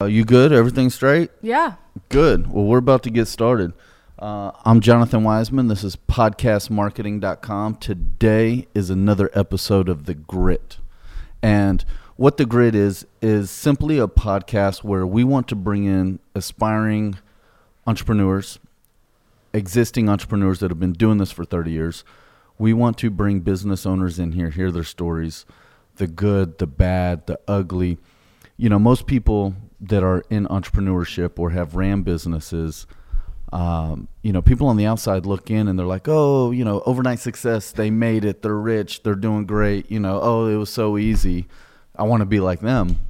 Uh, 0.00 0.06
you 0.06 0.24
good? 0.24 0.52
Everything 0.52 0.90
straight? 0.90 1.28
Yeah. 1.42 1.74
Good. 2.08 2.52
Well, 2.52 2.66
we're 2.66 2.78
about 2.78 3.02
to 3.02 3.10
get 3.10 3.26
started. 3.26 3.72
Uh, 4.16 4.52
I'm 4.64 4.80
Jonathan 4.80 5.24
Wiseman. 5.24 5.66
This 5.66 5.82
is 5.82 5.96
podcastmarketing.com. 5.96 7.74
Today 7.78 8.68
is 8.74 8.90
another 8.90 9.28
episode 9.34 9.88
of 9.88 10.04
The 10.04 10.14
Grit. 10.14 10.78
And 11.42 11.84
what 12.14 12.36
The 12.36 12.46
Grit 12.46 12.76
is, 12.76 13.08
is 13.20 13.50
simply 13.50 13.98
a 13.98 14.06
podcast 14.06 14.84
where 14.84 15.04
we 15.04 15.24
want 15.24 15.48
to 15.48 15.56
bring 15.56 15.84
in 15.84 16.20
aspiring 16.32 17.18
entrepreneurs, 17.84 18.60
existing 19.52 20.08
entrepreneurs 20.08 20.60
that 20.60 20.70
have 20.70 20.78
been 20.78 20.92
doing 20.92 21.18
this 21.18 21.32
for 21.32 21.44
30 21.44 21.72
years. 21.72 22.04
We 22.56 22.72
want 22.72 22.98
to 22.98 23.10
bring 23.10 23.40
business 23.40 23.84
owners 23.84 24.20
in 24.20 24.30
here, 24.30 24.50
hear 24.50 24.70
their 24.70 24.84
stories, 24.84 25.44
the 25.96 26.06
good, 26.06 26.58
the 26.58 26.68
bad, 26.68 27.26
the 27.26 27.40
ugly. 27.48 27.98
You 28.56 28.68
know, 28.68 28.78
most 28.78 29.08
people 29.08 29.56
that 29.80 30.02
are 30.02 30.24
in 30.30 30.46
entrepreneurship 30.46 31.38
or 31.38 31.50
have 31.50 31.74
ram 31.74 32.02
businesses, 32.02 32.86
um, 33.52 34.08
you 34.22 34.32
know, 34.32 34.42
people 34.42 34.66
on 34.66 34.76
the 34.76 34.86
outside 34.86 35.24
look 35.24 35.50
in 35.50 35.68
and 35.68 35.78
they're 35.78 35.86
like, 35.86 36.06
oh, 36.06 36.50
you 36.50 36.64
know, 36.64 36.82
overnight 36.84 37.18
success, 37.18 37.70
they 37.70 37.90
made 37.90 38.24
it, 38.24 38.42
they're 38.42 38.54
rich, 38.54 39.02
they're 39.02 39.14
doing 39.14 39.46
great, 39.46 39.90
you 39.90 40.00
know, 40.00 40.20
oh, 40.22 40.46
it 40.46 40.56
was 40.56 40.70
so 40.70 40.98
easy. 40.98 41.46
I 41.96 42.02
want 42.02 42.20
to 42.20 42.26
be 42.26 42.40
like 42.40 42.60
them. 42.60 43.00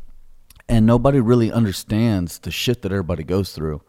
And 0.68 0.86
nobody 0.86 1.20
really 1.20 1.50
understands 1.50 2.38
the 2.38 2.50
shit 2.50 2.82
that 2.82 2.92
everybody 2.92 3.24
goes 3.24 3.52
through 3.52 3.82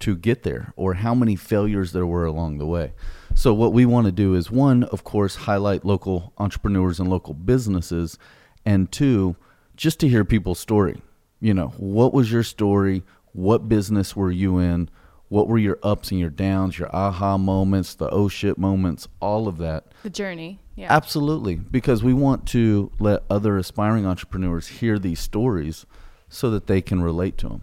to 0.00 0.16
get 0.16 0.42
there 0.42 0.72
or 0.74 0.94
how 0.94 1.14
many 1.14 1.36
failures 1.36 1.92
there 1.92 2.06
were 2.06 2.24
along 2.24 2.58
the 2.58 2.66
way. 2.66 2.92
So, 3.34 3.54
what 3.54 3.72
we 3.72 3.86
want 3.86 4.06
to 4.06 4.12
do 4.12 4.34
is 4.34 4.50
one, 4.50 4.84
of 4.84 5.04
course, 5.04 5.36
highlight 5.36 5.84
local 5.84 6.32
entrepreneurs 6.38 6.98
and 6.98 7.08
local 7.08 7.34
businesses, 7.34 8.18
and 8.64 8.90
two, 8.90 9.36
just 9.76 10.00
to 10.00 10.08
hear 10.08 10.24
people's 10.24 10.58
story. 10.58 11.00
You 11.42 11.54
know, 11.54 11.74
what 11.76 12.14
was 12.14 12.30
your 12.30 12.44
story? 12.44 13.02
What 13.32 13.68
business 13.68 14.14
were 14.14 14.30
you 14.30 14.58
in? 14.58 14.88
What 15.28 15.48
were 15.48 15.58
your 15.58 15.78
ups 15.82 16.12
and 16.12 16.20
your 16.20 16.30
downs, 16.30 16.78
your 16.78 16.94
aha 16.94 17.36
moments, 17.36 17.94
the 17.94 18.08
oh 18.10 18.28
shit 18.28 18.58
moments, 18.58 19.08
all 19.18 19.48
of 19.48 19.58
that? 19.58 19.86
The 20.04 20.10
journey. 20.10 20.60
Yeah. 20.76 20.86
Absolutely, 20.88 21.56
because 21.56 22.04
we 22.04 22.14
want 22.14 22.46
to 22.48 22.92
let 23.00 23.24
other 23.28 23.58
aspiring 23.58 24.06
entrepreneurs 24.06 24.68
hear 24.68 25.00
these 25.00 25.18
stories 25.18 25.84
so 26.28 26.48
that 26.50 26.68
they 26.68 26.80
can 26.80 27.02
relate 27.02 27.36
to 27.38 27.48
them. 27.48 27.62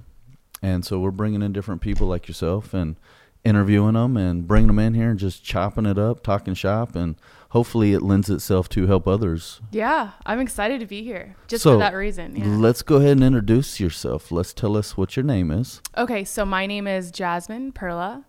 And 0.61 0.84
so 0.84 1.00
we're 1.00 1.11
bringing 1.11 1.42
in 1.42 1.54
different 1.54 1.80
people 1.80 2.06
like 2.06 2.28
yourself 2.28 2.73
and 2.73 2.98
interviewing 3.45 3.94
them 3.94 4.17
and 4.17 4.45
bringing 4.45 4.67
them 4.67 4.80
in 4.80 4.94
here 4.94 5.09
and 5.09 5.17
just 5.17 5.44
chopping 5.44 5.86
it 5.86 5.98
up, 5.98 6.22
talking 6.22 6.54
shop, 6.54 6.95
and 6.95 7.16
hopefully 7.50 7.94
it 7.94 8.02
lends 8.02 8.30
itself 8.30 8.69
to 8.69 8.88
help 8.88 9.08
others. 9.08 9.59
Yeah. 9.72 10.11
I'm 10.25 10.39
excited 10.39 10.80
to 10.80 10.86
be 10.86 11.03
here 11.03 11.36
just 11.47 11.64
So, 11.64 11.73
for 11.73 11.80
that 11.80 11.94
reason. 11.94 12.36
Yeah. 12.36 12.45
Let's 12.45 12.81
go 12.81 12.97
ahead 12.97 13.14
and 13.14 13.23
introduce 13.23 13.80
yourself. 13.80 14.31
Let's 14.31 14.53
tell 14.53 14.78
us 14.78 14.95
what 14.97 15.16
your 15.16 15.23
name 15.23 15.52
is. 15.52 15.81
okay. 15.97 16.23
So, 16.23 16.45
my 16.45 16.66
name 16.66 16.88
is 16.88 17.11
Jasmine 17.11 17.72
Perla. 17.72 18.23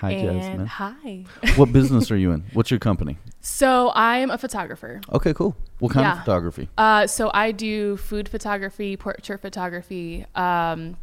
Hi, 0.00 0.10
and 0.10 0.40
Jasmine. 0.40 0.66
Hi. 0.66 1.24
what 1.56 1.72
business 1.78 2.10
are 2.10 2.16
you 2.16 2.32
in? 2.32 2.44
What's 2.52 2.70
your 2.70 2.80
company? 2.80 3.18
so, 3.40 3.92
I'm 3.94 4.30
a 4.30 4.38
photographer. 4.38 5.00
Okay, 5.12 5.32
cool. 5.34 5.54
What 5.78 5.92
kind 5.92 6.04
Yeah. 6.04 6.12
of 6.14 6.18
photography? 6.24 6.68
Uh, 6.78 7.06
so 7.06 7.30
I 7.34 7.52
do 7.52 7.96
food 7.96 8.28
photography, 8.28 8.96
portrait 8.96 9.40
photography. 9.40 10.24
Um, 10.34 10.96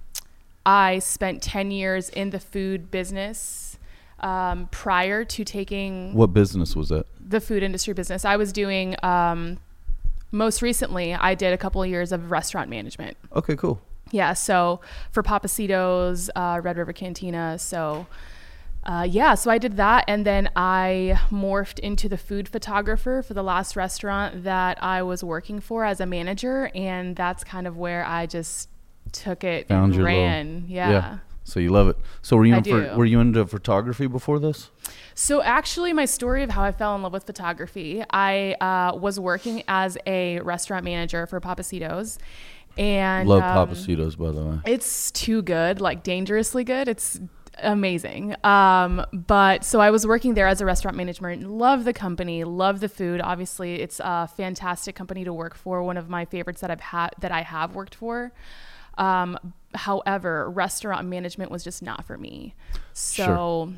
I 0.65 0.99
spent 0.99 1.41
10 1.41 1.71
years 1.71 2.09
in 2.09 2.31
the 2.31 2.39
food 2.39 2.91
business 2.91 3.37
um, 4.22 4.67
prior 4.72 5.25
to 5.25 5.44
taking 5.44 6.14
What 6.14 6.33
business 6.33 6.75
was 6.75 6.91
it? 6.91 7.05
the 7.19 7.41
food 7.41 7.64
industry 7.64 7.94
business. 7.94 8.23
I 8.25 8.36
was 8.38 8.52
doing, 8.53 8.95
um, 9.03 9.58
most 10.31 10.61
recently, 10.61 11.13
I 11.13 11.36
did 11.36 11.53
a 11.53 11.58
couple 11.58 11.81
of 11.83 11.89
years 11.89 12.11
of 12.11 12.31
restaurant 12.31 12.69
management. 12.69 13.17
Okay, 13.36 13.55
cool. 13.55 13.81
Yeah, 14.11 14.33
so 14.33 14.81
for 15.11 15.23
Pappasito's, 15.23 16.30
uh, 16.36 16.59
Red 16.63 16.78
River 16.78 16.91
Cantina. 16.94 17.58
So, 17.58 18.08
uh, 18.83 19.08
yeah, 19.09 19.36
so 19.36 19.50
I 19.52 19.58
did 19.58 19.78
that. 19.78 20.03
And 20.08 20.25
then 20.25 20.50
I 20.56 21.17
morphed 21.30 21.80
into 21.80 22.09
the 22.09 22.17
food 22.17 22.50
photographer 22.50 23.22
for 23.22 23.34
the 23.34 23.44
last 23.44 23.75
restaurant 23.78 24.44
that 24.44 24.81
I 24.84 25.01
was 25.03 25.24
working 25.24 25.59
for 25.62 25.85
as 25.85 26.00
a 26.01 26.06
manager. 26.06 26.69
And 26.75 27.16
that's 27.16 27.44
kind 27.45 27.68
of 27.68 27.78
where 27.78 28.06
I 28.06 28.25
just 28.25 28.68
took 29.13 29.44
it 29.44 29.68
Found 29.69 29.94
and 29.94 29.95
your 29.95 30.03
little- 30.03 30.19
ran. 30.24 30.66
yeah. 30.68 31.18
So 31.44 31.59
you 31.59 31.69
love 31.69 31.90
it. 31.90 31.97
So 32.22 32.38
were 32.38 32.46
you 32.46 32.56
I 32.56 32.57
in 32.57 32.63
do. 32.63 32.94
were 32.96 33.06
you 33.06 33.19
into 33.19 33.46
photography 33.46 34.07
before 34.07 34.40
this? 34.40 34.69
So 35.16 35.41
actually, 35.41 35.94
my 35.94 36.06
story 36.06 36.44
of 36.44 36.52
how 36.52 36.63
I 36.63 36.72
fell 36.72 36.96
in 36.96 37.02
love 37.02 37.13
with 37.13 37.25
photography, 37.25 38.03
I 38.12 38.53
uh, 38.62 38.96
was 38.96 39.19
working 39.19 39.63
as 39.68 39.97
a 40.06 40.40
restaurant 40.41 40.85
manager 40.85 41.25
for 41.25 41.41
Pappasito's, 41.41 42.19
and 42.78 43.28
Love 43.28 43.44
um, 43.44 43.69
Pappasito's, 43.69 44.16
by 44.16 44.31
the 44.31 44.44
way. 44.44 44.59
It's 44.66 45.12
too 45.12 45.41
good, 45.41 45.81
like 45.81 46.03
dangerously 46.03 46.63
good. 46.63 46.88
It's 46.88 47.19
amazing. 47.62 48.35
Um, 48.44 49.06
but 49.12 49.63
so 49.63 49.81
I 49.81 49.91
was 49.91 50.07
working 50.07 50.34
there 50.35 50.47
as 50.47 50.62
a 50.62 50.66
restaurant 50.66 50.96
manager. 50.97 51.35
Love 51.35 51.84
the 51.84 51.94
company, 51.94 52.44
love 52.44 52.80
the 52.80 52.90
food. 52.90 53.22
Obviously, 53.22 53.81
it's 53.81 54.00
a 54.03 54.28
fantastic 54.28 54.96
company 54.96 55.24
to 55.24 55.34
work 55.34 55.56
for. 55.56 55.84
One 55.84 55.97
of 55.97 56.09
my 56.09 56.25
favorites 56.25 56.62
that 56.62 56.72
I've 56.72 56.81
had 56.81 57.09
that 57.19 57.31
I 57.31 57.41
have 57.41 57.75
worked 57.75 57.96
for. 57.96 58.31
Um, 58.97 59.53
however, 59.73 60.49
restaurant 60.49 61.07
management 61.07 61.51
was 61.51 61.63
just 61.63 61.81
not 61.81 62.05
for 62.05 62.17
me. 62.17 62.53
So. 62.93 63.73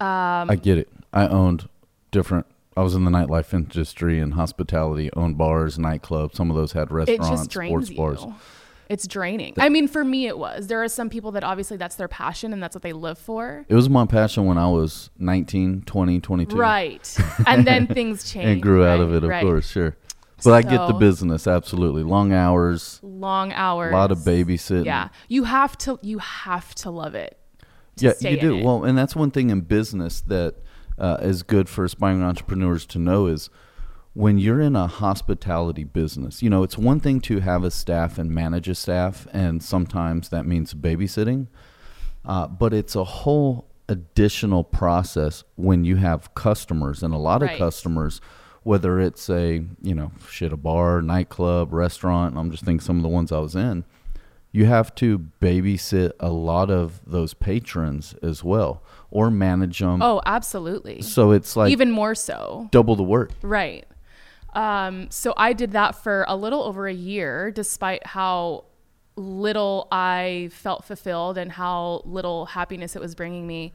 Um, 0.00 0.50
I 0.50 0.56
get 0.60 0.78
it. 0.78 0.88
I 1.12 1.26
owned 1.26 1.68
different. 2.10 2.46
I 2.76 2.82
was 2.82 2.94
in 2.94 3.04
the 3.04 3.10
nightlife 3.10 3.52
industry 3.52 4.20
and 4.20 4.34
hospitality, 4.34 5.10
owned 5.14 5.36
bars, 5.36 5.78
nightclubs. 5.78 6.36
Some 6.36 6.48
of 6.48 6.56
those 6.56 6.72
had 6.72 6.82
it 6.82 6.90
restaurants, 6.92 7.52
sports 7.52 7.90
bars. 7.90 8.24
It's 8.88 9.06
draining. 9.06 9.54
I 9.58 9.68
mean, 9.68 9.88
for 9.88 10.04
me, 10.04 10.26
it 10.28 10.38
was. 10.38 10.68
There 10.68 10.82
are 10.82 10.88
some 10.88 11.10
people 11.10 11.32
that 11.32 11.44
obviously 11.44 11.76
that's 11.76 11.96
their 11.96 12.08
passion 12.08 12.52
and 12.52 12.62
that's 12.62 12.74
what 12.74 12.82
they 12.82 12.92
live 12.92 13.18
for. 13.18 13.66
It 13.68 13.74
was 13.74 13.90
my 13.90 14.06
passion 14.06 14.46
when 14.46 14.56
I 14.56 14.68
was 14.68 15.10
19, 15.18 15.82
20, 15.82 16.20
22. 16.20 16.56
Right. 16.56 17.18
And 17.46 17.66
then 17.66 17.86
things 17.94 18.30
changed. 18.30 18.48
And 18.48 18.62
grew 18.62 18.86
out 18.86 19.00
of 19.00 19.12
it, 19.12 19.24
of 19.24 19.28
right. 19.28 19.42
course, 19.42 19.68
sure. 19.68 19.96
But 20.44 20.52
I 20.54 20.62
get 20.62 20.78
the 20.78 20.92
So- 20.92 20.98
business, 20.98 21.46
absolutely. 21.46 22.02
Long 22.04 22.32
hours, 22.32 23.00
Long 23.02 23.52
hours. 23.52 23.92
a 23.92 23.96
lot 23.96 24.12
of 24.12 24.18
babysitting. 24.18 24.84
Yeah. 24.84 25.08
You 25.28 25.44
have 25.44 25.76
to 25.78 25.98
you 26.02 26.18
have 26.18 26.74
to 26.76 26.90
love 26.90 27.14
it. 27.14 27.36
to 27.96 28.04
yeah, 28.06 28.12
stay 28.12 28.30
you 28.32 28.36
in 28.38 28.40
do. 28.44 28.56
it. 28.58 28.64
Well, 28.64 28.84
and 28.84 28.96
that's 28.96 29.16
one 29.16 29.30
thing 29.32 29.50
in 29.50 29.62
business 29.62 30.20
that 30.22 30.54
uh, 30.98 31.16
is 31.20 31.42
good 31.42 31.68
for 31.68 31.84
aspiring 31.84 32.22
entrepreneurs 32.22 32.86
to 32.86 32.98
know 32.98 33.26
is 33.26 33.50
when 34.14 34.38
you're 34.38 34.60
in 34.60 34.74
a 34.76 34.86
hospitality 34.86 35.82
business, 35.84 36.42
you 36.42 36.48
know, 36.50 36.62
it's 36.62 36.78
one 36.78 36.98
thing 37.00 37.20
to 37.22 37.40
have 37.40 37.62
a 37.64 37.70
staff 37.72 38.16
and 38.18 38.30
manage 38.30 38.68
a 38.68 38.74
staff, 38.74 39.26
and 39.32 39.62
sometimes 39.62 40.28
that 40.30 40.44
means 40.46 40.74
babysitting, 40.74 41.46
uh, 42.24 42.46
but 42.48 42.72
it's 42.72 42.94
a 42.96 43.04
whole 43.04 43.66
additional 43.88 44.62
process 44.64 45.44
when 45.56 45.84
you 45.84 45.96
have 45.96 46.34
customers, 46.34 47.02
and 47.02 47.12
a 47.14 47.18
lot 47.18 47.42
of 47.42 47.48
Right. 47.48 47.58
customers. 47.58 48.20
Whether 48.62 49.00
it's 49.00 49.28
a 49.30 49.64
you 49.82 49.94
know 49.94 50.12
shit 50.28 50.52
a 50.52 50.56
bar, 50.56 51.00
nightclub, 51.02 51.72
restaurant, 51.72 52.36
I'm 52.36 52.50
just 52.50 52.64
thinking 52.64 52.80
some 52.80 52.96
of 52.96 53.02
the 53.02 53.08
ones 53.08 53.32
I 53.32 53.38
was 53.38 53.54
in 53.54 53.84
you 54.50 54.64
have 54.64 54.94
to 54.94 55.18
babysit 55.42 56.10
a 56.18 56.30
lot 56.30 56.70
of 56.70 57.02
those 57.06 57.34
patrons 57.34 58.14
as 58.22 58.42
well 58.42 58.82
or 59.10 59.30
manage 59.30 59.78
them 59.80 60.00
Oh, 60.00 60.22
absolutely. 60.24 61.02
so 61.02 61.32
it's 61.32 61.54
like 61.54 61.70
Even 61.70 61.90
more 61.90 62.14
so. 62.14 62.68
double 62.70 62.96
the 62.96 63.02
work 63.02 63.30
Right. 63.42 63.86
Um, 64.54 65.10
so 65.10 65.34
I 65.36 65.52
did 65.52 65.72
that 65.72 66.02
for 66.02 66.24
a 66.26 66.34
little 66.34 66.62
over 66.62 66.88
a 66.88 66.92
year, 66.94 67.50
despite 67.50 68.06
how 68.06 68.64
little 69.18 69.88
I 69.90 70.50
felt 70.52 70.84
fulfilled 70.84 71.38
and 71.38 71.50
how 71.50 72.02
little 72.04 72.46
happiness 72.46 72.96
it 72.96 73.02
was 73.02 73.14
bringing 73.14 73.46
me. 73.46 73.74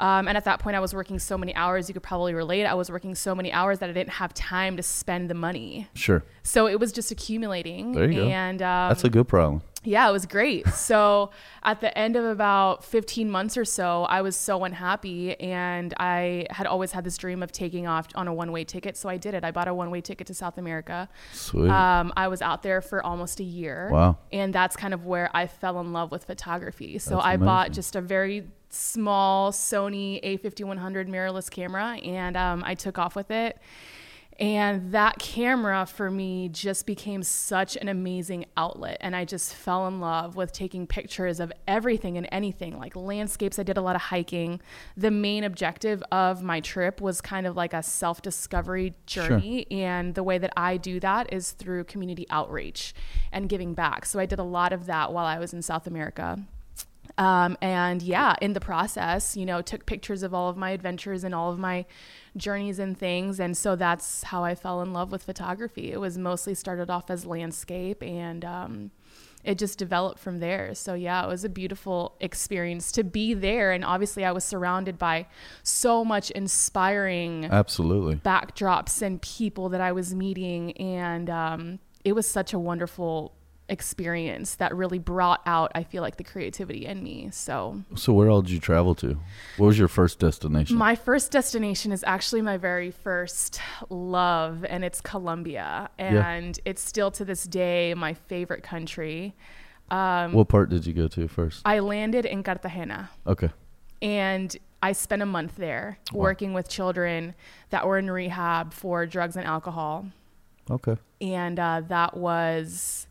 Um, 0.00 0.26
and 0.26 0.36
at 0.36 0.44
that 0.44 0.58
point, 0.58 0.76
I 0.76 0.80
was 0.80 0.92
working 0.94 1.18
so 1.18 1.38
many 1.38 1.54
hours. 1.54 1.88
You 1.88 1.92
could 1.92 2.02
probably 2.02 2.34
relate. 2.34 2.64
I 2.64 2.74
was 2.74 2.90
working 2.90 3.14
so 3.14 3.34
many 3.34 3.52
hours 3.52 3.78
that 3.78 3.90
I 3.90 3.92
didn't 3.92 4.14
have 4.14 4.34
time 4.34 4.76
to 4.76 4.82
spend 4.82 5.30
the 5.30 5.34
money. 5.34 5.88
sure 5.94 6.24
So 6.42 6.66
it 6.66 6.80
was 6.80 6.92
just 6.92 7.10
accumulating. 7.10 7.92
There 7.92 8.10
you 8.10 8.22
go. 8.22 8.28
and 8.28 8.60
um, 8.60 8.88
that's 8.88 9.04
a 9.04 9.10
good 9.10 9.28
problem 9.28 9.62
yeah, 9.84 10.08
it 10.08 10.12
was 10.12 10.26
great. 10.26 10.66
So 10.68 11.30
at 11.62 11.80
the 11.80 11.96
end 11.96 12.16
of 12.16 12.24
about 12.24 12.84
15 12.84 13.30
months 13.30 13.56
or 13.56 13.64
so, 13.64 14.04
I 14.04 14.22
was 14.22 14.36
so 14.36 14.64
unhappy 14.64 15.38
and 15.40 15.94
I 15.98 16.46
had 16.50 16.66
always 16.66 16.92
had 16.92 17.04
this 17.04 17.16
dream 17.16 17.42
of 17.42 17.52
taking 17.52 17.86
off 17.86 18.08
on 18.14 18.28
a 18.28 18.34
one-way 18.34 18.64
ticket. 18.64 18.96
So 18.96 19.08
I 19.08 19.16
did 19.16 19.34
it. 19.34 19.44
I 19.44 19.50
bought 19.50 19.68
a 19.68 19.74
one-way 19.74 20.00
ticket 20.00 20.26
to 20.28 20.34
South 20.34 20.58
America. 20.58 21.08
sweet 21.32 21.70
Um, 21.70 22.12
I 22.16 22.28
was 22.28 22.42
out 22.42 22.62
there 22.62 22.80
for 22.80 23.04
almost 23.04 23.40
a 23.40 23.44
year. 23.44 23.88
Wow. 23.90 24.18
And 24.32 24.54
that's 24.54 24.76
kind 24.76 24.94
of 24.94 25.06
where 25.06 25.30
I 25.34 25.46
fell 25.46 25.80
in 25.80 25.92
love 25.92 26.10
with 26.10 26.24
photography. 26.24 26.98
So 26.98 27.16
That's 27.16 27.26
I 27.26 27.36
bought 27.36 27.72
just 27.72 27.96
a 27.96 28.00
very 28.00 28.46
small 28.70 29.52
Sony 29.52 30.22
A5100 30.24 31.08
mirrorless 31.08 31.50
camera 31.50 31.96
and 32.02 32.36
um, 32.36 32.62
I 32.66 32.74
took 32.74 32.98
off 32.98 33.14
with 33.14 33.30
it. 33.30 33.58
And 34.40 34.90
that 34.92 35.18
camera 35.20 35.86
for 35.86 36.10
me 36.10 36.48
just 36.48 36.86
became 36.86 37.22
such 37.22 37.76
an 37.76 37.88
amazing 37.88 38.46
outlet. 38.56 38.96
And 39.00 39.14
I 39.14 39.24
just 39.24 39.54
fell 39.54 39.86
in 39.86 40.00
love 40.00 40.34
with 40.34 40.52
taking 40.52 40.86
pictures 40.86 41.38
of 41.38 41.52
everything 41.68 42.16
and 42.18 42.28
anything, 42.32 42.76
like 42.78 42.96
landscapes. 42.96 43.58
I 43.58 43.62
did 43.62 43.76
a 43.76 43.80
lot 43.80 43.94
of 43.94 44.02
hiking. 44.02 44.60
The 44.96 45.12
main 45.12 45.44
objective 45.44 46.02
of 46.10 46.42
my 46.42 46.60
trip 46.60 47.00
was 47.00 47.20
kind 47.20 47.46
of 47.46 47.56
like 47.56 47.72
a 47.72 47.82
self 47.82 48.22
discovery 48.22 48.94
journey. 49.06 49.66
Sure. 49.70 49.78
And 49.78 50.14
the 50.14 50.24
way 50.24 50.38
that 50.38 50.52
I 50.56 50.78
do 50.78 50.98
that 51.00 51.32
is 51.32 51.52
through 51.52 51.84
community 51.84 52.26
outreach 52.28 52.92
and 53.30 53.48
giving 53.48 53.74
back. 53.74 54.04
So 54.04 54.18
I 54.18 54.26
did 54.26 54.40
a 54.40 54.44
lot 54.44 54.72
of 54.72 54.86
that 54.86 55.12
while 55.12 55.26
I 55.26 55.38
was 55.38 55.52
in 55.52 55.62
South 55.62 55.86
America. 55.86 56.40
Um, 57.16 57.56
and 57.60 58.02
yeah, 58.02 58.34
in 58.42 58.54
the 58.54 58.60
process, 58.60 59.36
you 59.36 59.46
know, 59.46 59.62
took 59.62 59.86
pictures 59.86 60.22
of 60.22 60.34
all 60.34 60.48
of 60.48 60.56
my 60.56 60.70
adventures 60.70 61.22
and 61.22 61.34
all 61.34 61.52
of 61.52 61.58
my 61.58 61.86
journeys 62.36 62.78
and 62.78 62.98
things. 62.98 63.38
And 63.38 63.56
so 63.56 63.76
that's 63.76 64.24
how 64.24 64.42
I 64.42 64.54
fell 64.54 64.82
in 64.82 64.92
love 64.92 65.12
with 65.12 65.22
photography. 65.22 65.92
It 65.92 66.00
was 66.00 66.18
mostly 66.18 66.54
started 66.54 66.90
off 66.90 67.10
as 67.10 67.24
landscape 67.24 68.02
and, 68.02 68.44
um, 68.44 68.90
it 69.44 69.58
just 69.58 69.78
developed 69.78 70.18
from 70.18 70.40
there. 70.40 70.74
So 70.74 70.94
yeah, 70.94 71.22
it 71.22 71.28
was 71.28 71.44
a 71.44 71.50
beautiful 71.50 72.16
experience 72.18 72.90
to 72.92 73.04
be 73.04 73.34
there 73.34 73.72
and 73.72 73.84
obviously 73.84 74.24
I 74.24 74.32
was 74.32 74.42
surrounded 74.42 74.98
by 74.98 75.26
so 75.62 76.04
much 76.04 76.30
inspiring 76.30 77.44
absolutely 77.44 78.16
backdrops 78.16 79.02
and 79.02 79.20
people 79.20 79.68
that 79.68 79.82
I 79.82 79.92
was 79.92 80.14
meeting 80.14 80.72
and 80.72 81.28
um, 81.28 81.78
it 82.04 82.14
was 82.14 82.26
such 82.26 82.54
a 82.54 82.58
wonderful 82.58 83.34
experience 83.68 84.56
that 84.56 84.74
really 84.74 84.98
brought 84.98 85.40
out 85.46 85.72
I 85.74 85.84
feel 85.84 86.02
like 86.02 86.16
the 86.16 86.24
creativity 86.24 86.84
in 86.84 87.02
me. 87.02 87.30
So 87.32 87.82
So 87.94 88.12
where 88.12 88.28
all 88.28 88.42
did 88.42 88.50
you 88.50 88.58
travel 88.58 88.94
to? 88.96 89.18
What 89.56 89.66
was 89.68 89.78
your 89.78 89.88
first 89.88 90.18
destination? 90.18 90.76
My 90.76 90.94
first 90.94 91.30
destination 91.32 91.90
is 91.90 92.04
actually 92.06 92.42
my 92.42 92.58
very 92.58 92.90
first 92.90 93.60
love 93.88 94.64
and 94.68 94.84
it's 94.84 95.00
Colombia 95.00 95.88
and 95.98 96.56
yeah. 96.56 96.62
it's 96.70 96.82
still 96.82 97.10
to 97.12 97.24
this 97.24 97.44
day 97.44 97.94
my 97.94 98.12
favorite 98.14 98.62
country. 98.62 99.34
Um, 99.90 100.32
what 100.32 100.48
part 100.48 100.70
did 100.70 100.86
you 100.86 100.92
go 100.92 101.08
to 101.08 101.28
first? 101.28 101.62
I 101.64 101.78
landed 101.78 102.24
in 102.26 102.42
Cartagena. 102.42 103.10
Okay. 103.26 103.50
And 104.02 104.54
I 104.82 104.92
spent 104.92 105.22
a 105.22 105.26
month 105.26 105.56
there 105.56 105.98
wow. 106.12 106.20
working 106.20 106.52
with 106.52 106.68
children 106.68 107.34
that 107.70 107.86
were 107.86 107.96
in 107.96 108.10
rehab 108.10 108.74
for 108.74 109.06
drugs 109.06 109.36
and 109.36 109.46
alcohol. 109.46 110.06
Okay. 110.70 110.96
And 111.20 111.58
uh, 111.58 111.82
that 111.88 112.16
was 112.16 113.06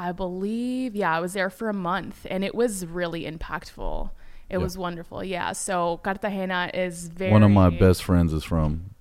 I 0.00 0.12
believe, 0.12 0.96
yeah, 0.96 1.14
I 1.14 1.20
was 1.20 1.34
there 1.34 1.50
for 1.50 1.68
a 1.68 1.74
month 1.74 2.26
and 2.30 2.42
it 2.42 2.54
was 2.54 2.86
really 2.86 3.30
impactful. 3.30 4.08
It 4.48 4.54
yeah. 4.54 4.56
was 4.56 4.78
wonderful. 4.78 5.22
Yeah. 5.22 5.52
So 5.52 5.98
Cartagena 5.98 6.70
is 6.72 7.08
very. 7.08 7.30
One 7.30 7.42
of 7.42 7.50
my 7.50 7.68
best 7.68 8.02
friends 8.02 8.32
is 8.32 8.42
from 8.42 8.94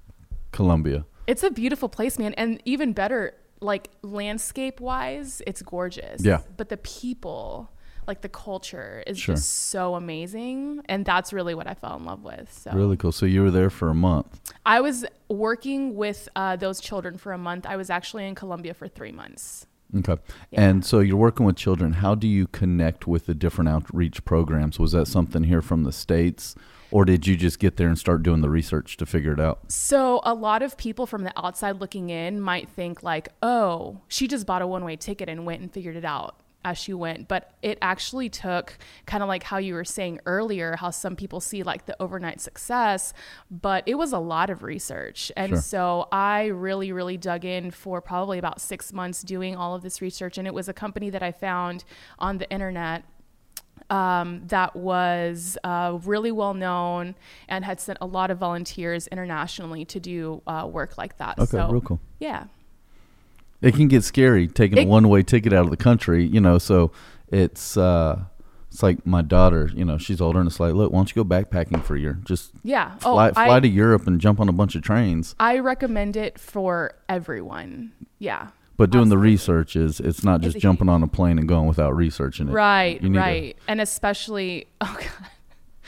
Colombia. 0.51 1.05
It's 1.25 1.41
a 1.41 1.51
beautiful 1.51 1.87
place, 1.87 2.19
man. 2.19 2.33
And 2.33 2.61
even 2.65 2.91
better, 2.91 3.33
like 3.61 3.89
landscape 4.01 4.81
wise, 4.81 5.41
it's 5.47 5.61
gorgeous. 5.61 6.21
Yeah. 6.21 6.41
But 6.57 6.67
the 6.67 6.75
people, 6.75 7.71
like 8.05 8.19
the 8.19 8.27
culture 8.27 9.01
is 9.07 9.17
sure. 9.17 9.35
just 9.35 9.69
so 9.69 9.95
amazing. 9.95 10.81
And 10.89 11.05
that's 11.05 11.31
really 11.31 11.55
what 11.55 11.65
I 11.65 11.75
fell 11.75 11.95
in 11.95 12.03
love 12.03 12.25
with. 12.25 12.51
So. 12.51 12.71
Really 12.73 12.97
cool. 12.97 13.13
So 13.13 13.25
you 13.25 13.41
were 13.41 13.51
there 13.51 13.69
for 13.69 13.87
a 13.87 13.95
month. 13.95 14.37
I 14.65 14.81
was 14.81 15.05
working 15.29 15.95
with 15.95 16.27
uh, 16.35 16.57
those 16.57 16.81
children 16.81 17.17
for 17.17 17.31
a 17.31 17.37
month. 17.37 17.65
I 17.65 17.77
was 17.77 17.89
actually 17.89 18.27
in 18.27 18.35
Colombia 18.35 18.73
for 18.73 18.89
three 18.89 19.13
months. 19.13 19.65
Okay. 19.97 20.17
Yeah. 20.51 20.69
And 20.69 20.85
so 20.85 20.99
you're 20.99 21.17
working 21.17 21.45
with 21.45 21.55
children. 21.55 21.93
How 21.93 22.15
do 22.15 22.27
you 22.27 22.47
connect 22.47 23.07
with 23.07 23.25
the 23.25 23.33
different 23.33 23.69
outreach 23.69 24.23
programs? 24.23 24.79
Was 24.79 24.91
that 24.91 25.07
something 25.07 25.43
here 25.43 25.61
from 25.61 25.83
the 25.83 25.91
States? 25.91 26.55
Or 26.91 27.05
did 27.05 27.27
you 27.27 27.35
just 27.35 27.59
get 27.59 27.77
there 27.77 27.87
and 27.87 27.97
start 27.97 28.23
doing 28.23 28.41
the 28.41 28.49
research 28.49 28.97
to 28.97 29.05
figure 29.05 29.33
it 29.33 29.39
out? 29.39 29.71
So, 29.71 30.21
a 30.23 30.33
lot 30.33 30.63
of 30.63 30.75
people 30.75 31.05
from 31.05 31.23
the 31.23 31.31
outside 31.37 31.79
looking 31.79 32.09
in 32.09 32.41
might 32.41 32.67
think, 32.67 33.03
like, 33.03 33.29
oh, 33.43 34.01
she 34.07 34.27
just 34.27 34.47
bought 34.47 34.63
a 34.63 34.67
one 34.67 34.83
way 34.83 34.95
ticket 34.95 35.29
and 35.29 35.45
went 35.45 35.61
and 35.61 35.71
figured 35.71 35.95
it 35.95 36.05
out 36.05 36.35
as 36.65 36.77
she 36.77 36.93
went 36.93 37.27
but 37.27 37.53
it 37.61 37.77
actually 37.81 38.29
took 38.29 38.77
kind 39.05 39.23
of 39.23 39.29
like 39.29 39.43
how 39.43 39.57
you 39.57 39.73
were 39.73 39.85
saying 39.85 40.19
earlier 40.25 40.75
how 40.75 40.89
some 40.89 41.15
people 41.15 41.39
see 41.39 41.63
like 41.63 41.85
the 41.85 41.95
overnight 42.01 42.41
success 42.41 43.13
but 43.49 43.83
it 43.85 43.95
was 43.95 44.11
a 44.11 44.19
lot 44.19 44.49
of 44.49 44.61
research 44.63 45.31
and 45.37 45.51
sure. 45.51 45.61
so 45.61 46.07
i 46.11 46.45
really 46.47 46.91
really 46.91 47.17
dug 47.17 47.45
in 47.45 47.71
for 47.71 48.01
probably 48.01 48.37
about 48.37 48.59
six 48.59 48.91
months 48.91 49.21
doing 49.21 49.55
all 49.55 49.73
of 49.73 49.81
this 49.81 50.01
research 50.01 50.37
and 50.37 50.47
it 50.47 50.53
was 50.53 50.67
a 50.67 50.73
company 50.73 51.09
that 51.09 51.23
i 51.23 51.31
found 51.31 51.83
on 52.19 52.37
the 52.37 52.49
internet 52.49 53.03
um, 53.89 54.41
that 54.47 54.75
was 54.75 55.57
uh, 55.63 55.97
really 56.03 56.31
well 56.31 56.53
known 56.53 57.15
and 57.47 57.65
had 57.65 57.79
sent 57.79 57.97
a 58.01 58.05
lot 58.05 58.31
of 58.31 58.37
volunteers 58.37 59.07
internationally 59.07 59.85
to 59.85 59.99
do 59.99 60.41
uh, 60.45 60.67
work 60.71 60.97
like 60.97 61.17
that. 61.17 61.39
Okay, 61.39 61.49
so, 61.49 61.69
real 61.69 61.81
cool. 61.81 61.99
Yeah. 62.19 62.45
It 63.61 63.75
can 63.75 63.87
get 63.87 64.03
scary 64.03 64.47
taking 64.47 64.77
it, 64.77 64.85
a 64.85 64.87
one 64.87 65.09
way 65.09 65.23
ticket 65.23 65.53
out 65.53 65.65
of 65.65 65.71
the 65.71 65.77
country, 65.77 66.25
you 66.25 66.39
know. 66.39 66.57
So 66.57 66.91
it's 67.27 67.75
uh, 67.77 68.23
it's 68.71 68.83
like 68.83 69.05
my 69.05 69.21
daughter, 69.21 69.69
you 69.73 69.83
know, 69.83 69.97
she's 69.97 70.21
older, 70.21 70.39
and 70.39 70.47
it's 70.47 70.59
like, 70.59 70.73
look, 70.73 70.91
why 70.91 70.99
don't 70.99 71.15
you 71.15 71.23
go 71.23 71.27
backpacking 71.27 71.83
for 71.83 71.95
a 71.95 71.99
year? 71.99 72.19
Just 72.23 72.51
yeah, 72.63 72.95
fly, 72.97 73.29
oh, 73.29 73.33
fly 73.33 73.57
I, 73.57 73.59
to 73.59 73.67
Europe 73.67 74.07
and 74.07 74.21
jump 74.21 74.39
on 74.39 74.47
a 74.47 74.53
bunch 74.53 74.75
of 74.75 74.81
trains. 74.81 75.35
I 75.39 75.59
recommend 75.59 76.15
it 76.15 76.39
for 76.39 76.95
everyone. 77.07 77.91
Yeah. 78.19 78.49
But 78.77 78.91
doing 78.91 79.03
Absolutely. 79.03 79.27
the 79.27 79.31
research 79.31 79.75
is 79.75 79.99
it's 79.99 80.23
not 80.23 80.39
just 80.39 80.57
jumping 80.57 80.87
on 80.87 81.03
a 81.03 81.07
plane 81.07 81.37
and 81.37 81.49
going 81.49 81.67
without 81.67 81.93
researching 81.97 82.47
it. 82.47 82.51
Right, 82.53 82.97
right. 83.03 83.57
To, 83.57 83.63
and 83.67 83.81
especially 83.81 84.67
oh 84.81 84.95
god 84.97 85.29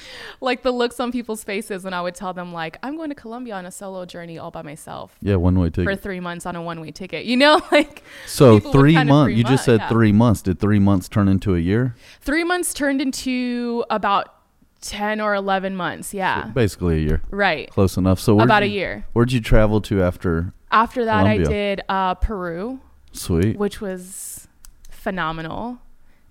like 0.42 0.64
the 0.64 0.72
looks 0.72 1.00
on 1.00 1.12
people's 1.12 1.44
faces 1.44 1.84
when 1.84 1.94
I 1.94 2.02
would 2.02 2.16
tell 2.16 2.34
them 2.34 2.54
like 2.54 2.78
I'm 2.84 2.98
going 2.98 3.10
to 3.10 3.16
Colombia 3.16 3.56
on 3.56 3.66
a 3.66 3.72
solo 3.72 4.06
journey 4.06 4.38
all 4.38 4.52
by 4.52 4.62
myself. 4.62 5.18
Yeah, 5.22 5.36
one 5.36 5.60
way 5.60 5.70
ticket 5.70 5.86
for 5.86 5.96
three 5.96 6.20
months 6.20 6.46
on 6.46 6.56
a 6.56 6.62
one 6.62 6.82
way 6.82 6.92
ticket. 6.92 7.26
You 7.32 7.38
know, 7.38 7.62
like 7.72 8.04
so 8.26 8.60
three 8.60 9.02
months. 9.06 9.38
You 9.38 9.46
just 9.46 9.64
said 9.64 9.80
yeah. 9.80 9.88
three 9.90 10.12
months. 10.12 10.42
Did 10.42 10.60
three 10.60 10.80
months 10.80 11.08
turn 11.08 11.30
into 11.30 11.56
a 11.56 11.60
year? 11.60 11.96
Three 12.20 12.44
months 12.44 12.74
turned 12.74 13.00
into 13.00 13.86
about 13.90 14.36
10 14.82 15.22
or 15.22 15.36
11 15.36 15.76
months 15.76 16.14
yeah 16.14 16.46
so 16.46 16.50
basically 16.50 16.96
a 16.98 17.00
year 17.00 17.22
right 17.30 17.70
close 17.70 17.98
enough 17.98 18.20
so 18.20 18.40
about 18.40 18.64
you, 18.64 18.70
a 18.70 18.72
year 18.72 19.06
where'd 19.14 19.32
you 19.32 19.40
travel 19.40 19.80
to 19.80 20.02
after 20.02 20.54
after 20.72 21.06
that 21.06 21.22
Colombia? 21.22 21.48
i 21.48 21.50
did 21.50 21.82
uh, 21.88 22.16
peru 22.16 22.80
sweet 23.12 23.58
which 23.58 23.80
was 23.80 24.48
phenomenal 24.90 25.80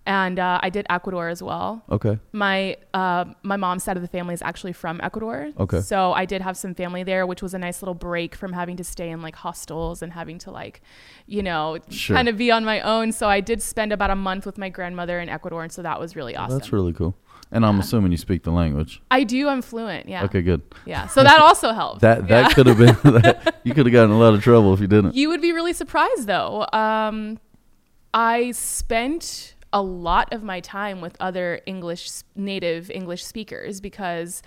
and 0.06 0.38
uh, 0.38 0.58
I 0.62 0.70
did 0.70 0.87
Ecuador 0.88 1.29
as 1.29 1.43
well. 1.43 1.85
Okay. 1.91 2.19
My 2.32 2.76
uh, 2.94 3.26
my 3.43 3.56
mom's 3.56 3.85
side 3.85 3.97
of 3.97 4.02
the 4.02 4.08
family 4.08 4.35
is 4.35 4.43
actually 4.43 4.73
from 4.73 5.00
Ecuador. 5.02 5.50
Okay. 5.58 5.81
So 5.81 6.12
I 6.12 6.25
did 6.25 6.43
have 6.43 6.56
some 6.56 6.75
family 6.75 7.02
there, 7.02 7.26
which 7.26 7.43
was 7.43 7.55
a 7.55 7.58
nice 7.58 7.82
little 7.82 7.94
break 7.94 8.35
from 8.35 8.52
having 8.52 8.76
to 8.79 8.85
stay 8.85 9.11
in 9.11 9.20
like 9.20 9.37
hostels 9.37 10.02
and 10.02 10.12
having 10.12 10.38
to 10.38 10.50
like, 10.50 10.81
you 11.26 11.43
know, 11.43 11.79
sure. 11.91 12.17
kind 12.17 12.29
of 12.29 12.38
be 12.38 12.50
on 12.50 12.64
my 12.64 12.81
own. 12.81 13.12
So 13.12 13.29
I 13.29 13.41
did 13.41 13.61
spend 13.61 13.93
about 13.93 14.11
a 14.11 14.17
month 14.17 14.47
with 14.47 14.56
my 14.56 14.69
grandmother 14.69 15.20
in 15.20 15.29
Ecuador, 15.29 15.62
and 15.62 15.73
so 15.73 15.82
that 15.82 16.00
was 16.00 16.17
really 16.17 16.35
awesome. 16.35 16.58
That's 16.58 16.73
really 16.73 16.93
cool. 16.93 17.14
And 17.52 17.67
I'm 17.67 17.81
assuming 17.81 18.12
you 18.12 18.19
speak 18.19 18.44
the 18.44 18.52
language. 18.52 19.02
I 19.11 19.25
do. 19.25 19.49
I'm 19.49 19.61
fluent. 19.61 20.08
Yeah. 20.08 20.25
Okay, 20.25 20.41
good. 20.41 20.62
Yeah. 20.87 21.08
So 21.08 21.25
that 21.25 21.41
also 21.41 21.73
helps. 21.73 22.00
that 22.00 22.29
that 22.29 22.49
yeah. 22.49 22.55
could 22.55 22.67
have 22.67 22.79
been. 22.79 22.97
that, 23.23 23.61
you 23.64 23.75
could 23.75 23.87
have 23.87 23.93
gotten 23.93 24.12
a 24.12 24.19
lot 24.19 24.35
of 24.35 24.43
trouble 24.43 24.73
if 24.73 24.81
you 24.81 24.87
didn't. 24.87 25.14
You 25.14 25.29
would 25.29 25.43
be 25.43 25.52
really 25.52 25.73
surprised, 25.73 26.26
though. 26.26 26.67
Um, 26.73 27.38
I 28.14 28.52
spent 28.52 29.55
a 29.72 29.82
lot 29.82 30.32
of 30.32 30.43
my 30.43 30.61
time 30.61 31.00
with 31.00 31.17
other 31.20 31.61
English 31.67 32.11
native 32.34 32.90
English 32.90 33.25
speakers 33.25 33.80
because 33.80 34.42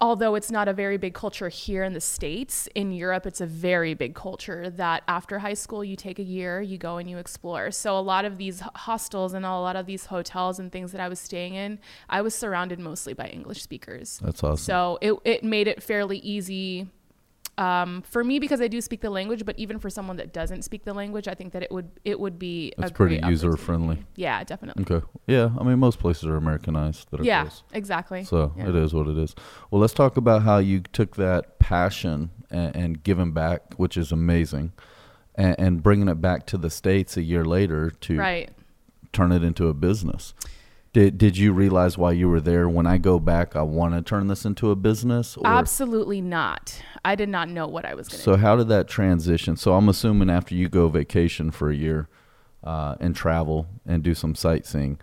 although 0.00 0.34
it's 0.34 0.50
not 0.50 0.68
a 0.68 0.72
very 0.72 0.96
big 0.96 1.14
culture 1.14 1.48
here 1.48 1.82
in 1.82 1.94
the 1.94 2.00
states 2.00 2.68
in 2.74 2.92
europe 2.92 3.24
it's 3.24 3.40
a 3.40 3.46
very 3.46 3.94
big 3.94 4.14
culture 4.14 4.68
that 4.68 5.02
after 5.08 5.38
high 5.38 5.54
school 5.54 5.82
you 5.82 5.96
take 5.96 6.18
a 6.18 6.22
year 6.22 6.60
you 6.60 6.76
go 6.76 6.98
and 6.98 7.08
you 7.08 7.16
explore. 7.16 7.70
So 7.70 7.98
a 7.98 8.00
lot 8.00 8.26
of 8.26 8.36
these 8.36 8.60
hostels 8.74 9.32
and 9.32 9.46
a 9.46 9.50
lot 9.52 9.74
of 9.74 9.86
these 9.86 10.06
hotels 10.06 10.58
and 10.58 10.70
things 10.70 10.92
that 10.92 11.00
i 11.00 11.08
was 11.08 11.18
staying 11.18 11.54
in 11.54 11.78
i 12.08 12.20
was 12.20 12.34
surrounded 12.34 12.78
mostly 12.78 13.14
by 13.14 13.28
english 13.28 13.62
speakers. 13.62 14.20
That's 14.22 14.44
awesome. 14.44 14.58
So 14.58 14.98
it, 15.00 15.14
it 15.24 15.44
made 15.44 15.66
it 15.66 15.82
fairly 15.82 16.18
easy 16.18 16.88
um, 17.58 18.02
for 18.02 18.22
me 18.22 18.38
because 18.38 18.60
I 18.60 18.68
do 18.68 18.80
speak 18.80 19.00
the 19.00 19.10
language, 19.10 19.44
but 19.44 19.58
even 19.58 19.78
for 19.78 19.88
someone 19.88 20.16
that 20.16 20.32
doesn't 20.32 20.62
speak 20.62 20.84
the 20.84 20.92
language, 20.92 21.26
I 21.26 21.34
think 21.34 21.52
that 21.54 21.62
it 21.62 21.70
would 21.70 21.90
it 22.04 22.20
would 22.20 22.38
be 22.38 22.72
it's 22.76 22.90
pretty 22.90 23.20
user 23.26 23.56
friendly. 23.56 24.04
Yeah, 24.14 24.44
definitely. 24.44 24.84
Okay. 24.84 25.06
Yeah, 25.26 25.50
I 25.58 25.64
mean 25.64 25.78
most 25.78 25.98
places 25.98 26.24
are 26.24 26.36
Americanized. 26.36 27.10
That 27.10 27.20
are 27.20 27.24
yeah, 27.24 27.42
close. 27.42 27.62
exactly. 27.72 28.24
So 28.24 28.52
yeah. 28.56 28.68
it 28.68 28.74
is 28.74 28.92
what 28.92 29.08
it 29.08 29.16
is. 29.16 29.34
Well, 29.70 29.80
let's 29.80 29.94
talk 29.94 30.16
about 30.16 30.42
how 30.42 30.58
you 30.58 30.80
took 30.80 31.16
that 31.16 31.58
passion 31.58 32.30
and, 32.50 32.76
and 32.76 33.02
giving 33.02 33.32
back, 33.32 33.74
which 33.76 33.96
is 33.96 34.12
amazing, 34.12 34.72
and, 35.34 35.58
and, 35.58 35.82
bringing 35.82 36.08
it 36.08 36.20
back 36.20 36.46
to 36.46 36.58
the 36.58 36.70
states 36.70 37.16
a 37.16 37.22
year 37.22 37.44
later 37.44 37.90
to 37.90 38.16
right. 38.16 38.50
turn 39.12 39.32
it 39.32 39.42
into 39.42 39.68
a 39.68 39.74
business. 39.74 40.34
Did 40.96 41.18
Did 41.18 41.36
you 41.36 41.52
realize 41.52 41.98
while 41.98 42.14
you 42.14 42.26
were 42.26 42.40
there? 42.40 42.70
When 42.70 42.86
I 42.86 42.96
go 42.96 43.20
back, 43.20 43.54
I 43.54 43.60
want 43.60 43.92
to 43.92 44.00
turn 44.00 44.28
this 44.28 44.46
into 44.46 44.70
a 44.70 44.74
business. 44.74 45.36
Or? 45.36 45.46
Absolutely 45.46 46.22
not. 46.22 46.82
I 47.04 47.14
did 47.14 47.28
not 47.28 47.50
know 47.50 47.66
what 47.66 47.84
I 47.84 47.92
was 47.92 48.08
going 48.08 48.16
to. 48.16 48.22
So 48.22 48.36
do. 48.36 48.40
how 48.40 48.56
did 48.56 48.68
that 48.68 48.88
transition? 48.88 49.58
So 49.58 49.74
I'm 49.74 49.90
assuming 49.90 50.30
after 50.30 50.54
you 50.54 50.70
go 50.70 50.88
vacation 50.88 51.50
for 51.50 51.68
a 51.68 51.76
year, 51.76 52.08
uh, 52.64 52.94
and 52.98 53.14
travel 53.14 53.66
and 53.84 54.02
do 54.02 54.14
some 54.14 54.34
sightseeing, 54.34 54.98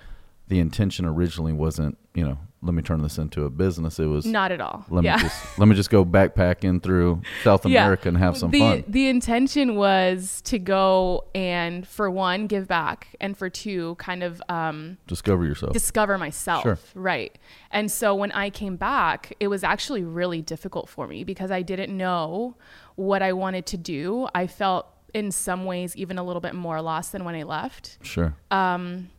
the 0.48 0.60
intention 0.60 1.06
originally 1.06 1.54
wasn't 1.54 2.00
you 2.16 2.26
know 2.26 2.40
let 2.64 2.74
me 2.74 2.82
turn 2.82 3.02
this 3.02 3.18
into 3.18 3.44
a 3.44 3.50
business. 3.50 4.00
It 4.00 4.06
was 4.06 4.26
Not 4.26 4.52
at 4.52 4.62
all. 4.62 4.86
let 4.90 5.04
yeah. 5.04 5.18
me 5.18 5.22
just 5.24 5.60
let 5.60 5.68
me 5.68 5.76
just 5.76 5.90
go 5.90 6.06
backpacking 6.06 6.82
through 6.82 7.22
South 7.44 7.66
Yeah. 7.68 7.84
America 7.84 8.08
and 8.08 8.18
have 8.18 8.38
some 8.38 8.52
the, 8.52 8.60
fun. 8.60 8.84
The 8.88 9.08
intention 9.10 9.76
was 9.76 10.42
to 10.46 10.60
go 10.60 11.26
and 11.36 11.86
for 11.88 12.10
one, 12.10 12.48
give 12.48 12.68
back, 12.68 13.16
and 13.20 13.38
for 13.38 13.50
two, 13.50 13.96
kind 13.96 14.24
of 14.24 14.42
um, 14.50 14.98
Discover 15.08 15.46
yourself. 15.46 15.74
discover 15.74 16.18
myself. 16.18 16.64
Sure. 16.64 16.80
Right. 16.96 17.38
And 17.72 17.92
so 17.92 18.16
when 18.16 18.32
I 18.32 18.50
came 18.50 18.76
back, 18.78 19.34
it 19.40 19.48
was 19.50 19.64
actually 19.64 20.04
really 20.04 20.42
difficult 20.42 20.88
for 20.90 21.08
me 21.08 21.24
because 21.24 21.52
I 21.52 21.62
didn't 21.64 21.96
know 21.96 22.56
what 22.96 23.22
I 23.22 23.34
wanted 23.34 23.66
to 23.68 23.78
do. 23.78 24.28
I 24.34 24.48
felt 24.48 24.88
in 25.14 25.32
some 25.32 25.66
ways 25.66 25.96
even 25.96 26.18
a 26.18 26.24
little 26.24 26.42
bit 26.42 26.56
more 26.56 26.82
lost 26.82 27.12
than 27.12 27.24
when 27.26 27.36
I 27.36 27.44
left. 27.44 27.98
sure. 28.04 28.36
Um, 28.52 29.10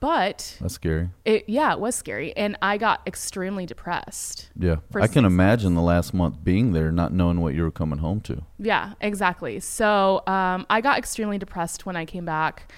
but 0.00 0.56
That's 0.60 0.74
scary. 0.74 1.10
it, 1.24 1.48
yeah, 1.48 1.72
it 1.72 1.78
was 1.80 1.94
scary. 1.94 2.36
And 2.36 2.56
I 2.60 2.76
got 2.78 3.00
extremely 3.06 3.64
depressed. 3.66 4.50
Yeah. 4.58 4.76
I 4.94 5.06
can 5.06 5.24
imagine 5.24 5.74
the 5.74 5.82
last 5.82 6.12
month 6.12 6.42
being 6.42 6.72
there, 6.72 6.90
not 6.90 7.12
knowing 7.12 7.40
what 7.40 7.54
you 7.54 7.62
were 7.62 7.70
coming 7.70 8.00
home 8.00 8.20
to. 8.22 8.42
Yeah, 8.58 8.94
exactly. 9.00 9.60
So 9.60 10.22
um, 10.26 10.66
I 10.68 10.80
got 10.80 10.98
extremely 10.98 11.38
depressed 11.38 11.86
when 11.86 11.94
I 11.96 12.04
came 12.04 12.24
back. 12.24 12.72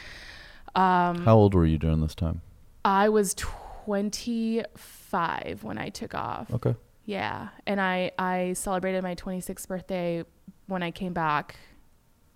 Um, 0.75 1.25
How 1.25 1.37
old 1.37 1.55
were 1.55 1.65
you 1.65 1.79
during 1.79 2.01
this 2.03 2.15
time? 2.15 2.43
I 2.85 3.09
was 3.09 3.35
25 3.35 5.65
when 5.65 5.79
I 5.79 5.89
took 5.89 6.15
off. 6.15 6.53
Okay. 6.53 6.75
Yeah, 7.05 7.49
and 7.67 7.81
I 7.81 8.11
I 8.19 8.53
celebrated 8.55 9.03
my 9.03 9.15
26th 9.15 9.69
birthday 9.69 10.25
when 10.67 10.83
I 10.83 10.91
came 10.91 11.13
back 11.13 11.57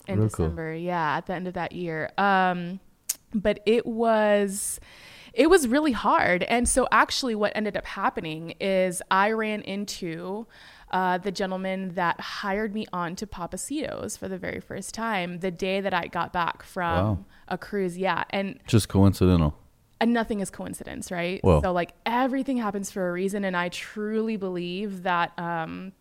in 0.06 0.18
Real 0.18 0.28
cool. 0.30 0.46
December. 0.46 0.74
Yeah, 0.74 1.16
at 1.16 1.26
the 1.26 1.34
end 1.34 1.48
of 1.48 1.54
that 1.54 1.72
year. 1.72 2.10
Um, 2.16 2.78
but 3.34 3.60
it 3.66 3.86
was 3.86 4.80
it 5.32 5.48
was 5.48 5.68
really 5.68 5.92
hard. 5.92 6.42
And 6.44 6.68
so 6.68 6.88
actually, 6.90 7.34
what 7.36 7.52
ended 7.54 7.76
up 7.76 7.86
happening 7.86 8.54
is 8.60 9.00
I 9.12 9.30
ran 9.30 9.62
into 9.62 10.48
uh, 10.90 11.18
the 11.18 11.30
gentleman 11.30 11.94
that 11.94 12.20
hired 12.20 12.74
me 12.74 12.84
on 12.92 13.14
to 13.14 13.26
Pappasito's 13.28 14.16
for 14.16 14.26
the 14.26 14.36
very 14.38 14.58
first 14.58 14.92
time 14.92 15.38
the 15.38 15.52
day 15.52 15.80
that 15.80 15.94
I 15.94 16.08
got 16.08 16.32
back 16.32 16.64
from 16.64 16.96
Wow. 17.06 17.18
a 17.46 17.56
cruise. 17.56 17.96
Yeah, 17.96 18.24
and 18.30 18.58
Just 18.66 18.88
coincidental. 18.88 19.54
and 20.00 20.12
nothing 20.12 20.40
is 20.40 20.50
coincidence, 20.50 21.12
right? 21.12 21.40
Well- 21.44 21.62
so 21.62 21.70
like 21.72 21.92
everything 22.04 22.56
happens 22.56 22.90
for 22.90 23.08
a 23.08 23.12
reason, 23.12 23.44
and 23.44 23.56
I 23.56 23.68
truly 23.68 24.36
believe 24.36 25.04
that 25.04 25.30
um, 25.38 25.92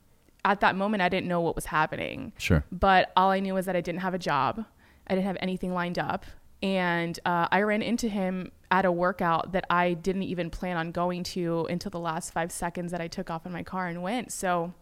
at 0.44 0.62
that 0.62 0.76
moment 0.76 1.04
I 1.04 1.10
didn't 1.10 1.28
know 1.28 1.42
what 1.42 1.54
was 1.56 1.66
happening, 1.68 2.34
Sure. 2.40 2.64
but 2.72 3.12
all 3.16 3.30
I 3.30 3.40
knew 3.42 3.54
was 3.54 3.68
that 3.68 3.76
I 3.76 3.82
didn't 3.82 4.02
have 4.02 4.16
a 4.16 4.20
job, 4.20 4.66
I 5.06 5.14
didn't 5.14 5.28
have 5.28 5.38
anything 5.40 5.72
lined 5.76 6.00
up, 6.00 6.26
and 6.62 7.18
uh, 7.26 7.48
I 7.52 7.62
ran 7.62 7.82
into 7.82 8.10
him 8.10 8.52
at 8.72 8.86
a 8.86 8.92
workout 8.92 9.54
that 9.54 9.66
I 9.70 9.94
didn't 9.94 10.24
even 10.24 10.50
plan 10.50 10.78
on 10.78 10.92
going 10.92 11.24
to 11.24 11.66
until 11.70 11.90
the 11.90 12.00
last 12.00 12.34
five 12.34 12.52
seconds 12.52 12.92
that 12.92 13.02
I 13.02 13.08
took 13.08 13.30
off 13.30 13.46
in 13.46 13.52
my 13.52 13.64
car 13.64 13.88
and 13.88 14.04
went. 14.04 14.32
So 14.32 14.74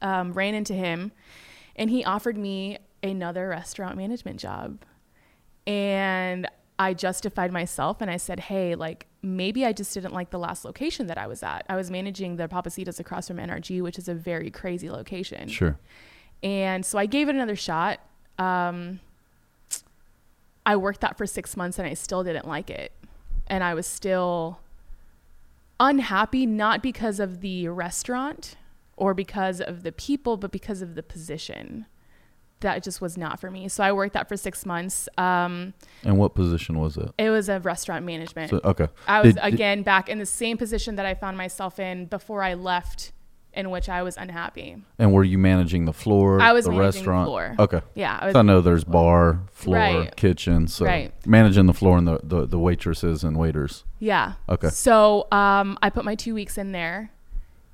um, 0.00 0.32
ran 0.32 0.54
into 0.54 0.74
him, 0.74 1.12
and 1.76 1.90
he 1.90 2.04
offered 2.04 2.36
me 2.36 2.78
another 3.02 3.48
restaurant 3.48 3.96
management 3.96 4.38
job. 4.38 4.78
And 5.66 6.48
I 6.78 6.94
justified 6.94 7.52
myself 7.52 8.00
and 8.00 8.10
I 8.10 8.16
said, 8.16 8.40
hey, 8.40 8.74
like 8.74 9.06
maybe 9.22 9.66
I 9.66 9.72
just 9.72 9.92
didn't 9.92 10.14
like 10.14 10.30
the 10.30 10.38
last 10.38 10.64
location 10.64 11.08
that 11.08 11.18
I 11.18 11.26
was 11.26 11.42
at. 11.42 11.66
I 11.68 11.76
was 11.76 11.90
managing 11.90 12.36
the 12.36 12.48
Pappasito's 12.48 12.98
across 12.98 13.28
from 13.28 13.36
NRG, 13.36 13.82
which 13.82 13.98
is 13.98 14.08
a 14.08 14.14
very 14.14 14.50
crazy 14.50 14.88
location. 14.90 15.48
Sure. 15.48 15.78
And 16.42 16.84
so 16.86 16.98
I 16.98 17.04
gave 17.04 17.28
it 17.28 17.34
another 17.34 17.56
shot. 17.56 18.00
Um, 18.38 19.00
I 20.66 20.76
worked 20.76 21.00
that 21.00 21.16
for 21.18 21.26
six 21.26 21.56
months 21.56 21.78
and 21.78 21.86
I 21.88 21.94
still 21.94 22.22
didn't 22.24 22.46
like 22.46 22.70
it. 22.70 22.92
And 23.46 23.64
I 23.64 23.74
was 23.74 23.86
still 23.86 24.60
unhappy, 25.78 26.46
not 26.46 26.82
because 26.82 27.20
of 27.20 27.40
the 27.40 27.68
restaurant 27.68 28.56
or 28.96 29.14
because 29.14 29.60
of 29.60 29.82
the 29.82 29.92
people, 29.92 30.36
but 30.36 30.50
because 30.52 30.82
of 30.82 30.94
the 30.94 31.02
position. 31.02 31.86
That 32.60 32.82
just 32.82 33.00
was 33.00 33.16
not 33.16 33.40
for 33.40 33.50
me. 33.50 33.68
So 33.68 33.82
I 33.82 33.90
worked 33.92 34.12
that 34.12 34.28
for 34.28 34.36
six 34.36 34.66
months. 34.66 35.08
Um, 35.16 35.72
And 36.04 36.18
what 36.18 36.34
position 36.34 36.78
was 36.78 36.98
it? 36.98 37.10
it 37.16 37.30
was 37.30 37.48
a 37.48 37.58
restaurant 37.60 38.04
management. 38.04 38.50
So, 38.50 38.60
okay. 38.62 38.88
I 39.08 39.22
was 39.22 39.34
Did- 39.34 39.42
did- 39.42 39.54
again 39.54 39.82
back 39.82 40.10
in 40.10 40.18
the 40.18 40.26
same 40.26 40.58
position 40.58 40.96
that 40.96 41.06
I 41.06 41.14
found 41.14 41.38
myself 41.38 41.78
in 41.80 42.04
before 42.04 42.42
I 42.42 42.52
left, 42.52 43.12
in 43.52 43.70
which 43.70 43.88
I 43.88 44.02
was 44.02 44.16
unhappy. 44.16 44.76
And 44.98 45.12
were 45.12 45.24
you 45.24 45.36
managing 45.38 45.84
the 45.84 45.92
floor? 45.92 46.40
I 46.40 46.52
was 46.52 46.64
the 46.66 46.70
managing 46.70 47.04
the 47.04 47.10
restaurant? 47.10 47.26
floor. 47.26 47.56
Okay. 47.58 47.80
Yeah, 47.94 48.18
I 48.22 48.38
I 48.38 48.42
know 48.42 48.60
there's 48.60 48.84
bar, 48.84 49.40
floor, 49.50 49.76
Right. 49.76 50.16
kitchen. 50.16 50.68
So 50.68 50.86
Right. 50.86 51.12
managing 51.26 51.66
the 51.66 51.74
floor 51.74 51.98
and 51.98 52.06
the, 52.06 52.20
the, 52.22 52.46
the 52.46 52.58
waitresses 52.58 53.24
and 53.24 53.36
waiters. 53.36 53.84
Yeah. 53.98 54.34
Okay. 54.48 54.68
So 54.68 55.26
um, 55.32 55.78
I 55.82 55.90
put 55.90 56.04
my 56.04 56.14
two 56.14 56.34
weeks 56.34 56.58
in 56.58 56.72
there, 56.72 57.10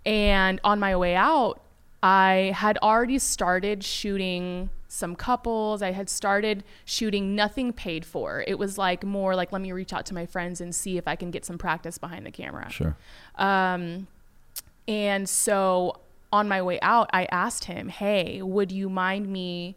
and 0.05 0.61
on 0.65 0.81
my 0.81 0.97
way 0.97 1.15
out, 1.15 1.61
I 2.03 2.53
had 2.55 2.79
already 2.79 3.19
started 3.19 3.83
shooting 3.85 4.71
some 4.89 5.17
couples. 5.17 5.83
I 5.83 5.91
had 5.93 6.09
started 6.09 6.63
shooting 6.85 7.35
nothing 7.35 7.73
paid 7.73 8.05
for. 8.07 8.45
It 8.47 8.59
was 8.59 8.79
like 8.79 9.05
more 9.05 9.35
like 9.35 9.53
let 9.53 9.61
me 9.61 9.73
reach 9.73 9.93
out 9.93 10.07
to 10.07 10.15
my 10.15 10.25
friends 10.27 10.61
and 10.61 10.75
see 10.75 10.97
if 10.97 11.07
I 11.09 11.17
can 11.17 11.31
get 11.31 11.45
some 11.45 11.59
practice 11.59 11.99
behind 11.99 12.25
the 12.25 12.31
camera. 12.31 12.71
Sure. 12.71 12.97
Um, 13.35 14.07
and 14.89 15.29
so 15.29 16.01
on 16.33 16.49
my 16.49 16.63
way 16.63 16.79
out, 16.81 17.09
I 17.13 17.27
asked 17.31 17.65
him, 17.65 17.89
"Hey, 17.89 18.43
would 18.43 18.73
you 18.73 18.89
mind 18.89 19.29
me 19.29 19.77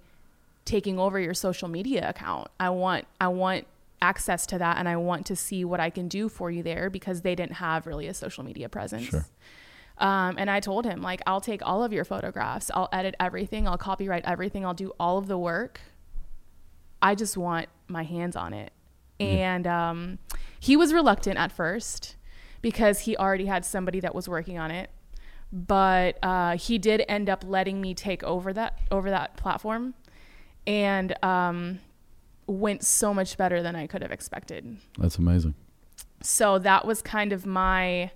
taking 0.66 1.00
over 1.00 1.20
your 1.20 1.34
social 1.34 1.68
media 1.68 2.10
account? 2.10 2.50
I 2.60 2.70
want 2.70 3.06
I 3.20 3.28
want 3.28 3.68
access 4.02 4.46
to 4.48 4.58
that, 4.58 4.78
and 4.78 4.88
I 4.88 4.96
want 4.96 5.26
to 5.28 5.36
see 5.36 5.66
what 5.66 5.80
I 5.80 5.90
can 5.90 6.08
do 6.08 6.30
for 6.30 6.50
you 6.50 6.64
there 6.64 6.90
because 6.90 7.22
they 7.22 7.36
didn't 7.36 7.56
have 7.56 7.88
really 7.88 8.08
a 8.08 8.14
social 8.14 8.44
media 8.44 8.70
presence." 8.70 9.06
Sure. 9.06 9.26
Um, 10.00 10.36
and 10.38 10.50
I 10.50 10.62
told 10.62 10.86
him, 10.86 11.02
like, 11.02 11.22
I'll 11.28 11.42
take 11.42 11.62
all 11.62 11.84
of 11.84 11.92
your 11.92 12.06
photographs, 12.06 12.72
I'll 12.74 12.88
edit 12.94 13.16
everything, 13.20 13.68
I'll 13.68 13.78
copyright 13.78 14.24
everything, 14.24 14.66
I'll 14.66 14.74
do 14.74 14.94
all 14.98 15.18
of 15.18 15.28
the 15.28 15.38
work. 15.38 15.82
I 17.02 17.16
just 17.16 17.36
want 17.36 17.68
my 17.88 18.04
hands 18.04 18.38
on 18.38 18.54
it. 18.54 18.72
And 19.20 19.68
um, 19.68 20.20
he 20.58 20.78
was 20.78 20.94
reluctant 20.94 21.38
at 21.38 21.52
first 21.52 22.16
because 22.62 23.02
he 23.02 23.18
already 23.18 23.48
had 23.48 23.66
somebody 23.66 24.00
that 24.00 24.16
was 24.16 24.30
working 24.30 24.58
on 24.58 24.72
it. 24.72 24.90
But 25.52 26.18
uh, 26.24 26.58
he 26.58 26.78
did 26.78 27.04
end 27.08 27.30
up 27.30 27.44
letting 27.46 27.82
me 27.82 27.94
take 27.94 28.24
over 28.24 28.54
that 28.54 28.78
over 28.92 29.10
that 29.10 29.36
platform, 29.36 29.96
and 30.68 31.16
um, 31.24 31.80
went 32.46 32.84
so 32.84 33.14
much 33.14 33.36
better 33.38 33.64
than 33.64 33.76
I 33.76 33.88
could 33.88 34.02
have 34.04 34.12
expected. 34.12 34.78
That's 35.00 35.18
amazing. 35.18 35.56
So 36.22 36.60
that 36.60 36.86
was 36.86 37.02
kind 37.02 37.34
of 37.34 37.46
my 37.46 38.12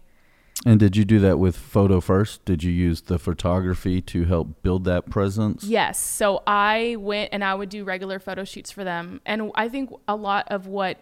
And 0.65 0.79
did 0.79 0.95
you 0.95 1.05
do 1.05 1.19
that 1.19 1.39
with 1.39 1.55
photo 1.57 1.99
first? 1.99 2.45
Did 2.45 2.63
you 2.63 2.71
use 2.71 3.01
the 3.01 3.17
photography 3.19 4.01
to 4.01 4.25
help 4.25 4.61
build 4.61 4.85
that 4.85 5.09
presence? 5.09 5.63
Yes. 5.63 5.99
So 5.99 6.43
I 6.47 6.95
went 6.99 7.29
and 7.33 7.43
I 7.43 7.55
would 7.55 7.69
do 7.69 7.83
regular 7.83 8.19
photo 8.19 8.43
shoots 8.43 8.71
for 8.71 8.83
them. 8.83 9.21
And 9.25 9.51
I 9.55 9.67
think 9.69 9.89
a 10.07 10.15
lot 10.15 10.47
of 10.49 10.67
what, 10.67 10.99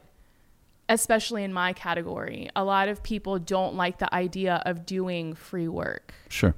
especially 0.93 1.43
in 1.43 1.53
my 1.53 1.73
category, 1.73 2.49
a 2.55 2.63
lot 2.63 2.87
of 2.89 3.01
people 3.03 3.39
don't 3.39 3.75
like 3.75 3.97
the 3.99 4.13
idea 4.13 4.61
of 4.65 4.85
doing 4.85 5.33
free 5.33 5.67
work. 5.67 6.13
Sure. 6.29 6.53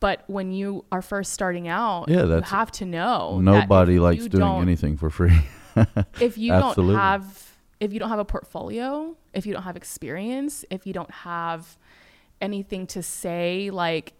But 0.00 0.24
when 0.26 0.50
you 0.52 0.84
are 0.90 1.02
first 1.02 1.32
starting 1.32 1.68
out, 1.68 2.08
Yeah, 2.08 2.22
you 2.22 2.26
that's- 2.28 2.50
have 2.50 2.72
to 2.72 2.84
know. 2.84 3.38
Nobody 3.40 3.98
likes 4.00 4.26
doing 4.26 4.60
anything 4.62 4.96
for 4.96 5.10
free. 5.10 5.38
If 6.20 6.36
you 6.36 6.52
Absolutely. 6.52 6.94
don't 6.94 7.00
have, 7.00 7.50
if 7.80 7.92
you 7.94 7.98
don't 7.98 8.10
have 8.10 8.18
a 8.18 8.26
portfolio, 8.26 9.16
if 9.32 9.46
you 9.46 9.54
don't 9.54 9.62
have 9.62 9.76
experience, 9.76 10.66
if 10.70 10.86
you 10.86 10.92
don't 10.92 11.10
have 11.10 11.78
anything 12.42 12.86
to 12.88 13.02
say, 13.02 13.70
like 13.70 14.12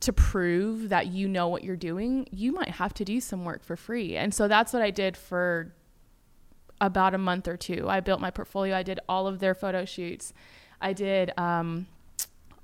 to 0.00 0.12
prove 0.14 0.88
that 0.88 1.08
you 1.08 1.28
know 1.28 1.48
what 1.48 1.62
you're 1.62 1.76
doing, 1.76 2.26
you 2.30 2.52
might 2.52 2.70
have 2.70 2.94
to 2.94 3.04
do 3.04 3.20
some 3.20 3.44
work 3.44 3.62
for 3.64 3.76
free. 3.76 4.16
And 4.16 4.32
so 4.32 4.48
that's 4.48 4.72
what 4.72 4.80
I 4.80 4.90
did 4.90 5.14
for 5.16 5.74
about 6.86 7.14
a 7.14 7.18
month 7.18 7.48
or 7.48 7.56
two. 7.56 7.88
I 7.88 8.00
built 8.00 8.20
my 8.20 8.30
portfolio. 8.30 8.76
I 8.76 8.82
did 8.82 9.00
all 9.08 9.26
of 9.26 9.38
their 9.40 9.54
photo 9.54 9.84
shoots. 9.84 10.32
I 10.80 10.92
did 10.92 11.32
um, 11.38 11.86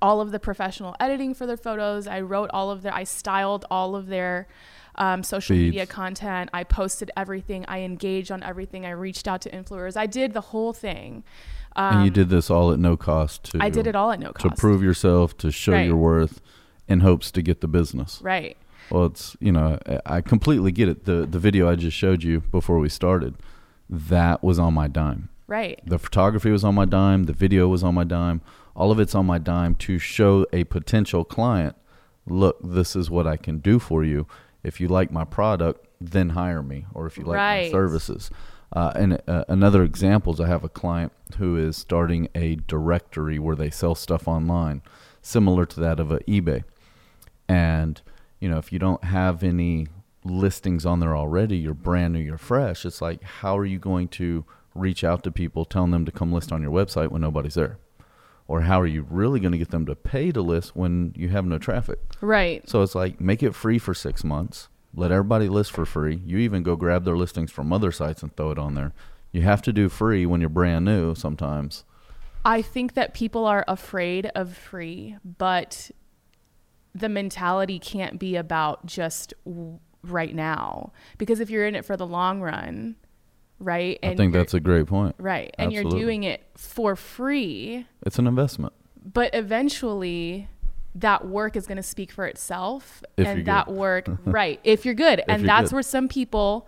all 0.01 0.21
of 0.21 0.31
the 0.31 0.39
professional 0.39 0.95
editing 0.99 1.33
for 1.33 1.45
their 1.45 1.57
photos. 1.57 2.07
I 2.07 2.21
wrote 2.21 2.49
all 2.53 2.69
of 2.71 2.81
their, 2.83 2.93
I 2.93 3.03
styled 3.03 3.65
all 3.71 3.95
of 3.95 4.07
their 4.07 4.47
um, 4.95 5.23
social 5.23 5.55
Feeds. 5.55 5.71
media 5.71 5.85
content. 5.85 6.49
I 6.53 6.63
posted 6.63 7.09
everything. 7.17 7.65
I 7.67 7.79
engaged 7.79 8.31
on 8.31 8.43
everything. 8.43 8.85
I 8.85 8.91
reached 8.91 9.27
out 9.27 9.41
to 9.41 9.49
influencers. 9.49 9.95
I 9.97 10.05
did 10.05 10.33
the 10.33 10.41
whole 10.41 10.73
thing. 10.73 11.23
Um, 11.75 11.95
and 11.97 12.05
you 12.05 12.11
did 12.11 12.29
this 12.29 12.49
all 12.49 12.71
at 12.73 12.79
no 12.79 12.97
cost 12.97 13.45
to 13.51 13.57
I 13.61 13.69
did 13.69 13.87
it 13.87 13.95
all 13.95 14.11
at 14.11 14.19
no 14.19 14.33
cost. 14.33 14.55
to 14.55 14.59
prove 14.61 14.83
yourself, 14.83 15.37
to 15.37 15.51
show 15.51 15.71
Right. 15.71 15.87
your 15.87 15.95
worth 15.95 16.41
in 16.89 16.99
hopes 16.99 17.31
to 17.31 17.41
get 17.41 17.61
the 17.61 17.67
business. 17.69 18.19
Right. 18.21 18.57
Well, 18.89 19.05
it's 19.05 19.37
you 19.39 19.53
know 19.53 19.79
I- 19.87 20.17
I 20.17 20.21
completely 20.21 20.73
get 20.73 20.89
it. 20.89 21.05
The 21.05 21.25
the 21.25 21.39
video 21.39 21.69
I 21.71 21.75
just 21.75 21.95
showed 21.95 22.23
you 22.23 22.41
before 22.41 22.77
we 22.79 22.89
started, 22.89 23.35
that 23.91 24.41
was 24.41 24.57
on 24.57 24.73
my 24.73 24.87
dime. 24.87 25.29
Right. 25.47 25.81
The 25.85 25.99
photography 25.99 26.49
was 26.49 26.63
on 26.63 26.75
my 26.75 26.85
dime. 26.85 27.25
The 27.25 27.33
video 27.33 27.67
was 27.67 27.83
on 27.83 27.93
my 27.93 28.05
dime. 28.05 28.41
All 28.73 28.89
of 28.89 28.99
it's 28.99 29.13
on 29.13 29.25
my 29.25 29.37
dime 29.37 29.75
to 29.75 29.99
show 29.99 30.45
a 30.53 30.63
potential 30.63 31.25
client, 31.25 31.75
look, 32.25 32.57
this 32.63 32.95
is 32.95 33.09
what 33.09 33.27
I 33.27 33.35
can 33.35 33.57
do 33.57 33.77
for 33.77 34.03
you. 34.03 34.27
If 34.63 34.79
you 34.79 34.87
like 34.87 35.11
my 35.11 35.25
product, 35.25 35.85
then 35.99 36.29
hire 36.29 36.63
me, 36.63 36.85
or 36.93 37.05
if 37.05 37.17
you 37.17 37.25
like 37.25 37.37
my 37.37 37.69
services. 37.69 38.31
Uh, 38.73 38.93
and 38.95 39.21
uh, 39.27 39.43
another 39.49 39.83
example 39.83 40.33
is 40.33 40.39
I 40.39 40.47
have 40.47 40.63
a 40.63 40.69
client 40.69 41.11
who 41.37 41.57
is 41.57 41.75
starting 41.75 42.29
a 42.33 42.55
directory 42.55 43.37
where 43.37 43.55
they 43.55 43.69
sell 43.69 43.95
stuff 43.95 44.27
online, 44.27 44.81
similar 45.21 45.65
to 45.65 45.79
that 45.81 45.99
of 45.99 46.11
a 46.11 46.19
eBay. 46.19 46.63
And 47.49 48.01
you 48.39 48.49
know, 48.49 48.57
if 48.57 48.71
you 48.71 48.79
don't 48.79 49.03
have 49.03 49.43
any 49.43 49.87
listings 50.23 50.85
on 50.85 50.99
there 50.99 51.15
already, 51.15 51.57
you're 51.57 51.73
brand 51.73 52.13
new, 52.13 52.19
you're 52.19 52.37
fresh. 52.37 52.85
It's 52.85 53.01
like, 53.01 53.23
how 53.23 53.57
are 53.57 53.65
you 53.65 53.79
going 53.79 54.07
to 54.09 54.45
reach 54.75 55.03
out 55.03 55.23
to 55.23 55.31
people, 55.31 55.65
telling 55.65 55.91
them 55.91 56.05
to 56.05 56.11
come 56.11 56.31
list 56.31 56.51
on 56.51 56.61
your 56.61 56.71
website 56.71 57.09
when 57.09 57.21
nobody's 57.21 57.55
there? 57.55 57.77
Or 58.47 58.61
how 58.61 58.81
are 58.81 58.87
you 58.87 59.05
really 59.09 59.39
going 59.39 59.53
to 59.53 59.57
get 59.57 59.71
them 59.71 59.85
to 59.85 59.95
pay 59.95 60.31
to 60.31 60.41
list 60.41 60.75
when 60.75 61.13
you 61.15 61.29
have 61.29 61.45
no 61.45 61.57
traffic? 61.57 61.99
Right. 62.19 62.67
So 62.69 62.81
it's 62.81 62.95
like, 62.95 63.21
make 63.21 63.41
it 63.41 63.55
free 63.55 63.79
for 63.79 63.93
six 63.93 64.23
months. 64.23 64.67
Let 64.93 65.11
everybody 65.11 65.47
list 65.47 65.71
for 65.71 65.85
free. 65.85 66.21
You 66.25 66.37
even 66.39 66.63
go 66.63 66.75
grab 66.75 67.05
their 67.05 67.15
listings 67.15 67.51
from 67.51 67.71
other 67.71 67.91
sites 67.91 68.23
and 68.23 68.35
throw 68.35 68.51
it 68.51 68.59
on 68.59 68.73
there. 68.73 68.93
You 69.31 69.43
have 69.43 69.61
to 69.63 69.71
do 69.71 69.87
free 69.87 70.25
when 70.25 70.41
you're 70.41 70.49
brand 70.49 70.83
new 70.83 71.15
sometimes. 71.15 71.85
I 72.43 72.61
think 72.61 72.95
that 72.95 73.13
people 73.13 73.45
are 73.45 73.63
afraid 73.67 74.29
of 74.35 74.57
free, 74.57 75.15
but 75.23 75.91
the 76.93 77.07
mentality 77.07 77.79
can't 77.79 78.19
be 78.19 78.35
about 78.35 78.85
just 78.85 79.33
right 80.03 80.33
now 80.35 80.91
because 81.17 81.39
if 81.39 81.49
you're 81.49 81.65
in 81.67 81.75
it 81.75 81.85
for 81.85 81.95
the 81.97 82.07
long 82.07 82.41
run, 82.41 82.95
right? 83.59 83.99
I 84.03 84.15
think 84.15 84.33
that's 84.33 84.53
a 84.53 84.59
great 84.59 84.87
point. 84.87 85.15
right, 85.19 85.53
and 85.57 85.67
Absolutely. 85.71 85.99
you're 85.99 86.05
doing 86.07 86.23
it 86.23 86.41
for 86.55 86.95
free, 86.95 87.85
It's 88.05 88.17
an 88.19 88.27
investment. 88.27 88.73
but 89.03 89.33
eventually 89.35 90.47
that 90.95 91.25
work 91.27 91.55
is 91.55 91.67
going 91.67 91.77
to 91.77 91.83
speak 91.83 92.11
for 92.11 92.25
itself 92.25 93.01
If 93.15 93.25
and 93.27 93.45
that 93.45 93.67
good. 93.67 93.75
work 93.75 94.05
right 94.25 94.59
if 94.65 94.83
you're 94.83 94.93
good 94.93 95.21
and 95.27 95.41
you're 95.43 95.47
that's 95.47 95.69
good. 95.69 95.75
where 95.77 95.83
some 95.83 96.07
people 96.09 96.67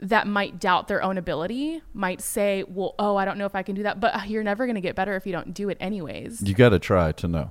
that 0.00 0.26
might 0.26 0.58
doubt 0.60 0.88
their 0.88 1.02
own 1.02 1.16
ability 1.16 1.80
might 1.94 2.20
say 2.20 2.64
well 2.68 2.94
oh 2.98 3.16
i 3.16 3.24
don't 3.24 3.38
know 3.38 3.46
if 3.46 3.54
i 3.54 3.62
can 3.62 3.74
do 3.74 3.82
that 3.82 3.98
but 3.98 4.28
you're 4.28 4.42
never 4.42 4.66
going 4.66 4.74
to 4.74 4.80
get 4.82 4.94
better 4.94 5.14
if 5.16 5.24
you 5.26 5.32
don't 5.32 5.54
do 5.54 5.68
it 5.70 5.78
anyways 5.80 6.42
You 6.42 6.52
got 6.54 6.70
to 6.70 6.78
try 6.78 7.12
to 7.12 7.28
know. 7.28 7.50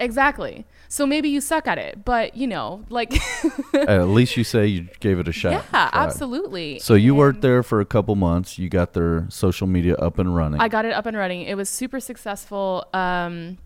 Exactly 0.00 0.64
so 0.88 1.06
maybe 1.06 1.28
you 1.28 1.40
suck 1.40 1.68
at 1.68 1.78
it 1.78 2.04
but 2.04 2.36
you 2.36 2.46
know 2.46 2.84
like 2.88 3.12
At 3.74 4.08
least 4.08 4.36
you 4.36 4.44
say 4.44 4.66
you 4.66 4.88
gave 5.00 5.18
it 5.18 5.28
a 5.28 5.32
shot. 5.32 5.52
yeah 5.52 5.62
Tried. 5.62 5.90
absolutely 5.92 6.78
So 6.80 6.94
you 6.94 7.14
worked 7.14 7.36
And- 7.36 7.44
there 7.44 7.62
for 7.62 7.80
a 7.80 7.84
couple 7.84 8.14
months. 8.16 8.58
You 8.58 8.68
got 8.68 8.92
their 8.94 9.26
social 9.30 9.66
media 9.66 9.94
up 9.96 10.18
and 10.18 10.34
running. 10.34 10.60
I 10.60 10.68
got 10.68 10.84
it 10.84 10.92
up 10.92 11.06
and 11.06 11.16
running. 11.16 11.42
It 11.42 11.56
was 11.56 11.68
super 11.68 12.00
successful. 12.00 12.84
Um, 12.92 13.58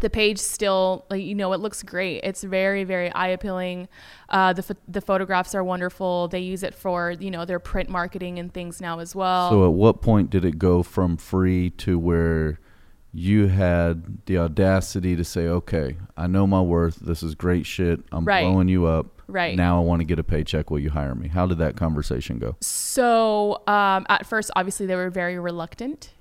the 0.00 0.10
page 0.10 0.38
still, 0.38 1.04
like, 1.10 1.22
you 1.22 1.34
know, 1.34 1.52
it 1.52 1.60
looks 1.60 1.82
great. 1.82 2.20
It's 2.24 2.42
very, 2.42 2.82
very 2.84 3.12
eye 3.12 3.28
appealing. 3.28 3.88
Uh, 4.28 4.52
the 4.52 4.62
ph- 4.62 4.78
the 4.88 5.00
photographs 5.00 5.54
are 5.54 5.62
wonderful. 5.62 6.28
They 6.28 6.40
use 6.40 6.62
it 6.62 6.74
for 6.74 7.12
you 7.20 7.30
know 7.30 7.44
their 7.44 7.60
print 7.60 7.88
marketing 7.88 8.38
and 8.38 8.52
things 8.52 8.80
now 8.80 8.98
as 8.98 9.14
well. 9.14 9.50
so 9.50 9.64
at 9.66 9.72
what 9.72 10.00
point 10.00 10.30
did 10.30 10.44
it 10.44 10.58
go 10.58 10.82
from 10.82 11.16
free 11.16 11.70
to 11.70 11.98
where 11.98 12.58
you 13.14 13.48
had 13.48 14.24
the 14.26 14.38
audacity 14.38 15.14
to 15.16 15.24
say, 15.24 15.46
"Okay, 15.46 15.96
I 16.16 16.26
know 16.26 16.46
my 16.46 16.60
worth. 16.62 16.96
This 16.96 17.22
is 17.22 17.34
great 17.34 17.66
shit. 17.66 18.00
I'm 18.10 18.24
Right. 18.24 18.42
blowing 18.42 18.68
you 18.68 18.86
up. 18.86 19.20
Right. 19.28 19.56
Now 19.56 19.78
I 19.80 19.84
want 19.84 20.00
to 20.00 20.04
get 20.04 20.18
a 20.18 20.24
paycheck. 20.24 20.70
Will 20.70 20.78
you 20.78 20.90
hire 20.90 21.14
me?" 21.14 21.28
How 21.28 21.46
did 21.46 21.58
that 21.58 21.76
conversation 21.76 22.38
go? 22.38 22.56
So 22.60 23.62
um, 23.66 24.06
at 24.08 24.26
first, 24.26 24.50
obviously, 24.56 24.86
they 24.86 24.96
were 24.96 25.10
very 25.10 25.38
reluctant, 25.38 26.12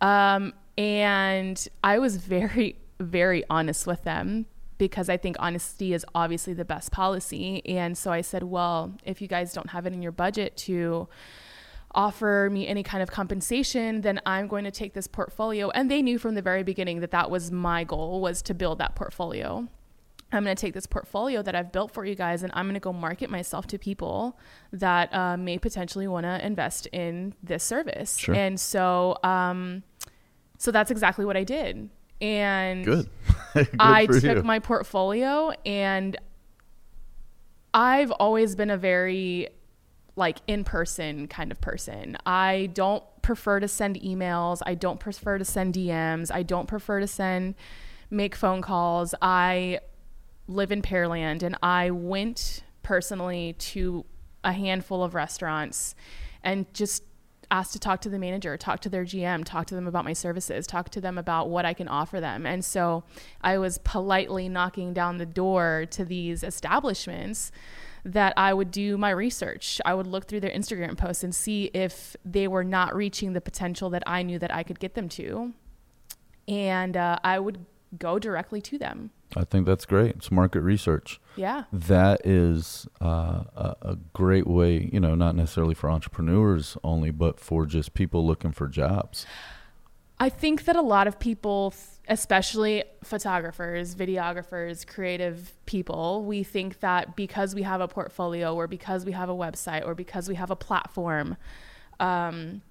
um, 0.00 0.52
and 0.76 1.66
I 1.84 1.98
was 1.98 2.16
very, 2.16 2.76
very 3.00 3.44
honest 3.48 3.86
with 3.86 4.04
them 4.04 4.46
because 4.76 5.08
I 5.08 5.16
think 5.16 5.36
honesty 5.40 5.92
is 5.92 6.06
obviously 6.14 6.52
the 6.54 6.64
best 6.64 6.92
policy. 6.92 7.64
And 7.66 7.98
so 7.98 8.12
I 8.12 8.20
said, 8.20 8.44
well, 8.44 8.92
if 9.04 9.20
you 9.20 9.26
guys 9.26 9.52
don't 9.52 9.70
have 9.70 9.86
it 9.86 9.92
in 9.92 10.02
your 10.02 10.12
budget 10.12 10.56
to 10.58 11.08
offer 11.94 12.48
me 12.52 12.66
any 12.66 12.82
kind 12.82 13.02
of 13.02 13.10
compensation 13.10 14.02
then 14.02 14.20
i'm 14.26 14.46
going 14.46 14.64
to 14.64 14.70
take 14.70 14.92
this 14.92 15.06
portfolio 15.06 15.70
and 15.70 15.90
they 15.90 16.02
knew 16.02 16.18
from 16.18 16.34
the 16.34 16.42
very 16.42 16.62
beginning 16.62 17.00
that 17.00 17.10
that 17.10 17.30
was 17.30 17.50
my 17.50 17.82
goal 17.84 18.20
was 18.20 18.42
to 18.42 18.54
build 18.54 18.78
that 18.78 18.94
portfolio 18.94 19.66
I'm 20.30 20.44
going 20.44 20.54
to 20.54 20.60
take 20.60 20.74
this 20.74 20.86
portfolio 20.86 21.42
that 21.42 21.54
I've 21.54 21.72
built 21.72 21.90
for 21.92 22.04
you 22.04 22.14
guys 22.14 22.42
and 22.42 22.52
I'm 22.54 22.66
going 22.66 22.74
to 22.74 22.80
go 22.80 22.92
market 22.92 23.30
myself 23.30 23.66
to 23.68 23.78
people 23.78 24.38
that 24.72 25.12
uh, 25.14 25.36
may 25.36 25.58
potentially 25.58 26.06
want 26.06 26.24
to 26.24 26.44
invest 26.44 26.86
in 26.88 27.34
this 27.42 27.64
service. 27.64 28.18
Sure. 28.18 28.34
And 28.34 28.60
so, 28.60 29.16
um, 29.24 29.82
so 30.58 30.70
that's 30.70 30.90
exactly 30.90 31.24
what 31.24 31.36
I 31.36 31.44
did. 31.44 31.88
And 32.20 32.84
Good. 32.84 33.08
Good 33.54 33.68
I 33.78 34.06
took 34.06 34.22
you. 34.22 34.42
my 34.42 34.58
portfolio 34.58 35.52
and 35.64 36.16
I've 37.72 38.10
always 38.12 38.54
been 38.54 38.70
a 38.70 38.76
very 38.76 39.48
like 40.18 40.38
in 40.46 40.64
person 40.64 41.28
kind 41.28 41.50
of 41.50 41.60
person. 41.60 42.18
I 42.26 42.70
don't 42.74 43.04
prefer 43.22 43.60
to 43.60 43.68
send 43.68 44.00
emails. 44.00 44.60
I 44.66 44.74
don't 44.74 45.00
prefer 45.00 45.38
to 45.38 45.44
send 45.44 45.74
DMs. 45.74 46.30
I 46.32 46.42
don't 46.42 46.66
prefer 46.66 47.00
to 47.00 47.06
send 47.06 47.54
make 48.10 48.34
phone 48.34 48.60
calls. 48.60 49.14
I 49.22 49.80
live 50.46 50.72
in 50.72 50.82
Pearland 50.82 51.42
and 51.42 51.56
I 51.62 51.90
went 51.90 52.62
personally 52.82 53.54
to 53.58 54.04
a 54.42 54.52
handful 54.52 55.04
of 55.04 55.14
restaurants 55.14 55.94
and 56.42 56.72
just 56.74 57.02
asked 57.50 57.72
to 57.72 57.78
talk 57.78 58.00
to 58.02 58.08
the 58.08 58.18
manager, 58.18 58.56
talk 58.56 58.80
to 58.80 58.88
their 58.88 59.04
GM, 59.04 59.44
talk 59.44 59.66
to 59.66 59.74
them 59.74 59.86
about 59.86 60.04
my 60.04 60.12
services, 60.12 60.66
talk 60.66 60.90
to 60.90 61.00
them 61.00 61.16
about 61.16 61.48
what 61.48 61.64
I 61.64 61.74
can 61.74 61.88
offer 61.88 62.20
them. 62.20 62.44
And 62.44 62.64
so 62.64 63.04
I 63.40 63.58
was 63.58 63.78
politely 63.78 64.48
knocking 64.48 64.92
down 64.92 65.18
the 65.18 65.26
door 65.26 65.86
to 65.90 66.04
these 66.04 66.42
establishments 66.42 67.52
that 68.04 68.34
I 68.36 68.54
would 68.54 68.70
do 68.70 68.96
my 68.96 69.10
research. 69.10 69.80
I 69.84 69.94
would 69.94 70.06
look 70.06 70.26
through 70.26 70.40
their 70.40 70.50
Instagram 70.50 70.96
posts 70.96 71.24
and 71.24 71.34
see 71.34 71.70
if 71.74 72.16
they 72.24 72.48
were 72.48 72.64
not 72.64 72.94
reaching 72.94 73.32
the 73.32 73.40
potential 73.40 73.90
that 73.90 74.02
I 74.06 74.22
knew 74.22 74.38
that 74.38 74.54
I 74.54 74.62
could 74.62 74.80
get 74.80 74.94
them 74.94 75.08
to. 75.10 75.52
And 76.46 76.96
uh, 76.96 77.18
I 77.22 77.38
would 77.38 77.64
go 77.98 78.18
directly 78.18 78.60
to 78.62 78.78
them. 78.78 79.10
I 79.36 79.44
think 79.44 79.66
that's 79.66 79.84
great. 79.84 80.16
It's 80.16 80.30
market 80.30 80.62
research. 80.62 81.20
Yeah. 81.36 81.64
That 81.72 82.22
is 82.24 82.86
uh, 83.00 83.44
a, 83.54 83.76
a 83.82 83.98
great 84.14 84.46
way, 84.46 84.88
you 84.92 85.00
know, 85.00 85.14
not 85.14 85.34
necessarily 85.36 85.74
for 85.74 85.90
entrepreneurs 85.90 86.76
only, 86.82 87.10
but 87.10 87.38
for 87.38 87.66
just 87.66 87.94
people 87.94 88.26
looking 88.26 88.52
for 88.52 88.68
jobs. 88.68 89.26
I 90.20 90.28
think 90.28 90.64
that 90.64 90.74
a 90.74 90.82
lot 90.82 91.06
of 91.06 91.18
people, 91.18 91.72
especially 92.08 92.82
photographers, 93.04 93.94
videographers, 93.94 94.86
creative 94.86 95.52
people, 95.64 96.24
we 96.24 96.42
think 96.42 96.80
that 96.80 97.14
because 97.14 97.54
we 97.54 97.62
have 97.62 97.80
a 97.80 97.86
portfolio 97.86 98.54
or 98.54 98.66
because 98.66 99.04
we 99.04 99.12
have 99.12 99.28
a 99.28 99.34
website 99.34 99.86
or 99.86 99.94
because 99.94 100.28
we 100.28 100.34
have 100.34 100.50
a 100.50 100.56
platform, 100.56 101.36
um, 102.00 102.62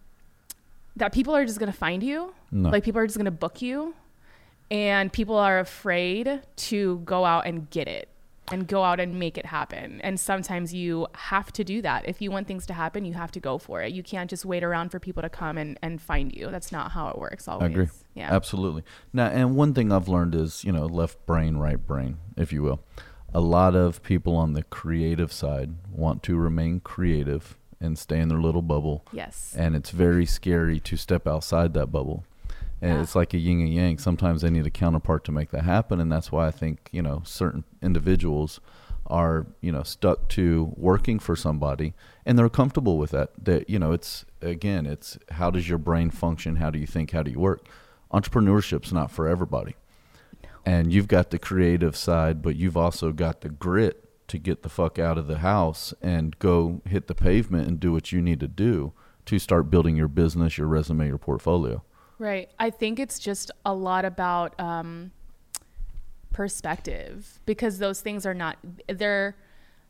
that 0.98 1.14
people 1.14 1.36
are 1.36 1.46
just 1.46 1.60
going 1.60 1.72
to 1.72 1.78
find 1.78 2.04
you. 2.04 2.34
No. 2.52 2.70
Like 2.70 2.84
people 2.84 3.00
are 3.00 3.08
just 3.08 3.18
going 3.18 3.26
to 3.26 3.32
book 3.32 3.62
you. 3.62 3.96
And 4.70 5.14
people 5.14 5.38
are 5.38 5.60
afraid 5.60 6.42
to 6.58 6.98
go 7.06 7.24
out 7.24 7.46
and 7.46 7.70
get 7.70 7.88
it 7.88 8.10
and 8.52 8.68
go 8.68 8.84
out 8.84 9.00
and 9.00 9.20
make 9.20 9.38
it 9.38 9.46
happen. 9.46 10.00
And 10.02 10.20
sometimes 10.20 10.74
you 10.74 11.08
have 11.16 11.52
to 11.54 11.64
do 11.64 11.82
that. 11.82 12.08
If 12.08 12.22
you 12.22 12.32
want 12.32 12.48
things 12.48 12.66
to 12.68 12.74
happen, 12.74 13.06
you 13.06 13.14
have 13.14 13.32
to 13.34 13.40
go 13.40 13.58
for 13.58 13.82
it. 13.82 13.92
You 13.92 14.04
can't 14.04 14.30
just 14.30 14.46
wait 14.46 14.64
around 14.64 14.90
for 14.90 15.00
people 15.00 15.22
to 15.22 15.30
come 15.30 15.58
and, 15.58 15.78
and 15.82 16.02
find 16.02 16.34
you. 16.34 16.50
That's 16.50 16.72
not 16.72 16.92
how 16.92 17.10
it 17.10 17.18
works 17.18 17.48
always. 17.48 17.64
I 17.64 17.72
agree. 17.72 17.88
Yeah. 18.14 18.34
Absolutely. 18.34 18.84
Now, 19.12 19.28
and 19.28 19.56
one 19.56 19.74
thing 19.74 19.92
I've 19.92 20.08
learned 20.08 20.34
is, 20.36 20.64
you 20.64 20.72
know, 20.72 20.86
left 20.86 21.26
brain, 21.26 21.58
right 21.58 21.86
brain, 21.86 22.18
if 22.36 22.54
you 22.54 22.62
will. 22.64 22.82
A 23.34 23.42
lot 23.42 23.76
of 23.76 24.02
people 24.02 24.36
on 24.36 24.54
the 24.54 24.64
creative 24.64 25.34
side 25.34 25.76
want 25.92 26.24
to 26.24 26.38
remain 26.38 26.80
creative 26.80 27.58
and 27.80 28.00
stay 28.00 28.20
in 28.20 28.30
their 28.30 28.40
little 28.40 28.62
bubble. 28.62 29.06
Yes. 29.12 29.54
And 29.58 29.76
it's 29.76 29.92
very 29.92 30.26
scary 30.26 30.80
to 30.80 30.96
step 30.96 31.28
outside 31.28 31.74
that 31.74 31.88
bubble. 31.88 32.24
And 32.82 32.94
Yeah. 32.96 33.02
it's 33.02 33.16
like 33.16 33.34
a 33.34 33.38
yin 33.38 33.60
and 33.62 33.74
yang. 33.74 33.98
Sometimes 33.98 34.42
they 34.42 34.50
need 34.50 34.66
a 34.68 34.72
counterpart 34.72 35.24
to 35.26 35.32
make 35.32 35.50
that 35.52 35.64
happen. 35.64 36.00
And 36.00 36.12
that's 36.12 36.32
why 36.32 36.48
I 36.48 36.52
think, 36.52 36.90
you 36.92 37.02
know, 37.02 37.22
certain 37.26 37.64
individuals 37.82 38.60
are, 39.08 39.48
you 39.62 39.72
know, 39.72 39.84
stuck 39.84 40.28
to 40.30 40.74
working 40.76 41.18
for 41.18 41.36
somebody 41.36 41.94
and 42.26 42.38
they're 42.38 42.50
comfortable 42.50 42.98
with 42.98 43.12
that. 43.12 43.32
That, 43.44 43.70
you 43.70 43.80
know, 43.80 43.94
it's, 43.94 44.26
again, 44.42 44.86
it's 44.86 45.18
how 45.32 45.50
does 45.50 45.68
your 45.70 45.78
brain 45.78 46.10
function? 46.12 46.58
How 46.58 46.70
do 46.70 46.78
you 46.78 46.86
think? 46.88 47.12
How 47.12 47.24
do 47.24 47.32
you 47.32 47.40
work? 47.40 47.66
Entrepreneurship's 48.14 48.94
not 48.94 49.10
for 49.12 49.28
everybody. 49.28 49.76
And 50.66 50.92
you've 50.92 51.08
got 51.08 51.30
the 51.32 51.40
creative 51.40 51.96
side, 51.96 52.42
but 52.42 52.58
you've 52.58 52.76
also 52.78 53.12
got 53.14 53.42
the 53.42 53.50
grit 53.50 54.04
to 54.28 54.38
get 54.38 54.62
the 54.62 54.70
fuck 54.70 55.00
out 55.00 55.18
of 55.18 55.28
the 55.28 55.38
house 55.38 55.94
and 56.02 56.38
go 56.40 56.82
hit 56.86 57.08
the 57.08 57.16
pavement 57.16 57.68
and 57.68 57.80
do 57.80 57.94
what 57.94 58.12
you 58.12 58.22
need 58.22 58.42
to 58.42 58.48
do 58.48 58.92
to 59.26 59.40
start 59.40 59.70
building 59.70 59.96
your 59.96 60.10
business, 60.10 60.58
your 60.58 60.68
resume, 60.68 61.08
your 61.08 61.18
portfolio. 61.18 61.82
Right. 62.20 62.50
I 62.58 62.70
think 62.70 63.00
it's 63.00 63.20
just 63.20 63.52
a 63.66 63.74
lot 63.74 64.06
about 64.06 64.60
um, 64.60 65.12
perspective 66.34 67.40
because 67.46 67.80
those 67.80 68.02
things 68.02 68.26
are 68.26 68.34
not 68.34 68.58
they're 68.88 69.36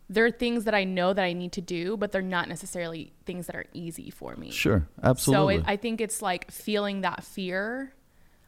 they're 0.09 0.31
things 0.31 0.63
that 0.63 0.73
I 0.73 0.85
know 0.85 1.13
that 1.13 1.23
I 1.23 1.33
need 1.33 1.51
to 1.53 1.61
do, 1.61 1.97
but 1.97 2.11
they're 2.13 2.21
not 2.21 2.47
necessarily 2.47 3.11
things 3.25 3.47
that 3.47 3.55
are 3.55 3.65
easy 3.73 4.09
for 4.09 4.35
me. 4.37 4.51
Sure, 4.51 4.87
absolutely. 5.03 5.55
So 5.57 5.59
it, 5.59 5.65
I 5.67 5.75
think 5.75 5.99
it's 5.99 6.21
like 6.21 6.49
feeling 6.49 7.01
that 7.01 7.25
fear 7.25 7.93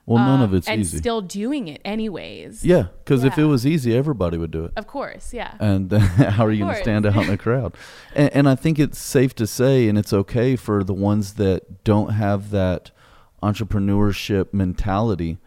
Well, 0.05 0.23
none 0.23 0.41
of 0.41 0.51
um, 0.51 0.55
it's 0.55 0.67
and 0.69 0.79
easy. 0.79 0.97
still 0.97 1.19
doing 1.21 1.67
it 1.67 1.81
anyways. 1.83 2.63
Yeah, 2.63 2.87
because 3.03 3.25
if 3.25 3.37
it 3.37 3.43
was 3.43 3.65
easy, 3.67 3.93
everybody 3.95 4.37
would 4.37 4.51
do 4.51 4.65
it. 4.65 4.71
Of 4.77 4.87
course, 4.87 5.33
yeah. 5.33 5.55
And 5.59 5.91
how 5.93 6.45
are 6.45 6.51
you 6.51 6.63
going 6.63 6.75
to 6.75 6.81
stand 6.81 7.05
out 7.05 7.17
in 7.17 7.27
the 7.27 7.37
crowd? 7.37 7.75
And, 8.15 8.33
and 8.33 8.49
I 8.49 8.55
think 8.55 8.79
it's 8.79 8.97
safe 8.97 9.35
to 9.35 9.45
say, 9.45 9.89
and 9.89 9.97
it's 9.97 10.13
okay 10.13 10.55
for 10.55 10.85
the 10.85 10.93
ones 10.93 11.33
that 11.33 11.83
don't 11.83 12.11
have 12.11 12.51
that 12.51 12.91
entrepreneurship 13.41 14.53
mentality. 14.53 15.37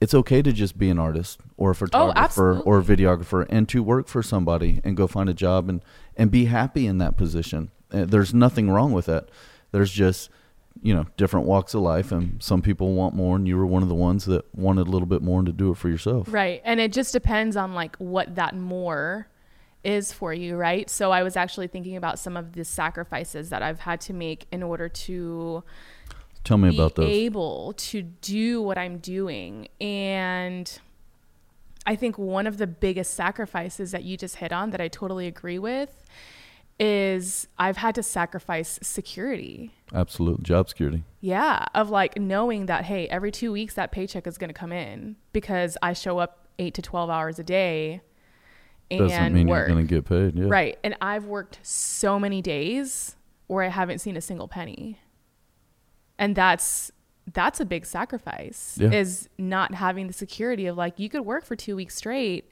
It's 0.00 0.14
okay 0.14 0.42
to 0.42 0.52
just 0.52 0.76
be 0.76 0.90
an 0.90 0.98
artist 0.98 1.40
or 1.56 1.70
a 1.70 1.74
photographer 1.74 2.58
or 2.60 2.78
a 2.78 2.82
videographer 2.82 3.46
and 3.48 3.68
to 3.70 3.82
work 3.82 4.08
for 4.08 4.22
somebody 4.22 4.80
and 4.84 4.96
go 4.96 5.06
find 5.06 5.28
a 5.28 5.34
job 5.34 5.68
and, 5.68 5.82
and 6.16 6.30
be 6.30 6.46
happy 6.46 6.86
in 6.86 6.98
that 6.98 7.16
position. 7.16 7.70
Uh, 7.90 8.04
There's 8.04 8.34
nothing 8.34 8.68
wrong 8.70 8.92
with 8.92 9.06
that. 9.06 9.30
There's 9.70 9.90
just, 9.90 10.30
you 10.82 10.94
know, 10.94 11.06
different 11.16 11.46
walks 11.46 11.72
of 11.74 11.80
life, 11.82 12.12
and 12.12 12.42
some 12.42 12.60
people 12.60 12.92
want 12.94 13.14
more, 13.14 13.36
and 13.36 13.46
you 13.46 13.56
were 13.56 13.66
one 13.66 13.82
of 13.82 13.88
the 13.88 13.94
ones 13.94 14.24
that 14.26 14.44
wanted 14.54 14.86
a 14.86 14.90
little 14.90 15.06
bit 15.06 15.22
more 15.22 15.38
and 15.38 15.46
to 15.46 15.52
do 15.52 15.70
it 15.70 15.76
for 15.76 15.88
yourself. 15.88 16.26
Right. 16.30 16.60
And 16.64 16.80
it 16.80 16.92
just 16.92 17.12
depends 17.12 17.56
on 17.56 17.74
like 17.74 17.96
what 17.96 18.34
that 18.34 18.54
more 18.54 19.28
is 19.84 20.12
for 20.12 20.34
you, 20.34 20.56
right? 20.56 20.90
So 20.90 21.12
I 21.12 21.22
was 21.22 21.36
actually 21.36 21.68
thinking 21.68 21.96
about 21.96 22.18
some 22.18 22.36
of 22.36 22.52
the 22.52 22.64
sacrifices 22.64 23.50
that 23.50 23.62
I've 23.62 23.80
had 23.80 24.00
to 24.02 24.12
make 24.12 24.46
in 24.50 24.62
order 24.62 24.88
to 24.88 25.62
Tell 26.44 26.58
me 26.58 26.70
be 26.70 26.76
about 26.76 26.94
those. 26.94 27.10
able 27.10 27.72
to 27.74 28.02
do 28.02 28.62
what 28.62 28.78
I'm 28.78 28.98
doing. 28.98 29.68
And 29.80 30.78
I 31.86 31.96
think 31.96 32.18
one 32.18 32.46
of 32.46 32.58
the 32.58 32.66
biggest 32.66 33.14
sacrifices 33.14 33.90
that 33.90 34.04
you 34.04 34.16
just 34.16 34.36
hit 34.36 34.52
on 34.52 34.70
that 34.70 34.80
I 34.80 34.88
totally 34.88 35.26
agree 35.26 35.58
with 35.58 36.04
is 36.78 37.46
I've 37.58 37.76
had 37.76 37.94
to 37.94 38.02
sacrifice 38.02 38.78
security. 38.82 39.72
Absolute 39.92 40.42
job 40.42 40.68
security. 40.68 41.04
Yeah, 41.20 41.66
of 41.74 41.88
like 41.88 42.18
knowing 42.18 42.66
that 42.66 42.84
hey, 42.84 43.06
every 43.08 43.30
2 43.30 43.52
weeks 43.52 43.74
that 43.74 43.92
paycheck 43.92 44.26
is 44.26 44.38
going 44.38 44.48
to 44.48 44.54
come 44.54 44.72
in 44.72 45.16
because 45.32 45.76
I 45.82 45.92
show 45.92 46.18
up 46.18 46.48
8 46.58 46.74
to 46.74 46.82
12 46.82 47.10
hours 47.10 47.38
a 47.38 47.44
day 47.44 48.00
and 48.90 49.00
Doesn't 49.00 49.32
mean 49.32 49.46
work. 49.46 49.68
you're 49.68 49.74
going 49.76 49.86
to 49.86 49.94
get 49.94 50.04
paid. 50.04 50.36
Yeah. 50.36 50.46
Right. 50.48 50.78
And 50.82 50.96
I've 51.00 51.26
worked 51.26 51.60
so 51.62 52.18
many 52.18 52.42
days 52.42 53.16
where 53.46 53.62
I 53.62 53.68
haven't 53.68 54.00
seen 54.00 54.16
a 54.16 54.20
single 54.20 54.48
penny. 54.48 54.98
And 56.18 56.34
that's 56.36 56.90
that's 57.32 57.58
a 57.58 57.64
big 57.64 57.86
sacrifice 57.86 58.76
Yeah. 58.80 58.90
is 58.92 59.28
not 59.38 59.74
having 59.74 60.06
the 60.06 60.12
security 60.12 60.66
of 60.66 60.76
like 60.76 60.98
you 60.98 61.08
could 61.08 61.22
work 61.22 61.44
for 61.44 61.56
2 61.56 61.74
weeks 61.76 61.94
straight 61.96 62.50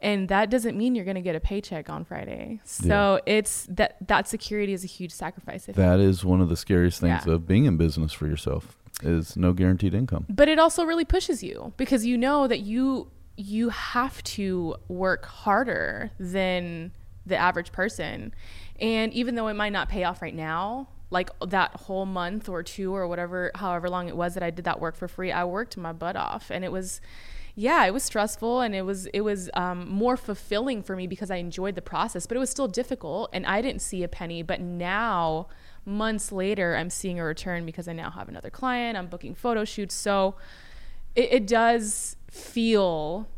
and 0.00 0.28
that 0.28 0.48
doesn't 0.50 0.76
mean 0.76 0.94
you're 0.94 1.04
going 1.04 1.14
to 1.16 1.20
get 1.20 1.34
a 1.34 1.40
paycheck 1.40 1.90
on 1.90 2.04
Friday. 2.04 2.60
So 2.64 3.20
it's 3.26 3.66
that 3.70 3.96
that 4.06 4.28
security 4.28 4.72
is 4.72 4.84
a 4.84 4.86
huge 4.86 5.10
sacrifice. 5.12 5.66
That 5.66 5.98
is 6.00 6.24
one 6.24 6.40
of 6.40 6.48
the 6.48 6.56
scariest 6.56 7.00
things 7.00 7.22
Yeah. 7.26 7.32
of 7.34 7.46
being 7.48 7.64
in 7.64 7.76
business 7.76 8.12
for 8.12 8.26
yourself 8.26 8.76
is 9.02 9.36
no 9.36 9.52
guaranteed 9.52 9.94
income. 9.94 10.26
but 10.28 10.48
it 10.48 10.58
also 10.58 10.84
really 10.84 11.04
pushes 11.04 11.42
you 11.42 11.72
because 11.76 12.04
you 12.04 12.16
know 12.18 12.46
that 12.48 12.60
you 12.60 13.10
you 13.36 13.68
have 13.68 14.20
to 14.24 14.74
work 14.88 15.24
harder 15.26 16.10
than 16.18 16.90
the 17.24 17.36
average 17.36 17.70
person 17.70 18.34
and 18.80 19.12
even 19.12 19.36
though 19.36 19.46
it 19.46 19.54
might 19.54 19.72
not 19.72 19.88
pay 19.88 20.02
off 20.02 20.20
right 20.20 20.34
now 20.34 20.88
like 21.10 21.30
that 21.46 21.74
whole 21.74 22.06
month 22.06 22.48
or 22.48 22.62
two 22.62 22.94
or 22.94 23.08
whatever 23.08 23.50
however 23.54 23.88
long 23.88 24.08
it 24.08 24.16
was 24.16 24.34
that 24.34 24.42
I 24.42 24.50
did 24.50 24.64
that 24.66 24.80
work 24.80 24.96
for 24.96 25.08
free 25.08 25.32
I 25.32 25.44
worked 25.44 25.76
my 25.76 25.92
butt 25.92 26.16
off. 26.16 26.50
And 26.50 26.64
it 26.64 26.72
was 26.72 27.00
yeah 27.54 27.84
it 27.86 27.92
was 27.92 28.04
stressful 28.04 28.60
and 28.60 28.74
it 28.74 28.82
was 28.82 29.06
it 29.06 29.22
was 29.22 29.50
um, 29.54 29.88
more 29.88 30.16
fulfilling 30.16 30.82
for 30.82 30.94
me 30.94 31.06
because 31.06 31.30
I 31.30 31.36
enjoyed 31.36 31.74
the 31.74 31.82
process 31.82 32.26
but 32.26 32.36
it 32.36 32.40
was 32.40 32.50
still 32.50 32.68
difficult 32.68 33.30
and 33.32 33.46
I 33.46 33.62
didn't 33.62 33.82
see 33.82 34.02
a 34.02 34.08
penny. 34.08 34.42
But 34.42 34.60
now 34.60 35.48
months 35.84 36.30
later 36.30 36.76
I'm 36.76 36.90
seeing 36.90 37.18
a 37.18 37.24
return 37.24 37.64
because 37.64 37.88
I 37.88 37.92
now 37.92 38.10
have 38.10 38.28
another 38.28 38.50
client. 38.50 38.98
I'm 38.98 39.06
booking 39.06 39.34
photo 39.34 39.64
shoots. 39.64 39.94
So 39.94 40.34
it, 41.16 41.32
it 41.32 41.46
does 41.46 42.16
feel 42.30 43.28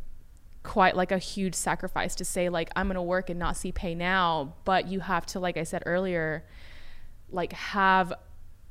quite 0.62 0.94
like 0.94 1.11
a 1.11 1.18
huge 1.18 1.54
sacrifice 1.54 2.14
to 2.14 2.24
say 2.24 2.50
like 2.50 2.70
i'm 2.76 2.90
to 2.92 3.00
work 3.00 3.30
and 3.30 3.38
not 3.38 3.56
see 3.56 3.72
pay 3.72 3.94
now 3.94 4.52
but 4.64 4.87
you 4.87 5.00
have 5.00 5.24
to 5.24 5.40
like 5.40 5.56
i 5.56 5.62
said 5.62 5.83
earlier 5.87 6.44
like 7.33 7.53
have 7.53 8.12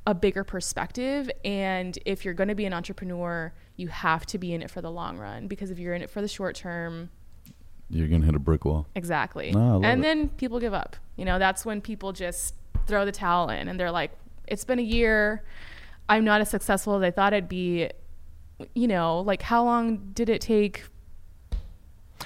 a 0.07 0.13
bigger 0.13 0.43
perspective. 0.43 1.29
And 1.45 1.97
if 2.05 2.25
you're 2.25 2.33
going 2.33 2.47
to 2.49 2.55
be 2.55 2.65
an 2.65 2.73
entrepreneur 2.73 3.53
you 3.79 3.87
have 3.87 4.25
to 4.25 4.37
be 4.37 4.53
in 4.53 4.61
it 4.61 4.69
for 4.69 4.81
the 4.81 4.91
long 4.91 5.17
run 5.17 5.47
because 5.47 5.71
if 5.71 5.79
you're 5.79 5.93
in 5.93 6.01
it 6.01 6.09
for 6.09 6.21
the 6.21 6.27
short 6.27 6.53
term 6.53 7.09
You're 7.89 8.09
going 8.09 8.19
to 8.19 8.25
hit 8.25 8.35
a 8.35 8.39
brick 8.39 8.65
wall. 8.65 8.87
exactly. 8.93 9.51
No, 9.51 9.81
and 9.81 10.01
it. 10.01 10.03
then 10.03 10.29
people 10.29 10.59
give 10.59 10.73
up. 10.73 10.97
You 11.15 11.23
know 11.25 11.39
that's 11.39 11.65
when 11.65 11.79
people 11.79 12.11
just 12.11 12.55
throw 12.87 13.05
the 13.05 13.11
towel 13.13 13.49
in 13.49 13.67
and 13.69 13.79
they're 13.79 13.91
like 13.91 14.11
it's 14.47 14.65
been 14.65 14.79
a 14.79 14.83
year. 14.83 15.43
I'm 16.09 16.25
not 16.25 16.41
as 16.41 16.49
successful 16.49 16.95
as 16.95 17.03
i 17.03 17.11
thought 17.11 17.33
i'd 17.33 17.47
be. 17.49 17.89
You 18.75 18.87
know 18.89 19.21
like 19.21 19.41
how 19.41 19.63
long 19.63 20.11
did 20.13 20.27
it 20.27 20.41
take 20.41 20.83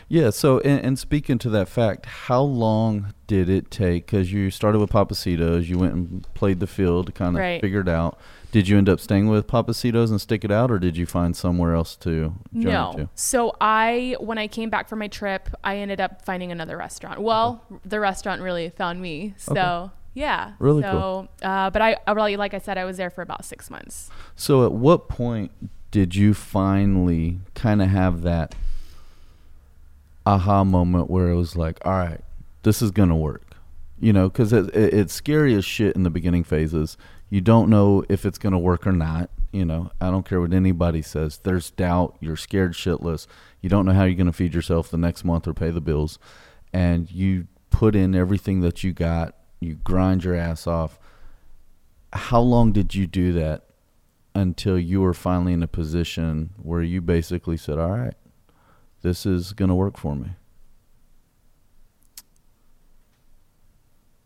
Yeah. 0.09 0.29
So, 0.31 0.59
and, 0.59 0.83
and 0.85 0.99
speaking 0.99 1.37
to 1.39 1.49
that 1.51 1.67
fact, 1.69 2.05
how 2.05 2.41
long 2.41 3.13
did 3.27 3.49
it 3.49 3.69
take? 3.71 4.05
Because 4.07 4.31
you 4.31 4.49
started 4.51 4.79
with 4.79 4.89
Pappasito's, 4.91 5.69
you 5.69 5.77
went 5.77 5.93
and 5.93 6.33
played 6.33 6.59
the 6.59 6.67
field, 6.67 7.13
kind 7.15 7.35
of 7.35 7.41
Right. 7.41 7.61
figured 7.61 7.87
out. 7.89 8.17
Did 8.51 8.67
you 8.67 8.77
end 8.77 8.87
up 8.87 8.99
staying 8.99 9.29
with 9.29 9.47
Pappasito's 9.47 10.11
and 10.11 10.21
stick 10.21 10.43
it 10.45 10.51
out, 10.51 10.69
or 10.69 10.77
did 10.77 10.95
you 10.95 11.05
find 11.07 11.35
somewhere 11.35 11.73
else 11.73 11.95
to 11.97 12.33
join 12.53 12.63
No. 12.63 12.93
to? 12.97 13.09
So 13.15 13.55
I, 13.59 14.15
when 14.19 14.37
I 14.37 14.47
came 14.47 14.69
back 14.69 14.87
from 14.87 14.99
my 14.99 15.07
trip, 15.07 15.49
I 15.63 15.77
ended 15.77 15.99
up 15.99 16.23
finding 16.23 16.51
another 16.51 16.77
restaurant. 16.77 17.19
Well, 17.21 17.63
the 17.83 17.99
restaurant 17.99 18.41
really 18.43 18.69
found 18.69 19.01
me. 19.01 19.33
So 19.37 19.51
Okay. 19.53 19.93
yeah. 20.13 20.51
Really 20.59 20.83
so, 20.83 21.27
Uh, 21.41 21.71
but 21.71 21.81
I, 21.81 21.97
I 22.05 22.11
really, 22.11 22.37
like 22.37 22.53
I 22.53 22.59
said, 22.59 22.77
I 22.77 22.85
was 22.85 22.97
there 22.97 23.09
for 23.09 23.23
about 23.23 23.43
six 23.43 23.71
months. 23.71 24.11
So, 24.35 24.63
at 24.65 24.71
what 24.71 25.09
point 25.09 25.51
did 25.89 26.15
you 26.15 26.33
finally 26.35 27.39
kind 27.55 27.81
of 27.81 27.89
have 27.89 28.21
that 28.21 28.53
aha 30.25 30.63
moment 30.63 31.09
where 31.09 31.29
it 31.29 31.35
was 31.35 31.55
like, 31.55 31.79
all 31.85 31.93
right, 31.93 32.21
this 32.63 32.81
is 32.81 32.91
to 33.09 33.15
work? 33.15 33.55
You 33.99 34.13
know, 34.13 34.29
because 34.29 34.53
it, 34.53 34.75
it, 34.75 34.93
it's 34.93 35.13
scary 35.13 35.53
as 35.55 35.65
shit 35.65 35.95
in 35.95 36.03
the 36.03 36.09
beginning 36.09 36.43
phases. 36.43 36.97
You 37.29 37.41
don't 37.41 37.69
know 37.69 38.03
if 38.09 38.25
it's 38.25 38.37
to 38.51 38.59
work 38.59 38.85
or 38.85 38.91
not. 38.91 39.29
You 39.51 39.65
know, 39.65 39.91
I 40.01 40.09
don't 40.09 40.27
care 40.27 40.41
what 40.41 40.53
anybody 40.53 41.01
says. 41.01 41.37
There's 41.37 41.71
doubt. 41.71 42.17
You're 42.19 42.35
scared 42.35 42.73
shitless. 42.73 43.27
You 43.61 43.69
don't 43.69 43.85
know 43.85 43.93
how 43.93 44.03
you're 44.03 44.15
to 44.27 44.33
feed 44.33 44.53
yourself 44.53 44.89
the 44.89 44.97
next 44.97 45.23
month 45.23 45.47
or 45.47 45.53
pay 45.53 45.69
the 45.69 45.81
bills. 45.81 46.17
And 46.73 47.09
you 47.11 47.47
put 47.69 47.95
in 47.95 48.15
everything 48.15 48.61
that 48.61 48.83
you 48.83 48.93
got. 48.93 49.35
You 49.59 49.75
grind 49.75 50.23
your 50.23 50.35
ass 50.35 50.67
off. 50.67 50.99
How 52.11 52.39
long 52.39 52.71
did 52.71 52.95
you 52.95 53.07
do 53.07 53.33
that 53.33 53.65
until 54.35 54.77
you 54.79 55.01
were 55.01 55.13
finally 55.13 55.53
in 55.53 55.63
a 55.63 55.67
position 55.67 56.51
where 56.61 56.81
you 56.81 57.01
basically 57.01 57.57
said, 57.57 57.77
"All 57.77 57.91
right, 57.91 58.15
this 59.03 59.25
is 59.25 59.53
going 59.53 59.69
to 59.69 59.75
work 59.75 59.97
for 59.97 60.15
me." 60.15 60.31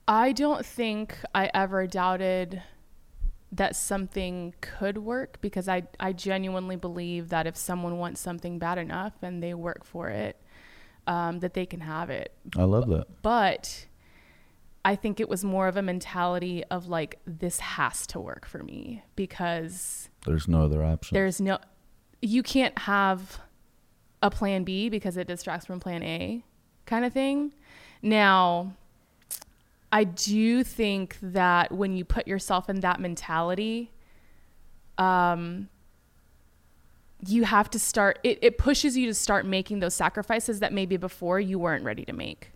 I 0.07 0.31
don't 0.31 0.65
think 0.65 1.17
I 1.35 1.51
ever 1.53 1.85
doubted 1.85 2.63
that 3.51 3.75
something 3.75 4.53
could 4.61 4.97
work 4.97 5.37
because 5.41 5.67
I, 5.67 5.83
I 5.99 6.13
genuinely 6.13 6.75
believe 6.75 7.29
that 7.29 7.45
if 7.47 7.57
someone 7.57 7.97
wants 7.97 8.21
something 8.21 8.59
bad 8.59 8.77
enough 8.77 9.13
and 9.21 9.41
they 9.43 9.53
work 9.53 9.83
for 9.83 10.09
it, 10.09 10.41
um, 11.07 11.39
that 11.39 11.53
they 11.53 11.65
can 11.65 11.81
have 11.81 12.09
it. 12.09 12.33
I 12.57 12.63
love 12.63 12.87
that. 12.89 13.21
but 13.21 13.87
I 14.85 14.95
think 14.95 15.19
it 15.19 15.27
was 15.27 15.43
more 15.43 15.67
of 15.67 15.75
a 15.75 15.81
mentality 15.81 16.63
of 16.71 16.87
like 16.87 17.19
this 17.25 17.59
has 17.59 18.07
to 18.07 18.19
work 18.19 18.45
for 18.45 18.63
me 18.63 19.03
because 19.17 20.09
There's 20.25 20.47
no 20.47 20.63
other 20.63 20.83
option. 20.83 21.15
there's 21.15 21.41
no 21.41 21.57
you 22.21 22.41
can't 22.43 22.77
have 22.79 23.39
a 24.21 24.29
plan 24.29 24.63
B 24.63 24.89
because 24.89 25.17
it 25.17 25.27
distracts 25.27 25.65
from 25.65 25.79
plan 25.79 26.03
A 26.03 26.43
kind 26.85 27.05
of 27.05 27.13
thing. 27.13 27.51
Now, 28.01 28.73
I 29.91 30.03
do 30.03 30.63
think 30.63 31.17
that 31.21 31.71
when 31.71 31.95
you 31.95 32.03
put 32.03 32.27
yourself 32.27 32.69
in 32.69 32.81
that 32.81 32.99
mentality, 32.99 33.91
um, 34.97 35.69
you 37.25 37.45
have 37.45 37.69
to 37.71 37.79
start, 37.79 38.19
it, 38.23 38.39
it 38.41 38.57
pushes 38.57 38.97
you 38.97 39.07
to 39.07 39.13
start 39.13 39.45
making 39.45 39.79
those 39.79 39.93
sacrifices 39.93 40.59
that 40.59 40.73
maybe 40.73 40.97
before 40.97 41.39
you 41.39 41.57
weren't 41.57 41.83
ready 41.83 42.05
to 42.05 42.13
make. 42.13 42.51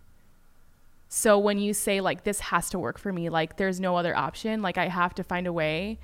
So 1.10 1.38
when 1.38 1.58
you 1.60 1.74
say, 1.74 2.00
like, 2.00 2.24
this 2.24 2.39
has 2.39 2.69
to 2.69 2.80
work 2.80 2.97
for 2.97 3.12
me, 3.12 3.30
like, 3.30 3.58
there's 3.58 3.80
no 3.80 3.97
other 3.97 4.15
option, 4.15 4.62
like, 4.62 4.78
I 4.78 4.88
have 4.88 5.13
to 5.15 5.24
find 5.24 5.47
a 5.47 5.54
way, 5.54 6.00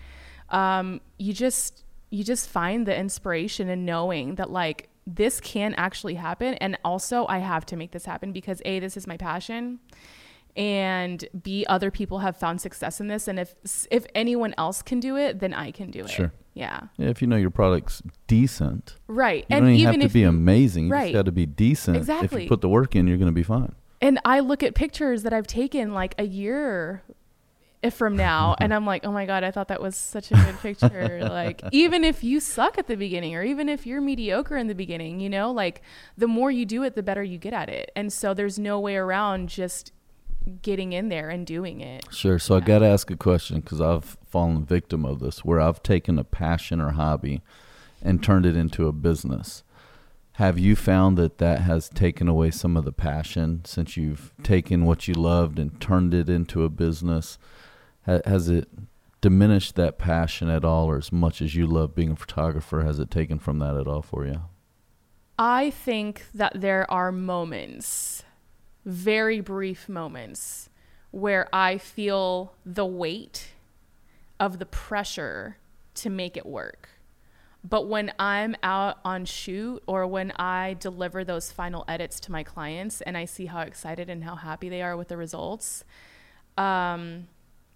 um, 0.50 1.02
you 1.18 1.34
just, 1.34 1.84
you 2.10 2.24
just 2.24 2.50
find 2.50 2.86
the 2.86 2.98
inspiration 2.98 3.70
in 3.70 3.86
knowing 3.86 4.36
that, 4.36 4.50
like, 4.50 4.90
this 5.10 5.40
can 5.40 5.74
actually 5.76 6.16
happen. 6.16 6.56
And 6.56 6.78
also, 6.84 7.26
I 7.28 7.38
have 7.40 7.66
to 7.68 7.78
make 7.78 7.92
this 7.92 8.06
happen 8.06 8.34
because 8.34 8.62
A, 8.66 8.80
this 8.80 8.98
is 8.98 9.08
my 9.08 9.16
passion 9.18 9.80
and 10.56 11.24
b 11.44 11.64
other 11.70 11.92
people 11.92 12.18
have 12.20 12.36
found 12.36 12.60
success 12.60 13.00
in 13.00 13.08
this 13.08 13.28
and 13.28 13.40
if 13.40 13.54
if 13.92 14.08
anyone 14.16 14.56
else 14.58 14.82
can 14.82 15.00
do 15.00 15.16
it 15.16 15.40
then 15.40 15.54
i 15.54 15.70
can 15.70 15.92
do 15.92 16.00
it 16.00 16.10
Sure. 16.10 16.32
yeah 16.56 16.80
yeah, 16.98 17.10
if 17.10 17.22
you 17.22 17.28
know 17.28 17.36
your 17.36 17.52
product's 17.52 18.02
decent, 18.26 18.96
right 19.08 19.46
you 19.50 19.56
and 19.56 19.66
don't 19.66 19.76
even 19.76 19.86
have 19.94 20.00
to 20.00 20.06
if 20.08 20.14
be 20.14 20.22
you- 20.22 20.30
amazing. 20.30 20.88
You 20.88 20.94
right. 20.94 21.04
just 21.06 21.14
got 21.14 21.26
to 21.26 21.32
be 21.32 21.46
decent. 21.46 21.98
Exactly. 21.98 22.38
If 22.40 22.44
you 22.46 22.50
put 22.50 22.62
the 22.62 22.70
work 22.70 22.96
in, 22.96 23.08
you're 23.08 23.18
going 23.18 23.28
to 23.28 23.32
be 23.32 23.44
fine. 23.44 23.76
and 24.02 24.20
i 24.26 24.40
look 24.40 24.64
at 24.64 24.74
pictures 24.74 25.22
that 25.24 25.32
i've 25.34 25.46
taken 25.48 25.94
like 25.94 26.16
a 26.18 26.24
year 26.26 27.04
from 27.94 28.16
now 28.16 28.56
and 28.62 28.74
i'm 28.74 28.86
like 28.86 29.06
oh 29.06 29.12
my 29.12 29.26
god 29.26 29.44
i 29.44 29.52
thought 29.52 29.68
that 29.68 29.82
was 29.82 29.96
such 29.96 30.32
a 30.32 30.36
good 30.36 30.60
picture 30.60 31.20
like 31.24 31.62
even 31.72 32.04
if 32.04 32.24
you 32.24 32.40
suck 32.40 32.78
at 32.78 32.88
the 32.88 32.96
beginning 32.96 33.36
or 33.36 33.44
even 33.44 33.70
if 33.70 33.86
you're 33.86 34.02
mediocre 34.02 34.58
in 34.58 34.68
the 34.68 34.76
beginning 34.76 35.20
you 35.20 35.30
know 35.30 35.52
like 35.52 35.82
the 36.18 36.28
more 36.28 36.52
you 36.52 36.66
do 36.66 36.84
it 36.84 36.96
the 36.96 37.04
better 37.04 37.24
you 37.24 37.38
get 37.38 37.54
at 37.54 37.70
it 37.70 37.92
and 37.96 38.12
so 38.12 38.34
there's 38.34 38.58
no 38.58 38.80
way 38.80 38.96
around 38.96 39.50
just 39.50 39.92
getting 40.62 40.94
in 40.94 41.10
there 41.10 41.30
and 41.30 41.46
doing 41.46 41.82
it 41.82 42.06
Sure. 42.12 42.40
So 42.40 42.56
I 42.56 42.60
got 42.60 42.80
to 42.80 42.86
ask 42.86 43.12
a 43.12 43.18
question 43.18 43.60
because 43.60 43.82
I've 43.82 44.18
fallen 44.30 44.66
victim 44.66 45.06
of 45.06 45.20
this, 45.20 45.44
where 45.44 45.60
I've 45.60 45.84
taken 45.84 46.18
a 46.18 46.24
passion 46.24 46.80
or 46.80 46.92
hobby 46.92 47.42
and 48.02 48.24
turned 48.24 48.46
it 48.46 48.56
into 48.56 48.88
a 48.88 48.92
business. 48.92 49.64
Have 50.34 50.60
you 50.60 50.76
found 50.76 51.18
that 51.18 51.40
that 51.40 51.62
has 51.62 51.90
taken 51.90 52.28
away 52.28 52.52
some 52.52 52.78
of 52.78 52.86
the 52.86 52.92
passion 52.92 53.62
since 53.66 53.98
you've 53.98 54.34
taken 54.44 54.86
what 54.86 55.08
you 55.08 55.16
loved 55.16 55.58
and 55.58 55.80
turned 55.82 56.14
it 56.14 56.30
into 56.30 56.64
a 56.64 56.70
business? 56.70 57.38
Ha- 58.08 58.22
has 58.26 58.50
it 58.50 58.68
diminished 59.22 59.76
that 59.76 60.00
passion 60.00 60.50
at 60.50 60.66
all, 60.66 60.90
or 60.90 60.98
as 60.98 61.12
much 61.12 61.42
as 61.42 61.56
you 61.56 61.68
love 61.68 61.94
being 61.94 62.12
a 62.12 62.16
photographer, 62.16 62.84
has 62.84 62.98
it 62.98 63.12
taken 63.12 63.38
from 63.38 63.60
that 63.60 63.76
at 63.76 63.88
all 63.88 64.02
for 64.02 64.26
you? 64.26 64.42
I 65.38 65.70
think 65.70 66.26
that 66.34 66.62
there 66.62 66.90
are 66.90 67.12
moments, 67.12 68.24
very 68.86 69.40
brief 69.40 69.88
moments, 69.88 70.70
where 71.12 71.48
I 71.54 71.78
feel 71.78 72.54
the 72.66 72.86
weight 72.86 73.50
of 74.40 74.60
the 74.60 74.66
pressure 74.66 75.58
to 75.96 76.10
make 76.10 76.38
it 76.38 76.46
work. 76.46 76.90
But 77.64 77.88
when 77.88 78.14
I'm 78.18 78.56
out 78.64 79.00
on 79.04 79.26
shoot 79.26 79.84
or 79.88 80.08
when 80.08 80.32
I 80.38 80.78
deliver 80.80 81.24
those 81.24 81.52
final 81.52 81.84
edits 81.88 82.20
to 82.22 82.32
my 82.32 82.44
clients 82.44 83.02
and 83.02 83.18
I 83.18 83.26
see 83.26 83.48
how 83.48 83.62
excited 83.62 84.10
and 84.10 84.24
how 84.24 84.36
happy 84.36 84.70
they 84.70 84.82
are 84.82 84.96
with 84.96 85.10
the 85.10 85.18
results, 85.18 85.84
um, 86.58 87.28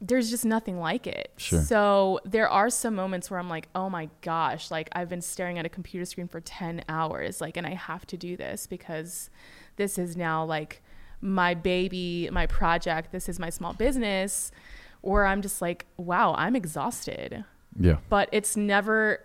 there's 0.03 0.31
just 0.31 0.45
nothing 0.45 0.79
like 0.79 1.05
it. 1.05 1.31
Sure. 1.37 1.61
So 1.61 2.19
there 2.25 2.49
are 2.49 2.71
some 2.71 2.95
moments 2.95 3.29
where 3.29 3.39
I'm 3.39 3.49
like, 3.49 3.69
oh 3.75 3.87
my 3.87 4.09
gosh, 4.21 4.71
like 4.71 4.89
I've 4.93 5.09
been 5.09 5.21
staring 5.21 5.59
at 5.59 5.65
a 5.65 5.69
computer 5.69 6.05
screen 6.05 6.27
for 6.27 6.41
10 6.41 6.83
hours, 6.89 7.39
like, 7.39 7.55
and 7.55 7.67
I 7.67 7.75
have 7.75 8.07
to 8.07 8.17
do 8.17 8.35
this 8.35 8.65
because 8.65 9.29
this 9.75 9.99
is 9.99 10.17
now 10.17 10.43
like 10.43 10.81
my 11.21 11.53
baby, 11.53 12.27
my 12.31 12.47
project, 12.47 13.11
this 13.11 13.29
is 13.29 13.39
my 13.39 13.51
small 13.51 13.73
business, 13.73 14.51
Or 15.01 15.25
I'm 15.25 15.41
just 15.41 15.61
like, 15.61 15.85
wow, 15.97 16.35
I'm 16.37 16.55
exhausted. 16.55 17.43
Yeah. 17.79 17.97
But 18.09 18.29
it's 18.31 18.55
never, 18.55 19.21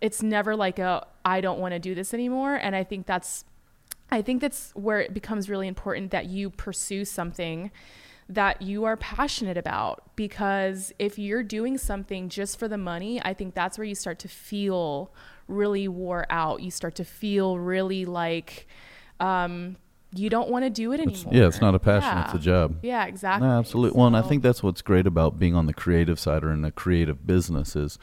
it's 0.00 0.22
never 0.22 0.56
like 0.56 0.78
a, 0.78 1.06
I 1.24 1.40
don't 1.40 1.58
want 1.58 1.72
to 1.72 1.78
do 1.78 1.94
this 1.94 2.14
anymore. 2.14 2.54
And 2.54 2.74
I 2.74 2.84
think 2.84 3.06
that's, 3.06 3.44
I 4.10 4.22
think 4.22 4.40
that's 4.40 4.72
where 4.74 5.00
it 5.00 5.14
becomes 5.14 5.48
really 5.48 5.68
important 5.68 6.10
that 6.10 6.26
you 6.26 6.50
pursue 6.50 7.04
something 7.04 7.70
that 8.34 8.62
you 8.62 8.84
are 8.84 8.96
passionate 8.96 9.56
about 9.58 10.02
because 10.16 10.92
if 10.98 11.18
you're 11.18 11.42
doing 11.42 11.76
something 11.78 12.28
just 12.28 12.58
for 12.58 12.68
the 12.68 12.78
money, 12.78 13.20
I 13.22 13.34
think 13.34 13.54
that's 13.54 13.76
where 13.78 13.84
you 13.86 13.94
start 13.94 14.18
to 14.20 14.28
feel 14.28 15.10
really 15.48 15.88
wore 15.88 16.26
out. 16.30 16.62
You 16.62 16.70
start 16.70 16.94
to 16.96 17.04
feel 17.04 17.58
really 17.58 18.04
like 18.04 18.66
um, 19.20 19.76
you 20.14 20.30
don't 20.30 20.48
want 20.50 20.64
to 20.64 20.70
do 20.70 20.92
it 20.92 21.00
It's, 21.00 21.24
anymore. 21.24 21.34
yeah, 21.42 21.46
it's 21.48 21.60
not 21.60 21.74
a 21.74 21.78
passion, 21.78 22.08
Yeah. 22.16 22.24
it's 22.24 22.34
a 22.34 22.38
job. 22.38 22.76
Yeah, 22.82 23.04
exactly. 23.06 23.48
No, 23.48 23.58
absolutely. 23.58 23.98
Well, 23.98 24.06
and 24.06 24.16
I 24.16 24.22
think 24.22 24.42
that's 24.42 24.62
what's 24.62 24.82
great 24.82 25.06
about 25.06 25.38
being 25.38 25.54
on 25.54 25.66
the 25.66 25.74
creative 25.74 26.18
side 26.18 26.44
or 26.44 26.52
in 26.52 26.64
a 26.64 26.70
creative 26.72 27.26
business 27.26 27.74
is 27.76 27.98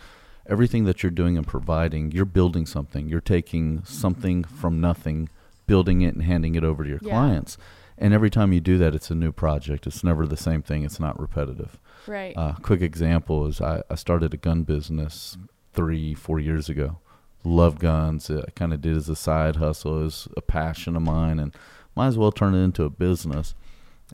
everything 0.47 0.83
that 0.85 1.01
you're 1.03 1.11
doing 1.11 1.37
and 1.37 1.45
providing, 1.47 2.11
you're 2.11 2.25
building 2.25 2.65
something. 2.65 3.07
You're 3.09 3.21
taking 3.21 3.83
something 3.83 4.43
from 4.43 4.79
nothing, 4.81 5.29
building 5.67 6.01
it 6.01 6.13
and 6.13 6.23
handing 6.23 6.55
it 6.55 6.63
over 6.63 6.83
to 6.83 6.89
your 6.89 6.99
Yeah. 7.01 7.11
clients. 7.13 7.57
And 7.99 8.13
every 8.13 8.29
time 8.29 8.53
you 8.53 8.61
do 8.61 8.77
that, 8.77 8.95
it's 8.95 9.11
a 9.11 9.15
new 9.15 9.31
project. 9.33 9.85
It's 9.85 10.03
never 10.03 10.25
the 10.25 10.37
same 10.37 10.61
thing. 10.61 10.83
It's 10.83 10.99
not 10.99 11.19
repetitive. 11.19 11.77
right. 12.07 12.35
Uh, 12.35 12.53
quick 12.61 12.81
example 12.81 13.45
is 13.45 13.59
I, 13.59 13.83
I 13.89 13.95
started 13.95 14.33
a 14.33 14.37
gun 14.37 14.63
business 14.63 15.37
three, 15.73 16.13
four 16.15 16.39
years 16.39 16.69
ago. 16.69 16.99
Love 17.43 17.77
guns. 17.77 18.31
I 18.31 18.49
kind 18.55 18.73
of 18.73 18.81
did 18.81 18.95
as 18.95 19.09
a 19.09 19.15
side 19.15 19.57
hustle, 19.57 20.05
as 20.05 20.27
a 20.37 20.41
passion 20.41 20.95
of 20.95 21.01
mine, 21.01 21.39
and 21.39 21.53
might 21.95 22.07
as 22.07 22.17
well 22.17 22.31
turn 22.31 22.55
it 22.55 22.63
into 22.63 22.85
a 22.85 22.89
business. 22.89 23.53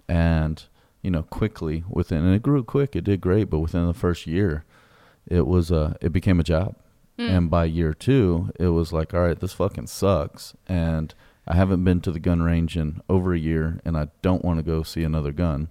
And 0.10 0.64
you 1.04 1.12
know, 1.12 1.22
quickly 1.22 1.84
within, 1.88 2.26
and 2.26 2.34
it 2.34 2.42
grew 2.42 2.64
quick. 2.64 2.96
It 2.96 3.04
did 3.04 3.22
great, 3.22 3.52
but 3.52 3.60
within 3.60 3.86
the 3.86 3.94
first 3.94 4.26
year, 4.26 4.66
it 5.28 5.46
was 5.46 5.72
uh, 5.72 5.94
it 6.02 6.12
became 6.12 6.40
a 6.40 6.44
job. 6.44 6.76
Mm. 7.20 7.30
And 7.30 7.50
by 7.50 7.66
year 7.66 7.94
two, 7.94 8.52
it 8.60 8.70
was 8.70 8.92
like, 8.92 9.14
all 9.14 9.22
right, 9.22 9.40
this 9.40 9.54
fucking 9.54 9.86
sucks. 9.88 10.56
And 10.68 11.14
I 11.48 11.56
haven't 11.56 11.84
been 11.84 12.02
to 12.02 12.12
the 12.12 12.20
gun 12.20 12.42
range 12.42 12.76
in 12.76 13.02
over 13.08 13.34
a 13.34 13.40
year, 13.40 13.80
and 13.86 13.98
I 13.98 14.08
don't 14.22 14.44
want 14.44 14.58
to 14.58 14.64
go 14.64 14.84
see 14.84 15.04
another 15.04 15.32
gun. 15.32 15.70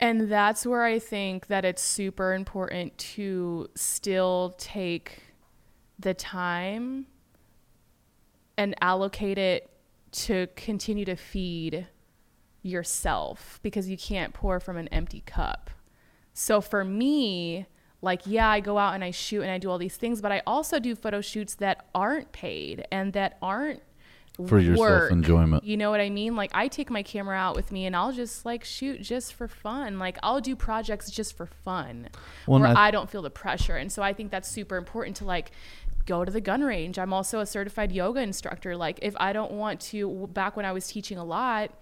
And 0.00 0.30
that's 0.30 0.64
where 0.64 0.84
I 0.84 0.98
think 0.98 1.48
that 1.48 1.64
it's 1.64 1.82
super 1.82 2.32
important 2.32 2.96
to 2.98 3.68
still 3.74 4.54
take 4.58 5.22
the 5.98 6.14
time 6.14 7.06
and 8.56 8.74
allocate 8.80 9.38
it 9.38 9.70
to 10.10 10.48
continue 10.56 11.04
to 11.04 11.16
feed 11.16 11.86
yourself 12.62 13.60
because 13.62 13.88
you 13.88 13.96
can't 13.96 14.34
pour 14.34 14.60
from 14.60 14.76
an 14.76 14.88
empty 14.88 15.22
cup. 15.26 15.70
So 16.32 16.60
for 16.60 16.84
me, 16.84 17.66
like, 18.00 18.22
yeah, 18.24 18.48
I 18.48 18.60
go 18.60 18.78
out 18.78 18.94
and 18.94 19.02
I 19.02 19.10
shoot 19.10 19.42
and 19.42 19.50
I 19.50 19.58
do 19.58 19.70
all 19.70 19.78
these 19.78 19.96
things, 19.96 20.20
but 20.20 20.30
I 20.30 20.42
also 20.46 20.78
do 20.78 20.94
photo 20.94 21.20
shoots 21.20 21.54
that 21.56 21.86
aren't 21.94 22.30
paid 22.30 22.86
and 22.92 23.12
that 23.12 23.38
aren't 23.42 23.82
For 24.46 24.58
your 24.60 24.76
work. 24.76 25.02
self-enjoyment. 25.08 25.64
You 25.64 25.76
know 25.76 25.90
what 25.90 26.00
I 26.00 26.10
mean? 26.10 26.36
Like 26.36 26.52
I 26.54 26.68
take 26.68 26.90
my 26.90 27.02
camera 27.02 27.36
out 27.36 27.56
with 27.56 27.72
me 27.72 27.86
and 27.86 27.96
I'll 27.96 28.12
just 28.12 28.44
like 28.46 28.62
shoot 28.62 29.02
just 29.02 29.34
for 29.34 29.48
fun. 29.48 29.98
Like 29.98 30.16
I'll 30.22 30.40
do 30.40 30.54
projects 30.54 31.10
just 31.10 31.36
for 31.36 31.46
fun 31.46 32.08
Well, 32.46 32.60
where 32.60 32.68
I- 32.68 32.88
I 32.88 32.90
don't 32.92 33.10
feel 33.10 33.22
the 33.22 33.30
pressure. 33.30 33.76
And 33.76 33.90
so 33.90 34.02
I 34.02 34.12
think 34.12 34.30
that's 34.30 34.48
super 34.48 34.76
important 34.76 35.16
to 35.16 35.24
like 35.24 35.50
go 36.06 36.24
to 36.24 36.30
the 36.30 36.40
gun 36.40 36.62
range. 36.62 36.98
I'm 36.98 37.12
also 37.12 37.40
a 37.40 37.46
certified 37.46 37.90
yoga 37.90 38.20
instructor. 38.20 38.76
Like 38.76 39.00
if 39.02 39.14
I 39.18 39.32
don't 39.32 39.52
want 39.52 39.80
to 39.92 40.28
back 40.32 40.56
when 40.56 40.64
I 40.64 40.72
was 40.72 40.86
teaching 40.86 41.18
a 41.18 41.24
lot, 41.24 41.72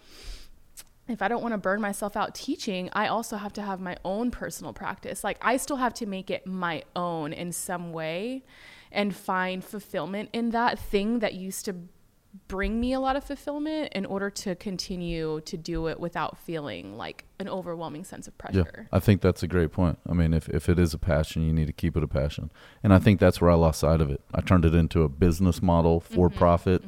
if 1.09 1.23
I 1.23 1.29
don't 1.29 1.43
want 1.43 1.53
to 1.53 1.59
burn 1.59 1.81
myself 1.81 2.17
out 2.17 2.35
teaching, 2.35 2.89
I 2.93 3.07
also 3.07 3.37
have 3.37 3.53
to 3.53 3.63
have 3.63 3.81
my 3.81 3.97
own 4.05 4.31
personal 4.33 4.73
practice. 4.73 5.23
Like 5.23 5.39
I 5.43 5.57
still 5.59 5.77
have 5.77 5.95
to 5.95 6.07
make 6.07 6.31
it 6.31 6.47
my 6.47 6.83
own 6.97 7.33
in 7.33 7.53
some 7.53 7.93
way 7.93 8.45
and 8.91 9.15
find 9.15 9.63
fulfillment 9.65 10.31
in 10.33 10.51
that 10.51 10.79
thing 10.79 11.19
that 11.21 11.35
used 11.35 11.65
to 11.67 11.77
bring 12.49 12.81
me 12.81 12.93
a 12.93 13.01
lot 13.01 13.17
of 13.17 13.25
fulfillment 13.25 13.93
in 13.95 14.05
order 14.07 14.31
to 14.31 14.55
continue 14.55 15.41
to 15.43 15.57
do 15.57 15.87
it 15.89 15.99
without 16.01 16.37
feeling 16.39 16.97
like 16.97 17.25
an 17.39 17.49
overwhelming 17.49 18.03
sense 18.05 18.27
of 18.27 18.37
pressure. 18.39 18.73
Yeah. 18.77 18.85
I 18.93 18.99
think 18.99 19.21
that's 19.21 19.43
a 19.43 19.47
great 19.49 19.73
point. 19.73 19.99
I 20.09 20.13
mean, 20.13 20.33
if, 20.33 20.49
if 20.49 20.69
it 20.69 20.79
is 20.79 20.95
a 20.95 20.99
passion, 20.99 21.43
you 21.47 21.53
need 21.53 21.67
to 21.67 21.73
keep 21.73 21.97
it 21.97 22.03
a 22.03 22.09
passion. 22.09 22.51
And 22.83 22.93
I 22.95 22.99
think 22.99 23.21
that's 23.21 23.41
where 23.41 23.51
I 23.51 23.55
lost 23.55 23.81
sight 23.81 24.01
of 24.01 24.11
it. 24.11 24.21
I 24.35 24.41
turned 24.41 24.65
it 24.65 24.75
into 24.75 25.03
a 25.03 25.09
business 25.09 25.63
model 25.63 26.01
for 26.01 26.29
Mm-hmm. 26.29 26.39
profit, 26.39 26.83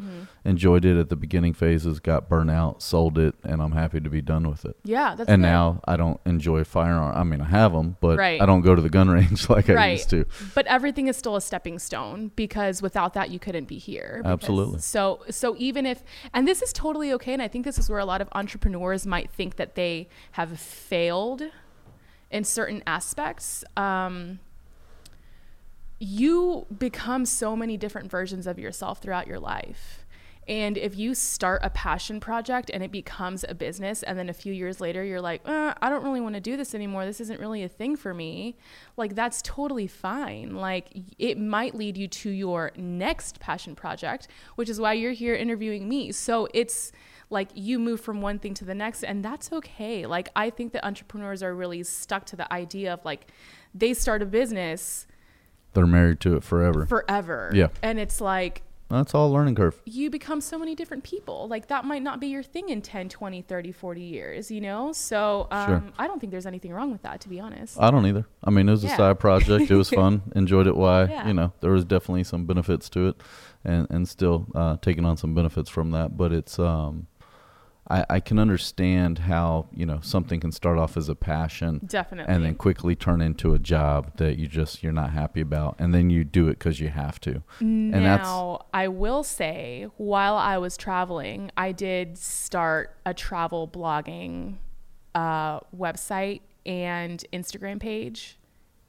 enjoyed 0.48 0.84
it 0.84 0.98
at 0.98 1.08
the 1.10 1.16
beginning 1.16 1.52
phases, 1.52 2.00
got 2.00 2.28
burnt 2.28 2.50
out, 2.50 2.82
sold 2.82 3.18
it, 3.18 3.34
and 3.44 3.60
I'm 3.62 3.72
happy 3.72 4.00
to 4.00 4.08
be 4.08 4.22
done 4.22 4.48
with 4.48 4.64
it. 4.64 4.76
Yeah, 4.82 5.14
that's 5.14 5.28
and 5.28 5.42
good. 5.42 5.48
now 5.48 5.80
I 5.86 5.96
don't 5.96 6.20
enjoy 6.24 6.64
firearm. 6.64 7.16
I 7.16 7.22
mean, 7.22 7.40
I 7.40 7.44
have 7.48 7.72
them, 7.72 7.96
but 8.00 8.18
Right. 8.18 8.40
I 8.40 8.46
don't 8.46 8.62
go 8.62 8.74
to 8.74 8.80
the 8.82 8.88
gun 8.88 9.08
range 9.18 9.48
like 9.50 9.68
I 9.70 9.92
used 9.92 10.10
to. 10.10 10.24
But 10.54 10.66
everything 10.66 11.06
is 11.08 11.16
still 11.16 11.36
a 11.36 11.40
stepping 11.40 11.78
stone 11.78 12.32
because 12.34 12.80
without 12.82 13.14
that 13.14 13.30
you 13.30 13.38
couldn't 13.38 13.68
be 13.68 13.78
here. 13.78 14.20
Because- 14.22 14.32
Absolutely. 14.32 14.80
So 14.80 15.20
so 15.30 15.54
even 15.58 15.84
if 15.86 16.02
and 16.32 16.48
this 16.48 16.62
is 16.62 16.72
totally 16.72 17.12
okay 17.12 17.32
and 17.32 17.42
I 17.42 17.48
think 17.48 17.64
this 17.64 17.78
is 17.78 17.90
where 17.90 17.98
a 17.98 18.04
lot 18.06 18.20
of 18.20 18.28
entrepreneurs 18.32 19.06
might 19.06 19.30
think 19.30 19.56
that 19.56 19.74
they 19.74 20.08
have 20.32 20.58
failed 20.58 21.42
in 22.30 22.44
certain 22.44 22.82
aspects. 22.86 23.64
Um, 23.76 24.40
you 25.98 26.66
become 26.78 27.26
so 27.26 27.56
many 27.56 27.76
different 27.76 28.10
versions 28.10 28.46
of 28.46 28.58
yourself 28.58 29.00
throughout 29.02 29.26
your 29.26 29.40
life. 29.40 30.04
And 30.48 30.78
if 30.78 30.96
you 30.96 31.14
start 31.14 31.60
a 31.62 31.68
passion 31.68 32.20
project 32.20 32.70
and 32.72 32.82
it 32.82 32.90
becomes 32.90 33.44
a 33.46 33.54
business, 33.54 34.02
and 34.02 34.18
then 34.18 34.30
a 34.30 34.32
few 34.32 34.52
years 34.52 34.80
later 34.80 35.04
you're 35.04 35.20
like, 35.20 35.42
uh, 35.44 35.74
I 35.82 35.90
don't 35.90 36.02
really 36.02 36.22
want 36.22 36.36
to 36.36 36.40
do 36.40 36.56
this 36.56 36.74
anymore. 36.74 37.04
This 37.04 37.20
isn't 37.20 37.38
really 37.38 37.62
a 37.62 37.68
thing 37.68 37.96
for 37.96 38.14
me. 38.14 38.56
Like, 38.96 39.14
that's 39.14 39.42
totally 39.42 39.86
fine. 39.86 40.54
Like, 40.54 40.88
it 41.18 41.38
might 41.38 41.74
lead 41.74 41.98
you 41.98 42.08
to 42.08 42.30
your 42.30 42.72
next 42.76 43.40
passion 43.40 43.74
project, 43.74 44.28
which 44.54 44.70
is 44.70 44.80
why 44.80 44.94
you're 44.94 45.12
here 45.12 45.34
interviewing 45.34 45.86
me. 45.86 46.12
So 46.12 46.48
it's 46.54 46.92
like 47.28 47.50
you 47.52 47.78
move 47.78 48.00
from 48.00 48.22
one 48.22 48.38
thing 48.38 48.54
to 48.54 48.64
the 48.64 48.74
next, 48.74 49.02
and 49.04 49.22
that's 49.22 49.52
okay. 49.52 50.06
Like, 50.06 50.30
I 50.34 50.48
think 50.48 50.72
that 50.72 50.86
entrepreneurs 50.86 51.42
are 51.42 51.54
really 51.54 51.82
stuck 51.82 52.24
to 52.26 52.36
the 52.36 52.50
idea 52.50 52.94
of 52.94 53.04
like, 53.04 53.26
they 53.74 53.92
start 53.92 54.22
a 54.22 54.26
business 54.26 55.06
They're 55.74 55.86
married 55.86 56.20
to 56.20 56.36
it 56.36 56.42
forever. 56.42 56.86
forever. 56.86 57.50
Yeah. 57.52 57.68
And 57.82 57.98
it's 57.98 58.22
like, 58.22 58.62
That's 58.90 59.14
all 59.14 59.28
a 59.30 59.32
learning 59.32 59.54
curve. 59.54 59.80
you 59.84 60.08
become 60.10 60.40
so 60.40 60.58
many 60.58 60.74
different 60.74 61.04
people. 61.04 61.46
Like 61.46 61.68
that 61.68 61.84
might 61.84 62.02
not 62.02 62.20
be 62.20 62.28
your 62.28 62.42
thing 62.42 62.70
in 62.70 62.80
10, 62.80 63.08
20, 63.10 63.42
30, 63.42 63.72
40 63.72 64.00
years, 64.00 64.50
you 64.50 64.60
know? 64.62 64.92
So 64.92 65.46
um, 65.50 65.66
Sure. 65.66 65.82
I 65.98 66.06
don't 66.06 66.18
think 66.20 66.30
there's 66.30 66.46
anything 66.46 66.72
wrong 66.72 66.90
with 66.90 67.02
that, 67.02 67.20
to 67.20 67.28
be 67.28 67.38
honest. 67.38 67.78
I 67.78 67.90
don't 67.90 68.06
either. 68.06 68.26
I 68.42 68.50
mean, 68.50 68.66
it 68.68 68.72
was 68.72 68.84
a 68.84 68.88
side 68.88 69.18
project. 69.20 69.70
It 69.70 69.76
was 69.76 69.90
fun. 70.00 70.22
Enjoyed 70.34 70.66
it. 70.66 70.76
Why? 70.76 71.04
Yeah. 71.04 71.26
You 71.28 71.34
know, 71.34 71.52
there 71.60 71.70
was 71.70 71.84
definitely 71.84 72.24
some 72.24 72.46
benefits 72.46 72.88
to 72.90 73.08
it, 73.08 73.16
and 73.64 73.86
and 73.90 74.08
still 74.08 74.46
uh, 74.54 74.76
taking 74.80 75.04
on 75.04 75.16
some 75.18 75.34
benefits 75.34 75.68
from 75.68 75.90
that. 75.90 76.16
But 76.16 76.32
it's 76.32 76.58
um, 76.58 77.08
I, 77.90 78.04
I 78.10 78.20
can 78.20 78.38
understand 78.38 79.20
how 79.20 79.66
you 79.74 79.86
know 79.86 80.00
something 80.02 80.40
can 80.40 80.52
start 80.52 80.78
off 80.78 80.96
as 80.96 81.08
a 81.08 81.14
passion 81.14 81.80
Definitely. 81.86 82.32
and 82.32 82.44
then 82.44 82.54
quickly 82.54 82.94
turn 82.94 83.20
into 83.20 83.54
a 83.54 83.58
job 83.58 84.16
that 84.16 84.38
you 84.38 84.46
just 84.46 84.82
you're 84.82 84.92
not 84.92 85.10
happy 85.10 85.40
about 85.40 85.76
and 85.78 85.94
then 85.94 86.10
you 86.10 86.24
do 86.24 86.48
it 86.48 86.58
because 86.58 86.80
you 86.80 86.88
have 86.88 87.20
to 87.20 87.42
and 87.60 87.94
that's 87.94 88.28
now, 88.28 88.66
I 88.72 88.88
will 88.88 89.24
say, 89.24 89.88
while 89.96 90.36
I 90.36 90.58
was 90.58 90.76
traveling, 90.76 91.50
I 91.56 91.72
did 91.72 92.18
start 92.18 92.96
a 93.04 93.14
travel 93.14 93.68
blogging 93.68 94.56
uh, 95.14 95.60
website 95.76 96.42
and 96.66 97.24
Instagram 97.32 97.80
page, 97.80 98.38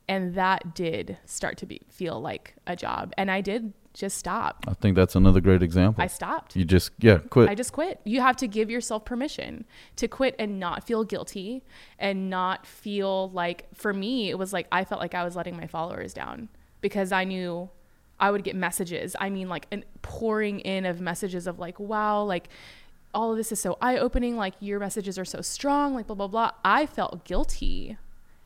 and 0.07 0.35
that 0.35 0.75
did 0.75 1.17
start 1.25 1.57
to 1.59 1.65
be 1.65 1.81
feel 1.89 2.19
like 2.19 2.55
a 2.67 2.75
job. 2.75 3.13
And 3.17 3.31
I 3.31 3.41
did 3.41 3.73
just 3.99 4.17
stop. 4.17 4.65
i 4.67 4.73
think 4.73 4.95
that's 4.95 5.15
another 5.15 5.41
great 5.41 5.61
example 5.61 6.01
I 6.01 6.07
stopped. 6.07 6.55
you 6.55 6.63
just 6.63 6.91
yeah 6.99 7.17
quit 7.29 7.49
I 7.49 7.55
just 7.55 7.73
quit. 7.73 7.99
You 8.03 8.21
have 8.21 8.37
to 8.37 8.47
give 8.47 8.69
yourself 8.69 9.05
permission 9.05 9.65
to 9.97 10.07
quit 10.07 10.35
and 10.39 10.59
not 10.59 10.85
feel 10.85 11.03
guilty 11.03 11.63
and 11.97 12.29
not 12.29 12.65
feel 12.65 13.29
like, 13.31 13.65
for 13.73 13.93
me, 13.93 14.29
it 14.29 14.37
was 14.37 14.53
like 14.53 14.67
I 14.71 14.85
felt 14.85 15.01
like 15.01 15.13
I 15.15 15.23
was 15.23 15.35
letting 15.35 15.57
my 15.57 15.67
followers 15.67 16.13
down 16.13 16.47
because 16.79 17.11
I 17.11 17.23
knew 17.25 17.69
I 18.19 18.31
would 18.31 18.43
get 18.43 18.55
messages. 18.55 19.15
I 19.19 19.29
mean, 19.29 19.49
like 19.49 19.67
an 19.71 19.83
pouring 20.01 20.59
in 20.61 20.85
of 20.85 21.01
messages 21.01 21.47
of 21.47 21.59
like, 21.59 21.79
wow, 21.79 22.23
like 22.23 22.49
all 23.13 23.31
of 23.31 23.37
this 23.37 23.51
is 23.51 23.59
so 23.59 23.77
eye 23.81 23.97
opening. 23.97 24.37
Like 24.37 24.53
your 24.59 24.79
messages 24.79 25.17
are 25.17 25.25
so 25.25 25.41
strong, 25.41 25.95
like 25.95 26.07
blah, 26.07 26.15
blah, 26.15 26.27
blah. 26.27 26.51
I 26.63 26.85
felt 26.85 27.25
guilty 27.25 27.97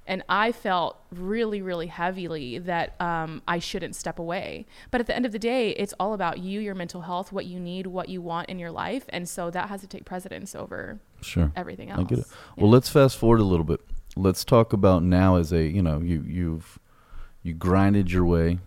and 0.06 0.24
I 0.28 0.52
felt 0.52 0.98
really, 1.12 1.62
really 1.62 1.88
heavily 1.88 2.60
that 2.60 3.00
um, 3.00 3.42
I 3.48 3.60
shouldn't 3.60 3.96
step 3.96 4.20
away. 4.20 4.66
But 4.92 5.02
at 5.02 5.08
the 5.08 5.16
end 5.16 5.26
of 5.26 5.32
the 5.32 5.40
day, 5.40 5.70
it's 5.72 5.94
all 6.00 6.14
about 6.14 6.40
you, 6.40 6.60
your 6.60 6.76
mental 6.76 7.02
health, 7.02 7.32
what 7.32 7.46
you 7.46 7.60
need, 7.60 7.88
what 7.88 8.10
you 8.10 8.22
want 8.22 8.50
in 8.50 8.60
your 8.60 8.72
life. 8.72 9.06
And 9.10 9.28
so 9.30 9.50
that 9.52 9.70
has 9.70 9.82
to 9.82 9.88
take 9.88 10.04
precedence 10.04 10.56
over 10.56 11.00
sure 11.22 11.52
everything 11.56 11.90
else. 11.90 12.02
I 12.02 12.04
get 12.04 12.20
it. 12.20 12.26
Yeah. 12.28 12.64
Well, 12.64 12.72
let's 12.72 12.90
fast 12.90 13.18
forward 13.18 13.40
a 13.40 13.46
little 13.46 13.66
bit. 13.66 13.80
Let's 14.16 14.44
talk 14.44 14.74
about 14.74 15.04
now 15.04 15.38
as 15.38 15.52
a 15.54 15.64
you 15.64 15.82
know 15.82 16.00
you 16.00 16.24
you've 16.28 16.80
you 17.42 17.54
grinded 17.54 18.12
your 18.12 18.26
way 18.26 18.60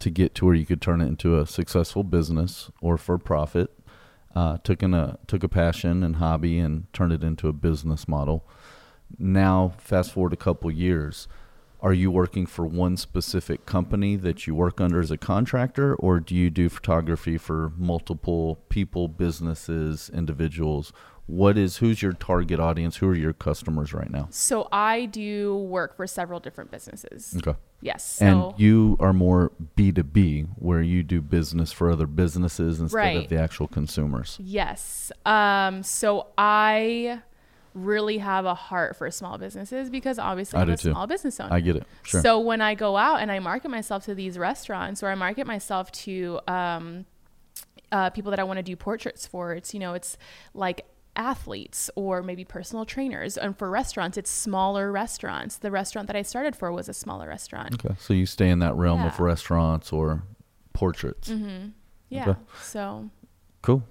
to 0.00 0.10
get 0.10 0.34
to 0.34 0.46
where 0.46 0.54
you 0.54 0.66
could 0.66 0.82
turn 0.82 1.00
it 1.00 1.06
into 1.06 1.38
a 1.38 1.46
successful 1.46 2.04
business 2.04 2.70
or 2.80 2.98
for 2.98 3.18
profit. 3.18 3.70
Uh, 4.34 4.58
took 4.58 4.82
in 4.82 4.92
a 4.92 5.18
took 5.26 5.42
a 5.42 5.48
passion 5.48 6.02
and 6.02 6.16
hobby 6.16 6.58
and 6.58 6.92
turned 6.92 7.12
it 7.12 7.24
into 7.24 7.48
a 7.48 7.52
business 7.52 8.06
model. 8.06 8.44
Now, 9.18 9.74
fast 9.78 10.12
forward 10.12 10.32
a 10.32 10.36
couple 10.36 10.70
years. 10.70 11.28
Are 11.80 11.92
you 11.92 12.10
working 12.10 12.46
for 12.46 12.64
one 12.66 12.96
specific 12.96 13.66
company 13.66 14.16
that 14.16 14.46
you 14.46 14.54
work 14.54 14.80
under 14.80 15.00
as 15.00 15.10
a 15.10 15.18
contractor, 15.18 15.94
or 15.96 16.18
do 16.18 16.34
you 16.34 16.48
do 16.48 16.70
photography 16.70 17.36
for 17.36 17.72
multiple 17.76 18.58
people, 18.70 19.06
businesses, 19.06 20.10
individuals? 20.14 20.94
What 21.26 21.56
is 21.58 21.78
who's 21.78 22.00
your 22.02 22.12
target 22.12 22.58
audience? 22.58 22.96
Who 22.96 23.08
are 23.08 23.14
your 23.14 23.32
customers 23.34 23.92
right 23.92 24.10
now? 24.10 24.28
So 24.30 24.68
I 24.72 25.06
do 25.06 25.56
work 25.56 25.96
for 25.96 26.06
several 26.06 26.40
different 26.40 26.70
businesses. 26.70 27.34
Okay. 27.36 27.58
Yes. 27.82 28.16
So 28.16 28.26
and 28.50 28.60
you 28.60 28.96
are 29.00 29.12
more 29.12 29.52
B2B, 29.76 30.48
where 30.56 30.80
you 30.82 31.02
do 31.02 31.20
business 31.20 31.70
for 31.72 31.90
other 31.90 32.06
businesses 32.06 32.80
instead 32.80 32.96
Right. 32.96 33.16
of 33.24 33.28
the 33.28 33.38
actual 33.38 33.68
consumers. 33.68 34.38
Yes. 34.42 35.12
Um, 35.26 35.82
so 35.82 36.28
I 36.38 37.20
really 37.74 38.18
have 38.18 38.44
a 38.44 38.54
heart 38.54 38.96
for 38.96 39.10
small 39.10 39.36
businesses 39.36 39.90
because 39.90 40.18
obviously 40.18 40.58
I 40.58 40.62
I'm 40.62 40.70
a 40.70 40.76
too. 40.76 40.92
small 40.92 41.06
business 41.06 41.40
owner. 41.40 41.52
I 41.52 41.60
get 41.60 41.76
it. 41.76 41.84
Sure. 42.04 42.22
So 42.22 42.38
when 42.40 42.60
I 42.60 42.74
go 42.74 42.96
out 42.96 43.20
and 43.20 43.30
I 43.32 43.40
market 43.40 43.68
myself 43.70 44.04
to 44.04 44.14
these 44.14 44.38
restaurants 44.38 45.02
or 45.02 45.08
I 45.08 45.14
market 45.16 45.46
myself 45.46 45.90
to 45.92 46.38
um, 46.46 47.04
uh, 47.90 48.10
people 48.10 48.30
that 48.30 48.38
I 48.38 48.44
want 48.44 48.58
to 48.58 48.62
do 48.62 48.76
portraits 48.76 49.26
for, 49.26 49.52
it's 49.54 49.74
you 49.74 49.80
know 49.80 49.94
it's 49.94 50.16
like 50.54 50.86
athletes 51.16 51.90
or 51.96 52.22
maybe 52.22 52.44
personal 52.44 52.84
trainers. 52.84 53.36
And 53.36 53.56
for 53.56 53.70
restaurants, 53.70 54.16
it's 54.18 54.30
smaller 54.30 54.90
restaurants. 54.90 55.56
The 55.58 55.70
restaurant 55.70 56.06
that 56.08 56.16
I 56.16 56.22
started 56.22 56.56
for 56.56 56.72
was 56.72 56.88
a 56.88 56.94
smaller 56.94 57.28
restaurant. 57.28 57.74
okay. 57.84 57.94
So 58.00 58.14
you 58.14 58.26
stay 58.26 58.50
in 58.50 58.58
that 58.60 58.74
realm 58.74 59.00
of 59.00 59.04
Yeah. 59.06 59.10
Mm-hmm. 59.12 59.22
restaurants 59.22 59.92
or 59.92 60.22
portraits. 60.72 61.28
Yeah. 62.08 62.30
Okay. 62.30 62.38
So 62.62 63.10
Cool. 63.62 63.82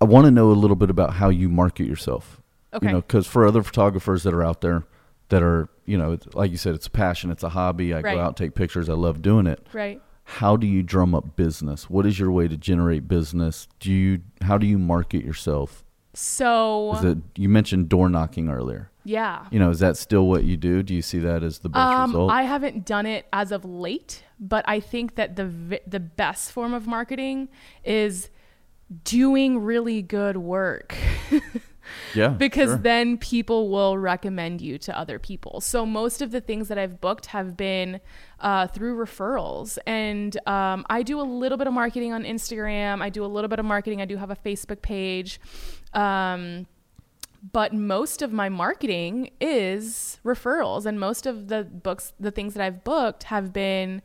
I 0.00 0.04
want 0.04 0.24
to 0.26 0.30
know 0.30 0.50
a 0.50 0.52
little 0.52 0.76
bit 0.76 0.90
about 0.90 1.14
how 1.14 1.28
you 1.28 1.48
market 1.48 1.86
yourself. 1.86 2.40
Okay. 2.76 2.86
You 2.86 2.92
know, 2.92 3.00
because 3.00 3.26
for 3.26 3.46
other 3.46 3.62
photographers 3.62 4.22
that 4.22 4.32
are 4.34 4.44
out 4.44 4.60
there 4.60 4.84
that 5.28 5.42
are, 5.42 5.68
you 5.84 5.98
know, 5.98 6.16
like 6.34 6.50
you 6.52 6.56
said, 6.56 6.74
it's 6.74 6.86
a 6.86 6.90
passion, 6.90 7.30
it's 7.30 7.42
a 7.42 7.48
hobby. 7.50 7.92
I 7.92 8.00
Right. 8.00 8.14
go 8.14 8.20
out, 8.20 8.36
take 8.36 8.54
pictures. 8.54 8.88
I 8.88 8.92
love 8.94 9.22
doing 9.22 9.46
it. 9.46 9.66
right. 9.72 10.00
How 10.28 10.56
do 10.56 10.66
you 10.66 10.82
drum 10.82 11.14
up 11.14 11.36
business? 11.36 11.88
What 11.88 12.04
is 12.04 12.18
your 12.18 12.32
way 12.32 12.48
to 12.48 12.56
generate 12.56 13.06
business? 13.06 13.68
Do 13.78 13.92
you, 13.92 14.22
how 14.42 14.58
do 14.58 14.66
you 14.66 14.76
market 14.76 15.24
yourself? 15.24 15.84
So 16.14 16.94
Is 16.94 17.04
it, 17.04 17.18
you 17.36 17.48
mentioned 17.48 17.88
door 17.88 18.08
knocking 18.08 18.48
earlier. 18.48 18.90
yeah. 19.04 19.46
You 19.52 19.58
know, 19.60 19.70
is 19.70 19.78
that 19.80 19.96
still 19.96 20.26
what 20.26 20.42
you 20.44 20.56
do? 20.56 20.82
Do 20.82 20.94
you 20.94 21.02
see 21.02 21.18
that 21.20 21.42
as 21.44 21.58
the 21.60 21.68
best 21.68 21.94
Um, 21.94 22.10
result? 22.10 22.30
I 22.32 22.42
haven't 22.42 22.84
done 22.86 23.06
it 23.06 23.26
as 23.32 23.52
of 23.52 23.64
late, 23.64 24.24
but 24.40 24.64
I 24.68 24.80
think 24.80 25.14
that 25.14 25.36
the 25.36 25.80
the 25.86 26.00
best 26.00 26.50
form 26.52 26.72
of 26.74 26.86
marketing 26.88 27.48
is 27.84 28.30
doing 29.04 29.58
really 29.60 30.00
good 30.02 30.36
work 30.38 30.94
yeah. 32.14 32.28
because 32.28 32.70
sure. 32.70 32.78
then 32.78 33.18
people 33.18 33.68
will 33.68 33.98
recommend 33.98 34.60
you 34.60 34.78
to 34.78 34.98
other 34.98 35.18
people. 35.18 35.60
So 35.60 35.86
most 35.86 36.22
of 36.22 36.30
the 36.30 36.40
things 36.40 36.68
that 36.68 36.78
I've 36.78 37.00
booked 37.00 37.26
have 37.26 37.56
been 37.56 38.00
uh, 38.40 38.66
through 38.68 38.96
referrals, 38.96 39.78
and 39.86 40.36
um, 40.46 40.84
I 40.88 41.02
do 41.02 41.20
a 41.20 41.22
little 41.22 41.58
bit 41.58 41.66
of 41.66 41.72
marketing 41.72 42.12
on 42.12 42.24
Instagram. 42.24 43.02
I 43.02 43.10
do 43.10 43.24
a 43.24 43.26
little 43.26 43.48
bit 43.48 43.58
of 43.58 43.64
marketing. 43.64 44.00
I 44.00 44.04
do 44.04 44.16
have 44.16 44.30
a 44.30 44.36
Facebook 44.36 44.82
page. 44.82 45.40
Um, 45.92 46.66
but 47.52 47.72
most 47.72 48.22
of 48.22 48.32
my 48.32 48.48
marketing 48.48 49.30
is 49.40 50.18
referrals 50.24 50.86
and 50.86 50.98
most 50.98 51.26
of 51.26 51.48
the 51.48 51.64
books 51.64 52.12
the 52.18 52.30
things 52.30 52.54
that 52.54 52.62
i've 52.62 52.82
booked 52.82 53.24
have 53.24 53.52
been 53.52 54.02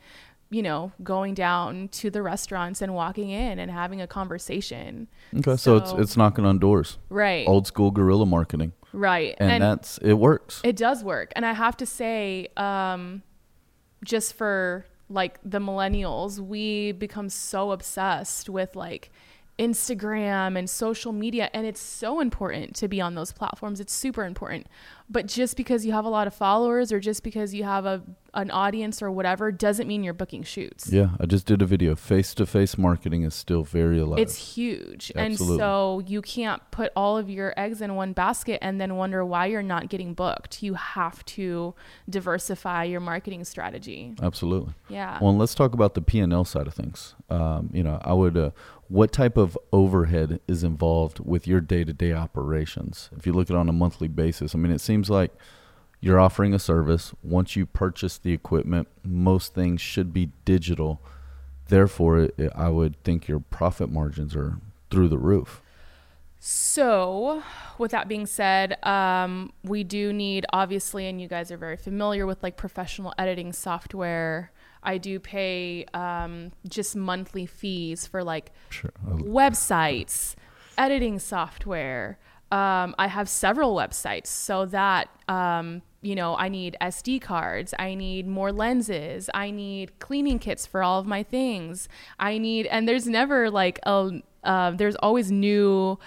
you 0.51 0.61
know 0.61 0.91
going 1.03 1.33
down 1.33 1.87
to 1.87 2.09
the 2.11 2.21
restaurants 2.21 2.81
and 2.81 2.93
walking 2.93 3.29
in 3.29 3.57
and 3.57 3.71
having 3.71 3.99
a 4.01 4.05
conversation 4.07 5.07
okay. 5.35 5.55
So, 5.55 5.77
it's, 5.77 5.89
so- 5.91 5.97
it's 5.97 6.15
knocking 6.17 6.45
on 6.45 6.59
doors. 6.59 6.97
right 7.09 7.47
Old 7.47 7.65
school 7.65 7.89
guerrilla 7.89 8.25
marketing. 8.25 8.73
right 8.93 9.33
And, 9.39 9.63
that's, 9.63 9.97
it 9.99 10.13
works. 10.13 10.61
it 10.63 10.75
does 10.75 11.03
work 11.03 11.31
and 11.35 11.45
i 11.45 11.53
have 11.53 11.75
to 11.77 11.85
say 11.85 12.47
um 12.57 13.23
just 14.03 14.33
for 14.33 14.85
like 15.09 15.39
the 15.43 15.59
millennials 15.59 16.39
we 16.39 16.91
become 16.91 17.29
so 17.29 17.71
obsessed 17.71 18.49
with 18.49 18.75
like 18.75 19.09
Instagram 19.59 20.57
and 20.57 20.69
social 20.69 21.11
media 21.13 21.49
and 21.53 21.67
it's 21.67 21.79
so 21.81 22.19
important 22.19 22.75
to 22.75 22.87
be 22.87 22.99
on 22.99 23.13
those 23.15 23.31
platforms 23.31 23.79
it's 23.79 23.93
super 23.93 24.25
important 24.25 24.65
but 25.11 25.27
just 25.27 25.57
because 25.57 25.85
you 25.85 25.91
have 25.91 26.05
a 26.05 26.09
lot 26.09 26.25
of 26.25 26.33
followers 26.33 26.91
or 26.91 26.99
just 26.99 27.21
because 27.21 27.53
you 27.53 27.63
have 27.63 27.85
a 27.85 28.01
an 28.33 28.49
audience 28.49 29.01
or 29.01 29.11
whatever 29.11 29.51
doesn't 29.51 29.87
mean 29.87 30.05
you're 30.05 30.13
booking 30.13 30.41
shoots 30.41 30.89
Yeah, 30.89 31.09
I 31.19 31.25
just 31.25 31.45
did 31.45 31.61
a 31.61 31.65
video. 31.65 31.95
Face 31.95 32.33
to 32.35 32.45
face 32.45 32.77
marketing 32.77 33.23
is 33.23 33.35
still 33.35 33.63
very 33.63 33.99
alive. 33.99 34.19
It's 34.19 34.55
huge. 34.55 35.11
Absolutely. 35.15 35.55
And 35.55 35.59
so 35.59 36.01
you 36.07 36.21
can't 36.21 36.61
put 36.71 36.93
all 36.95 37.17
of 37.17 37.29
your 37.29 37.53
eggs 37.57 37.81
in 37.81 37.95
one 37.95 38.13
basket 38.13 38.59
and 38.61 38.79
then 38.79 38.95
wonder 38.95 39.25
why 39.25 39.47
you're 39.47 39.61
not 39.61 39.89
getting 39.89 40.13
booked. 40.13 40.63
You 40.63 40.75
have 40.75 41.25
to 41.25 41.75
diversify 42.09 42.85
your 42.85 43.01
marketing 43.01 43.43
strategy. 43.43 44.15
Absolutely. 44.21 44.73
Yeah. 44.87 45.19
Well, 45.21 45.35
let's 45.35 45.53
talk 45.53 45.73
about 45.73 45.93
the 45.93 46.01
P 46.01 46.19
and 46.19 46.31
L 46.31 46.45
side 46.45 46.67
of 46.67 46.73
things. 46.73 47.15
Um, 47.29 47.69
you 47.73 47.83
know, 47.83 47.99
I 48.01 48.13
would. 48.13 48.37
Uh, 48.37 48.51
what 48.91 49.13
type 49.13 49.37
of 49.37 49.57
overhead 49.71 50.41
is 50.49 50.65
involved 50.65 51.19
with 51.19 51.47
your 51.47 51.61
day 51.61 51.85
to 51.85 51.93
day 51.93 52.11
operations? 52.11 53.09
If 53.15 53.25
you 53.25 53.31
look 53.31 53.49
at 53.49 53.55
it 53.55 53.59
on 53.59 53.69
a 53.69 53.73
monthly 53.73 54.09
basis, 54.09 54.53
I 54.53 54.57
mean, 54.57 54.73
it 54.73 54.81
seems 54.81 55.00
like 55.09 55.31
you're 55.99 56.19
offering 56.19 56.53
a 56.53 56.59
service. 56.59 57.13
Once 57.23 57.55
you 57.55 57.65
purchase 57.65 58.17
the 58.17 58.33
equipment, 58.33 58.87
most 59.03 59.53
things 59.53 59.81
should 59.81 60.11
be 60.13 60.29
digital. 60.45 61.01
Therefore, 61.67 62.19
it, 62.19 62.35
it- 62.37 62.51
I 62.55 62.69
would 62.69 63.01
think 63.03 63.27
your 63.27 63.39
profit 63.39 63.89
margins 63.91 64.35
are 64.35 64.57
through 64.89 65.09
the 65.09 65.17
roof. 65.17 65.61
So, 66.43 67.43
with 67.77 67.91
that 67.91 68.07
being 68.07 68.25
said, 68.25 68.83
um, 68.83 69.53
we 69.63 69.83
do 69.83 70.11
need, 70.11 70.43
obviously, 70.51 71.07
and 71.07 71.21
you 71.21 71.27
guys 71.27 71.51
are 71.51 71.57
very 71.57 71.77
familiar 71.77 72.25
with 72.25 72.41
like 72.41 72.57
professional 72.57 73.13
editing 73.19 73.53
software. 73.53 74.51
I 74.81 74.97
do 74.97 75.19
pay 75.19 75.85
um, 75.93 76.51
just 76.67 76.95
monthly 76.95 77.45
fees 77.45 78.07
for 78.07 78.23
like 78.23 78.51
Sure. 78.71 78.91
websites, 79.07 80.33
editing 80.79 81.19
software. 81.19 82.17
Um, 82.51 82.95
I 82.99 83.07
have 83.07 83.29
several 83.29 83.75
websites 83.75 84.27
so 84.27 84.65
that, 84.67 85.09
um, 85.29 85.81
you 86.01 86.15
know, 86.15 86.35
I 86.35 86.49
need 86.49 86.75
SD 86.81 87.21
cards, 87.21 87.73
I 87.79 87.95
need 87.95 88.27
more 88.27 88.51
lenses, 88.51 89.29
I 89.33 89.51
need 89.51 89.99
cleaning 89.99 90.37
kits 90.37 90.65
for 90.65 90.83
all 90.83 90.99
of 90.99 91.07
my 91.07 91.23
things. 91.23 91.87
I 92.19 92.37
need, 92.37 92.67
and 92.67 92.87
there's 92.87 93.07
never 93.07 93.49
like 93.49 93.79
a, 93.83 94.21
uh, 94.43 94.71
there's 94.71 94.95
always 94.97 95.31
new 95.31 95.97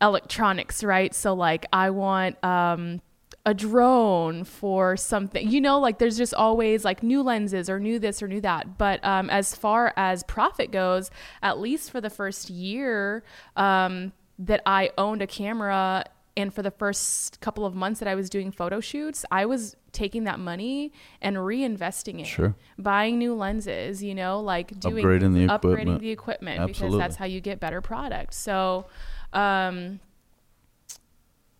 electronics, 0.00 0.84
right? 0.84 1.12
So, 1.14 1.34
like, 1.34 1.66
I 1.72 1.90
want, 1.90 2.42
um, 2.44 3.00
a 3.48 3.54
drone 3.54 4.44
for 4.44 4.94
something 4.94 5.48
you 5.48 5.58
know 5.58 5.80
like 5.80 5.98
there's 5.98 6.18
just 6.18 6.34
always 6.34 6.84
like 6.84 7.02
new 7.02 7.22
lenses 7.22 7.70
or 7.70 7.80
new 7.80 7.98
this 7.98 8.22
or 8.22 8.28
new 8.28 8.42
that 8.42 8.76
but 8.76 9.02
um, 9.02 9.30
as 9.30 9.54
far 9.54 9.94
as 9.96 10.22
profit 10.24 10.70
goes 10.70 11.10
at 11.40 11.58
least 11.58 11.90
for 11.90 11.98
the 11.98 12.10
first 12.10 12.50
year 12.50 13.24
um, 13.56 14.12
that 14.38 14.62
I 14.66 14.90
owned 14.96 15.22
a 15.22 15.26
camera 15.26 16.04
and 16.36 16.54
for 16.54 16.62
the 16.62 16.70
first 16.70 17.40
couple 17.40 17.66
of 17.66 17.74
months 17.74 17.98
that 17.98 18.08
I 18.08 18.14
was 18.14 18.30
doing 18.30 18.52
photo 18.52 18.78
shoots, 18.78 19.24
I 19.30 19.44
was 19.44 19.74
taking 19.90 20.22
that 20.24 20.38
money 20.38 20.92
and 21.20 21.36
reinvesting 21.36 22.20
it, 22.20 22.26
Sure. 22.26 22.54
buying 22.78 23.18
new 23.18 23.34
lenses, 23.34 24.04
you 24.04 24.14
know, 24.14 24.38
like 24.40 24.78
doing 24.78 25.04
Upgrading 25.04 25.34
the 25.34 25.46
upgrading 25.48 25.72
equipment. 25.74 26.00
the 26.00 26.10
equipment 26.10 26.66
because 26.68 26.96
that's 26.96 27.16
how 27.16 27.24
you 27.24 27.40
get 27.40 27.58
better 27.58 27.80
product. 27.80 28.34
So, 28.34 28.86
um, 29.32 29.98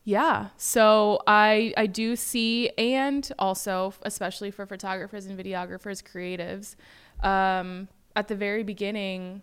yeah, 0.05 0.49
so 0.57 1.21
I 1.27 1.75
I 1.77 1.87
do 1.87 2.17
see, 2.17 2.71
and 2.79 3.31
also 3.39 3.93
especially 4.03 4.51
for 4.51 4.65
photographers 4.65 5.27
and 5.27 5.39
videographers, 5.39 6.03
creatives, 6.03 6.77
um, 7.27 7.89
at 8.17 8.29
the 8.29 8.35
very 8.37 8.63
beginning, 8.63 9.43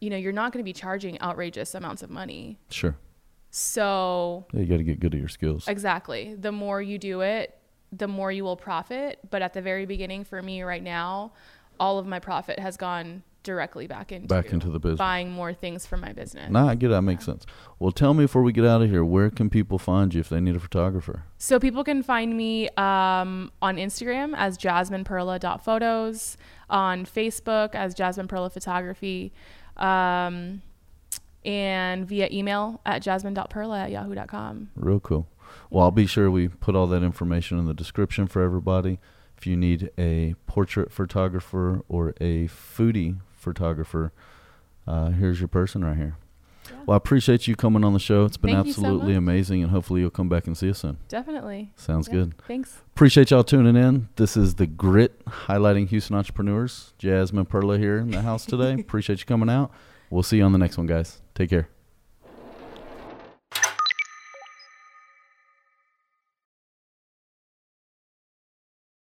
you 0.00 0.10
know, 0.10 0.16
you're 0.16 0.32
not 0.32 0.52
going 0.52 0.60
to 0.62 0.64
be 0.64 0.72
charging 0.72 1.20
outrageous 1.20 1.74
amounts 1.74 2.02
of 2.02 2.10
money. 2.10 2.58
Sure. 2.70 2.96
So 3.50 4.46
Yeah, 4.52 4.60
you 4.60 4.66
got 4.66 4.76
to 4.76 4.84
get 4.84 5.00
good 5.00 5.14
at 5.14 5.20
your 5.20 5.28
skills. 5.28 5.66
Exactly. 5.68 6.34
The 6.34 6.52
more 6.52 6.80
you 6.82 6.98
do 6.98 7.20
it, 7.22 7.58
the 7.90 8.06
more 8.08 8.30
you 8.30 8.44
will 8.44 8.56
profit. 8.56 9.18
But 9.30 9.42
at 9.42 9.54
the 9.54 9.62
very 9.62 9.86
beginning, 9.86 10.24
for 10.24 10.42
me 10.42 10.62
right 10.62 10.82
now, 10.82 11.32
all 11.80 11.98
of 11.98 12.06
my 12.06 12.18
profit 12.18 12.58
has 12.58 12.76
gone 12.76 13.22
directly 13.44 13.86
back 13.86 14.12
into 14.12 14.26
Back 14.28 14.52
into 14.52 14.68
the 14.68 14.78
business. 14.78 14.98
buying 14.98 15.30
more 15.30 15.54
things 15.54 15.86
for 15.86 15.96
my 15.96 16.12
business. 16.12 16.50
Nah, 16.50 16.68
I 16.68 16.74
get 16.74 16.88
it. 16.88 16.90
That 16.90 17.02
makes 17.02 17.24
sense. 17.24 17.46
Well, 17.78 17.92
tell 17.92 18.12
me 18.12 18.24
before 18.24 18.42
we 18.42 18.52
get 18.52 18.66
out 18.66 18.82
of 18.82 18.90
here, 18.90 19.04
where 19.04 19.30
can 19.30 19.48
people 19.48 19.78
find 19.78 20.12
you 20.12 20.20
if 20.20 20.28
they 20.28 20.40
need 20.40 20.56
a 20.56 20.60
photographer? 20.60 21.22
So 21.38 21.58
people 21.58 21.82
can 21.82 22.02
find 22.02 22.36
me 22.36 22.68
um, 22.70 23.50
on 23.62 23.76
Instagram 23.76 24.34
as 24.36 24.58
jasmineperla.photos, 24.58 26.36
on 26.68 27.06
Facebook 27.06 27.74
as 27.74 27.94
Jasmine 27.94 28.28
Perla 28.28 28.50
Photography, 28.50 29.32
um, 29.78 30.62
and 31.44 32.06
via 32.06 32.28
email 32.30 32.80
at 32.84 33.02
jasmine.perla 33.02 33.80
at 33.80 33.90
yahoo.com. 33.90 34.70
Real 34.76 35.00
cool. 35.00 35.28
Well, 35.70 35.84
I'll 35.84 35.90
be 35.90 36.06
sure 36.06 36.30
we 36.30 36.48
put 36.48 36.74
all 36.74 36.86
that 36.88 37.02
information 37.02 37.58
in 37.58 37.66
the 37.66 37.74
description 37.74 38.26
for 38.26 38.42
everybody. 38.42 38.98
If 39.36 39.46
you 39.46 39.56
need 39.56 39.90
a 39.96 40.34
portrait 40.46 40.90
photographer 40.92 41.82
or 41.88 42.10
a 42.20 42.48
foodie 42.48 43.20
photographer, 43.32 44.12
uh, 44.86 45.10
here's 45.10 45.40
your 45.40 45.48
person 45.48 45.84
right 45.84 45.96
here. 45.96 46.16
Yeah. 46.70 46.76
Well, 46.86 46.94
I 46.94 46.96
appreciate 46.96 47.46
you 47.46 47.56
coming 47.56 47.84
on 47.84 47.92
the 47.92 47.98
show. 47.98 48.24
It's 48.24 48.36
been 48.36 48.54
Thank 48.54 48.66
you 48.68 48.72
so 48.72 48.82
absolutely 48.82 49.14
amazing, 49.14 49.62
and 49.62 49.70
hopefully 49.70 50.00
you'll 50.00 50.10
come 50.10 50.28
back 50.28 50.46
and 50.46 50.56
see 50.56 50.70
us 50.70 50.78
soon. 50.78 50.98
Definitely. 51.08 51.72
Sounds 51.76 52.08
Yeah. 52.08 52.14
good. 52.14 52.34
Thanks. 52.46 52.82
Appreciate 52.94 53.30
y'all 53.30 53.44
tuning 53.44 53.76
in. 53.76 54.08
This 54.16 54.36
is 54.36 54.54
the 54.56 54.66
Grit 54.66 55.24
highlighting 55.26 55.88
Houston 55.88 56.16
entrepreneurs. 56.16 56.92
Jasmine 56.98 57.46
Perla 57.46 57.78
here 57.78 57.98
in 57.98 58.10
the 58.10 58.22
house 58.22 58.44
today. 58.44 58.74
appreciate 58.80 59.20
you 59.20 59.26
coming 59.26 59.50
out. 59.50 59.70
We'll 60.10 60.22
see 60.22 60.38
you 60.38 60.44
on 60.44 60.52
the 60.52 60.58
next 60.58 60.76
one, 60.78 60.86
guys. 60.86 61.20
Take 61.34 61.50
care. 61.50 61.77